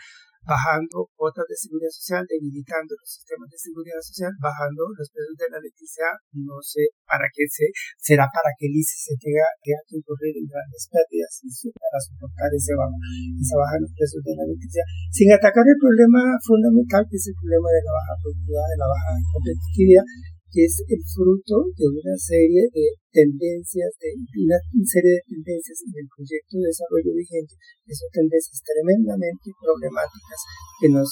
bajando 0.46 1.06
cuotas 1.14 1.46
de 1.46 1.56
seguridad 1.56 1.94
social, 1.94 2.26
debilitando 2.26 2.98
los 2.98 3.10
sistemas 3.10 3.50
de 3.50 3.58
seguridad 3.58 4.02
social, 4.02 4.34
bajando 4.42 4.90
los 4.94 5.08
precios 5.10 5.38
de 5.38 5.48
la 5.52 5.58
electricidad. 5.62 6.16
No 6.34 6.58
sé 6.62 6.90
para 7.06 7.30
qué 7.30 7.46
se, 7.46 7.70
será 8.02 8.26
para 8.30 8.50
que 8.58 8.66
el 8.66 8.76
ICE 8.76 8.98
se 9.12 9.16
tenga 9.22 9.46
que 9.62 9.74
incurrir 9.96 10.34
en 10.38 10.48
grandes 10.50 10.90
pérdidas 10.90 11.32
para 11.78 11.98
soportar 12.02 12.50
ese 12.54 12.74
bajo, 12.74 12.98
y 12.98 13.44
se 13.44 13.56
bajan 13.56 13.82
los 13.86 13.94
precios 13.94 14.22
de 14.26 14.34
la 14.34 14.44
electricidad, 14.48 14.88
sin 15.14 15.30
atacar 15.30 15.66
el 15.66 15.78
problema 15.78 16.22
fundamental 16.42 17.06
que 17.06 17.18
es 17.18 17.26
el 17.30 17.38
problema 17.38 17.70
de 17.70 17.82
la 17.86 17.94
baja 17.94 18.14
productividad, 18.22 18.68
de 18.72 18.80
la 18.82 18.90
baja 18.90 19.12
competitividad, 19.32 20.06
que 20.52 20.68
es 20.68 20.84
el 20.84 21.00
fruto 21.00 21.72
de 21.80 21.88
una 21.88 22.16
serie 22.20 22.68
de 22.68 22.86
tendencias, 23.08 23.96
de 24.04 24.12
una 24.20 24.60
serie 24.84 25.16
de 25.16 25.24
tendencias 25.24 25.80
en 25.88 25.96
el 25.96 26.08
proyecto 26.12 26.60
de 26.60 26.68
desarrollo 26.68 27.12
vigente, 27.16 27.56
que 27.88 27.96
son 27.96 28.12
tendencias 28.12 28.60
tremendamente 28.60 29.48
problemáticas 29.56 30.40
que 30.84 30.92
nos 30.92 31.08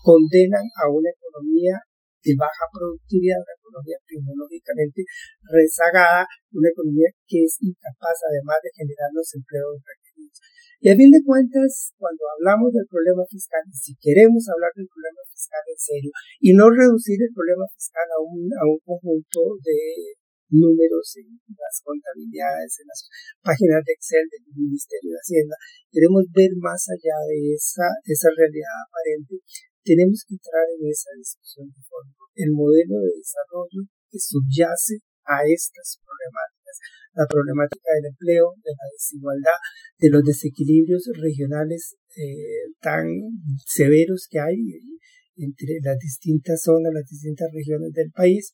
condenan 0.00 0.64
a 0.80 0.88
una 0.88 1.12
economía 1.12 1.76
de 2.24 2.32
baja 2.34 2.64
productividad, 2.72 3.44
una 3.44 3.56
economía 3.60 3.98
tecnológicamente 4.08 5.00
rezagada, 5.44 6.26
una 6.50 6.68
economía 6.72 7.12
que 7.28 7.44
es 7.44 7.60
incapaz 7.60 8.16
además 8.24 8.58
de 8.64 8.72
generar 8.74 9.10
los 9.12 9.28
empleos. 9.36 9.78
Y 10.78 10.86
a 10.86 10.94
fin 10.94 11.10
de 11.10 11.18
cuentas, 11.26 11.90
cuando 11.98 12.22
hablamos 12.38 12.70
del 12.70 12.86
problema 12.86 13.26
fiscal, 13.26 13.66
si 13.74 13.98
queremos 13.98 14.46
hablar 14.46 14.70
del 14.78 14.86
problema 14.86 15.18
fiscal 15.26 15.64
en 15.66 15.78
serio 15.78 16.12
y 16.38 16.54
no 16.54 16.70
reducir 16.70 17.18
el 17.18 17.34
problema 17.34 17.66
fiscal 17.74 18.06
a 18.14 18.22
un, 18.22 18.46
conjunto 18.86 19.58
de 19.58 20.14
números 20.54 21.18
en 21.18 21.34
las 21.58 21.82
contabilidades, 21.82 22.78
en 22.78 22.86
las 22.86 23.02
páginas 23.42 23.82
de 23.82 23.92
Excel 23.92 24.22
del 24.30 24.46
Ministerio 24.54 25.12
de 25.12 25.20
Hacienda, 25.20 25.56
queremos 25.90 26.24
ver 26.30 26.54
más 26.62 26.86
allá 26.94 27.26
de 27.26 27.58
esa, 27.58 27.90
esa 28.06 28.30
realidad 28.38 28.78
aparente, 28.86 29.34
tenemos 29.82 30.22
que 30.24 30.38
entrar 30.38 30.62
en 30.78 30.88
esa 30.88 31.10
discusión 31.18 31.66
de 31.74 31.82
fondo. 31.82 32.14
El 32.38 32.54
modelo 32.54 33.02
de 33.02 33.18
desarrollo 33.18 33.82
que 34.08 34.20
subyace 34.22 35.02
a 35.26 35.42
estas 35.42 36.00
problemáticas, 36.00 36.57
la 37.14 37.26
problemática 37.26 37.90
del 37.96 38.12
empleo, 38.12 38.54
de 38.62 38.70
la 38.70 38.86
desigualdad, 38.92 39.58
de 39.98 40.10
los 40.10 40.22
desequilibrios 40.22 41.10
regionales 41.20 41.96
eh, 42.16 42.70
tan 42.80 43.06
severos 43.66 44.28
que 44.30 44.40
hay 44.40 44.56
entre 45.36 45.78
las 45.82 45.98
distintas 45.98 46.62
zonas, 46.62 46.92
las 46.92 47.08
distintas 47.08 47.48
regiones 47.52 47.92
del 47.92 48.10
país. 48.10 48.52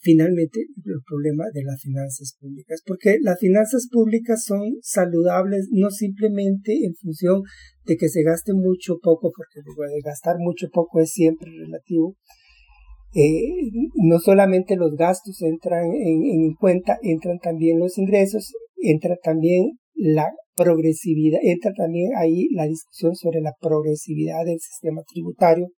Finalmente, 0.00 0.60
el 0.60 1.00
problema 1.06 1.44
de 1.52 1.62
las 1.62 1.80
finanzas 1.80 2.36
públicas, 2.40 2.82
porque 2.84 3.18
las 3.20 3.38
finanzas 3.38 3.86
públicas 3.88 4.42
son 4.44 4.78
saludables 4.82 5.68
no 5.70 5.90
simplemente 5.90 6.84
en 6.84 6.94
función 6.96 7.42
de 7.86 7.96
que 7.96 8.08
se 8.08 8.24
gaste 8.24 8.52
mucho 8.52 8.98
poco, 9.00 9.30
porque 9.30 9.60
gastar 10.04 10.36
mucho 10.38 10.68
poco 10.72 11.00
es 11.00 11.12
siempre 11.12 11.48
relativo, 11.56 12.16
eh, 13.14 13.70
no 13.94 14.18
solamente 14.18 14.76
los 14.76 14.94
gastos 14.96 15.42
entran 15.42 15.84
en, 15.84 16.22
en, 16.24 16.54
cuenta, 16.54 16.98
entran 17.02 17.38
también 17.38 17.78
los 17.78 17.98
ingresos, 17.98 18.52
entra 18.76 19.16
también 19.22 19.78
la 19.94 20.30
progresividad, 20.54 21.40
entra 21.42 21.72
también 21.76 22.12
ahí 22.16 22.48
la 22.52 22.66
discusión 22.66 23.14
sobre 23.14 23.40
la 23.40 23.52
progresividad 23.60 24.44
del 24.44 24.58
sistema 24.60 25.02
tributario, 25.02 25.68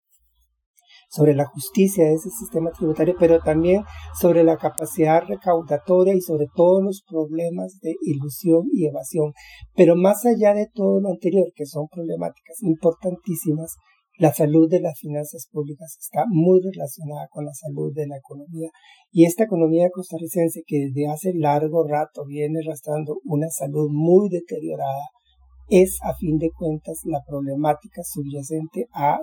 sobre 1.11 1.35
la 1.35 1.47
justicia 1.47 2.05
de 2.05 2.15
ese 2.15 2.31
sistema 2.31 2.71
tributario, 2.71 3.15
pero 3.19 3.41
también 3.41 3.83
sobre 4.21 4.43
la 4.43 4.57
capacidad 4.57 5.23
recaudatoria 5.27 6.15
y 6.15 6.21
sobre 6.21 6.47
todos 6.55 6.83
los 6.83 7.05
problemas 7.09 7.79
de 7.81 7.95
ilusión 8.03 8.63
y 8.73 8.87
evasión. 8.87 9.33
Pero 9.75 9.97
más 9.97 10.27
allá 10.27 10.55
de 10.55 10.67
todo 10.73 11.01
lo 11.01 11.11
anterior, 11.11 11.47
que 11.55 11.67
son 11.67 11.87
problemáticas 11.89 12.63
importantísimas, 12.63 13.77
la 14.17 14.33
salud 14.33 14.71
de 14.71 14.81
las 14.81 14.99
finanzas 14.99 15.49
públicas 15.51 15.97
está 15.99 16.25
muy 16.29 16.61
relacionada 16.61 17.27
con 17.31 17.45
la 17.45 17.53
salud 17.53 17.93
de 17.95 18.07
la 18.07 18.17
economía 18.17 18.71
y 19.11 19.25
esta 19.25 19.45
economía 19.45 19.91
costarricense 19.91 20.63
que 20.67 20.87
desde 20.87 21.09
hace 21.09 21.33
largo 21.35 21.87
rato 21.87 22.25
viene 22.25 22.61
arrastrando 22.65 23.17
una 23.25 23.49
salud 23.51 23.89
muy 23.91 24.29
deteriorada 24.29 25.05
es 25.69 25.99
a 26.03 26.15
fin 26.15 26.39
de 26.39 26.51
cuentas 26.51 27.01
la 27.05 27.23
problemática 27.27 28.03
subyacente 28.05 28.87
a, 28.93 29.19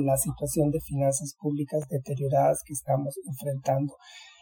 la 0.00 0.16
situación 0.16 0.70
de 0.70 0.80
finanzas 0.80 1.34
públicas 1.38 1.86
deterioradas 1.88 2.62
que 2.66 2.72
estamos 2.72 3.14
enfrentando. 3.26 3.94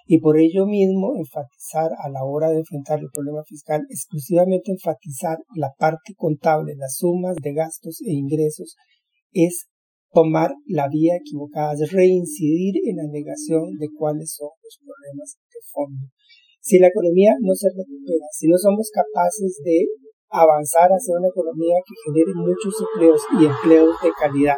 Y 0.07 0.19
por 0.19 0.39
ello 0.39 0.67
mismo 0.67 1.15
enfatizar 1.15 1.91
a 1.99 2.09
la 2.09 2.25
hora 2.25 2.49
de 2.49 2.59
enfrentar 2.59 2.99
el 3.01 3.11
problema 3.13 3.45
fiscal, 3.45 3.83
exclusivamente 3.89 4.73
enfatizar 4.73 5.39
la 5.55 5.73
parte 5.79 6.15
contable, 6.17 6.75
las 6.77 6.97
sumas 6.97 7.37
de 7.37 7.53
gastos 7.53 8.01
e 8.01 8.13
ingresos, 8.13 8.77
es 9.33 9.67
tomar 10.13 10.53
la 10.67 10.89
vía 10.89 11.17
equivocada, 11.17 11.73
es 11.75 11.91
reincidir 11.91 12.75
en 12.85 12.97
la 12.97 13.09
negación 13.11 13.77
de 13.79 13.89
cuáles 13.97 14.35
son 14.37 14.51
los 14.63 14.79
problemas 14.79 15.37
de 15.37 15.61
fondo. 15.73 16.07
Si 16.61 16.79
la 16.79 16.89
economía 16.89 17.35
no 17.41 17.55
se 17.55 17.69
recupera, 17.69 18.27
si 18.31 18.47
no 18.47 18.57
somos 18.57 18.91
capaces 18.93 19.59
de 19.65 19.89
avanzar 20.33 20.89
hacia 20.89 21.21
una 21.21 21.29
economía 21.29 21.77
que 21.85 21.95
genere 22.09 22.33
muchos 22.33 22.73
empleos 22.81 23.21
y 23.37 23.45
empleos 23.45 23.93
de 24.01 24.11
calidad. 24.17 24.57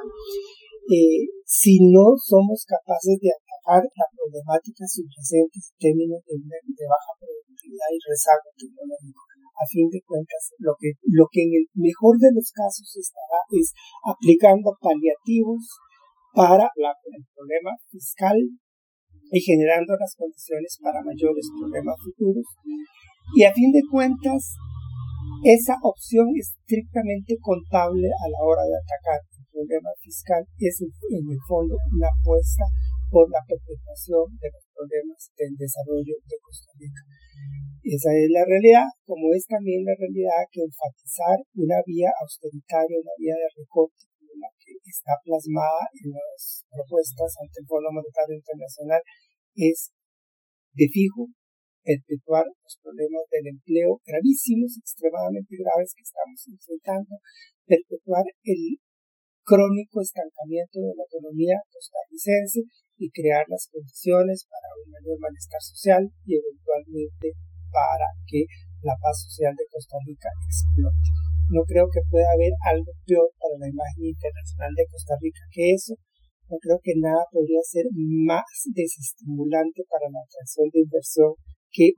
Eh, 0.87 1.27
si 1.43 1.83
no 1.91 2.15
somos 2.15 2.63
capaces 2.63 3.19
de 3.19 3.35
atacar 3.35 3.83
la 3.83 4.07
problemática 4.15 4.87
subyacente 4.87 5.59
en 5.59 5.75
términos 5.83 6.23
de, 6.29 6.39
de, 6.39 6.85
baja 6.87 7.13
productividad 7.19 7.91
y 7.91 7.99
rezago 8.07 8.49
tecnológico, 8.55 9.34
a 9.55 9.65
fin 9.71 9.89
de 9.89 10.03
cuentas, 10.03 10.53
lo 10.59 10.75
que, 10.79 10.99
lo 11.07 11.27
que 11.31 11.43
en 11.47 11.53
el 11.55 11.67
mejor 11.75 12.19
de 12.19 12.35
los 12.35 12.51
casos 12.51 12.91
estará 12.97 13.41
es 13.51 13.73
aplicando 14.03 14.75
paliativos 14.81 15.63
para 16.35 16.67
el 16.67 17.23
problema 17.35 17.71
fiscal 17.91 18.37
y 19.31 19.41
generando 19.41 19.95
las 19.95 20.15
condiciones 20.19 20.79
para 20.83 21.03
mayores 21.03 21.47
problemas 21.59 21.95
futuros. 22.03 22.45
Y 23.35 23.45
a 23.45 23.53
fin 23.55 23.71
de 23.71 23.83
cuentas, 23.91 24.59
esa 25.45 25.77
opción 25.83 26.29
estrictamente 26.35 27.39
contable 27.41 28.09
a 28.09 28.27
la 28.29 28.41
hora 28.43 28.63
de 28.67 28.77
atacar 28.77 29.21
el 29.23 29.47
problema 29.51 29.91
fiscal 30.03 30.43
es 30.59 30.83
en 30.83 31.25
el 31.31 31.39
fondo 31.47 31.77
una 31.95 32.09
apuesta 32.09 32.65
por 33.15 33.31
la 33.31 33.39
perpetuación 33.47 34.27
de 34.43 34.51
los 34.51 34.67
problemas 34.75 35.31
del 35.39 35.55
desarrollo 35.55 36.19
de 36.19 36.37
Costa 36.43 36.75
Rica. 36.75 37.07
Esa 37.87 38.11
es 38.11 38.27
la 38.27 38.43
realidad, 38.43 38.91
como 39.07 39.31
es 39.31 39.47
también 39.47 39.87
la 39.87 39.95
realidad 39.95 40.43
que 40.51 40.67
enfatizar 40.67 41.39
una 41.55 41.79
vía 41.87 42.11
austeritaria, 42.19 42.99
una 42.99 43.15
vía 43.15 43.39
de 43.39 43.55
recorte, 43.55 44.11
como 44.19 44.35
la 44.43 44.51
que 44.59 44.75
está 44.83 45.15
plasmada 45.23 45.87
en 45.95 46.11
las 46.11 46.67
propuestas 46.67 47.31
ante 47.39 47.63
el 47.63 47.71
Fondo 47.71 47.95
Monetario 47.95 48.35
Internacional, 48.35 48.99
es 49.55 49.95
de 50.75 50.91
fijo 50.91 51.31
perpetuar 51.87 52.51
los 52.51 52.75
problemas 52.83 53.31
del 53.31 53.47
empleo 53.47 54.03
gravísimos, 54.03 54.75
extremadamente 54.75 55.55
graves 55.55 55.95
que 55.95 56.03
estamos 56.03 56.41
enfrentando, 56.51 57.15
perpetuar 57.63 58.27
el 58.43 58.83
crónico 59.47 60.01
estancamiento 60.03 60.83
de 60.83 60.99
la 60.99 61.05
economía 61.07 61.63
costarricense 61.71 62.65
y 62.97 63.11
crear 63.11 63.45
las 63.49 63.69
condiciones 63.71 64.47
para 64.47 64.69
un 64.79 64.91
mayor 64.91 65.19
malestar 65.21 65.61
social 65.61 66.03
y 66.25 66.39
eventualmente 66.39 67.35
para 67.71 68.07
que 68.27 68.47
la 68.83 68.95
paz 69.01 69.27
social 69.27 69.55
de 69.57 69.67
Costa 69.71 69.99
Rica 70.07 70.31
explote. 70.47 71.11
No 71.51 71.63
creo 71.67 71.91
que 71.91 72.01
pueda 72.09 72.31
haber 72.33 72.53
algo 72.71 72.93
peor 73.05 73.29
para 73.37 73.59
la 73.59 73.69
imagen 73.69 74.15
internacional 74.15 74.73
de 74.73 74.87
Costa 74.87 75.15
Rica 75.21 75.41
que 75.51 75.75
eso. 75.75 75.97
No 76.49 76.57
creo 76.61 76.79
que 76.81 76.95
nada 77.01 77.25
podría 77.33 77.61
ser 77.65 77.89
más 77.93 78.45
desestimulante 78.69 79.83
para 79.89 80.09
la 80.13 80.21
atracción 80.21 80.69
de 80.71 80.85
inversión 80.85 81.33
que 81.73 81.91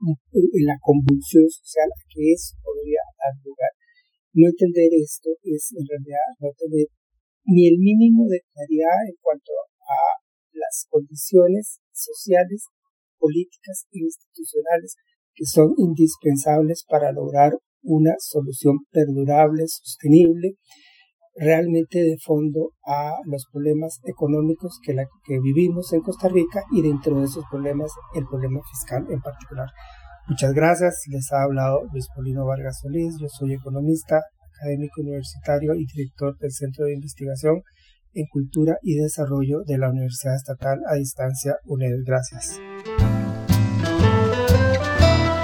la 0.65 0.79
convulsión 0.81 1.45
social 1.45 1.91
a 1.91 2.01
que 2.09 2.33
eso 2.33 2.57
podría 2.63 3.03
dar 3.19 3.35
lugar. 3.43 3.71
No 4.33 4.47
entender 4.47 4.89
esto 4.97 5.29
es 5.43 5.71
en 5.75 5.85
realidad 5.85 6.27
no 6.39 6.49
tener 6.57 6.87
ni 7.45 7.67
el 7.67 7.77
mínimo 7.79 8.27
de 8.27 8.41
claridad 8.51 8.99
en 9.07 9.15
cuanto 9.21 9.51
a 9.83 10.26
las 10.57 10.87
condiciones 10.89 11.79
sociales, 11.91 12.65
políticas 13.19 13.85
e 13.91 13.99
institucionales 13.99 14.95
que 15.33 15.45
son 15.45 15.73
indispensables 15.77 16.83
para 16.87 17.11
lograr 17.11 17.53
una 17.83 18.15
solución 18.19 18.79
perdurable, 18.91 19.63
sostenible 19.67 20.55
realmente 21.37 21.99
de 21.99 22.17
fondo 22.17 22.71
a 22.85 23.13
los 23.25 23.45
problemas 23.51 23.99
económicos 24.05 24.79
que, 24.83 24.93
la, 24.93 25.05
que 25.23 25.39
vivimos 25.39 25.93
en 25.93 26.01
Costa 26.01 26.27
Rica 26.29 26.63
y 26.71 26.81
dentro 26.81 27.19
de 27.19 27.25
esos 27.25 27.45
problemas 27.49 27.91
el 28.15 28.25
problema 28.25 28.59
fiscal 28.71 29.05
en 29.09 29.21
particular. 29.21 29.67
Muchas 30.27 30.53
gracias, 30.53 30.95
les 31.09 31.31
ha 31.31 31.43
hablado 31.43 31.83
Luis 31.93 32.07
Polino 32.13 32.45
Vargas 32.45 32.79
Solís, 32.81 33.15
yo 33.21 33.27
soy 33.29 33.53
economista, 33.53 34.19
académico 34.57 35.01
universitario 35.01 35.75
y 35.75 35.85
director 35.85 36.35
del 36.39 36.51
Centro 36.51 36.85
de 36.85 36.93
Investigación 36.93 37.61
en 38.13 38.25
Cultura 38.27 38.77
y 38.81 38.95
Desarrollo 38.95 39.63
de 39.65 39.77
la 39.77 39.89
Universidad 39.89 40.35
Estatal 40.35 40.79
a 40.87 40.95
Distancia 40.95 41.57
UNED. 41.65 42.03
Gracias. 42.05 42.59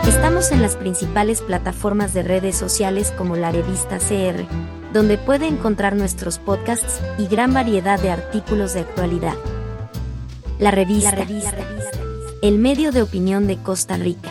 Estamos 0.07 0.51
en 0.51 0.61
las 0.61 0.75
principales 0.77 1.41
plataformas 1.41 2.13
de 2.13 2.23
redes 2.23 2.55
sociales 2.55 3.11
como 3.11 3.35
la 3.35 3.51
revista 3.51 3.97
CR 3.99 4.45
donde 4.93 5.17
puede 5.17 5.47
encontrar 5.47 5.95
nuestros 5.95 6.37
podcasts 6.37 7.01
y 7.17 7.25
gran 7.25 7.53
variedad 7.53 7.99
de 7.99 8.11
artículos 8.11 8.75
de 8.75 8.81
actualidad. 8.81 9.33
La 10.59 10.69
revista, 10.69 11.17
el 12.43 12.59
medio 12.59 12.91
de 12.91 13.01
opinión 13.01 13.47
de 13.47 13.57
Costa 13.57 13.97
Rica. 13.97 14.29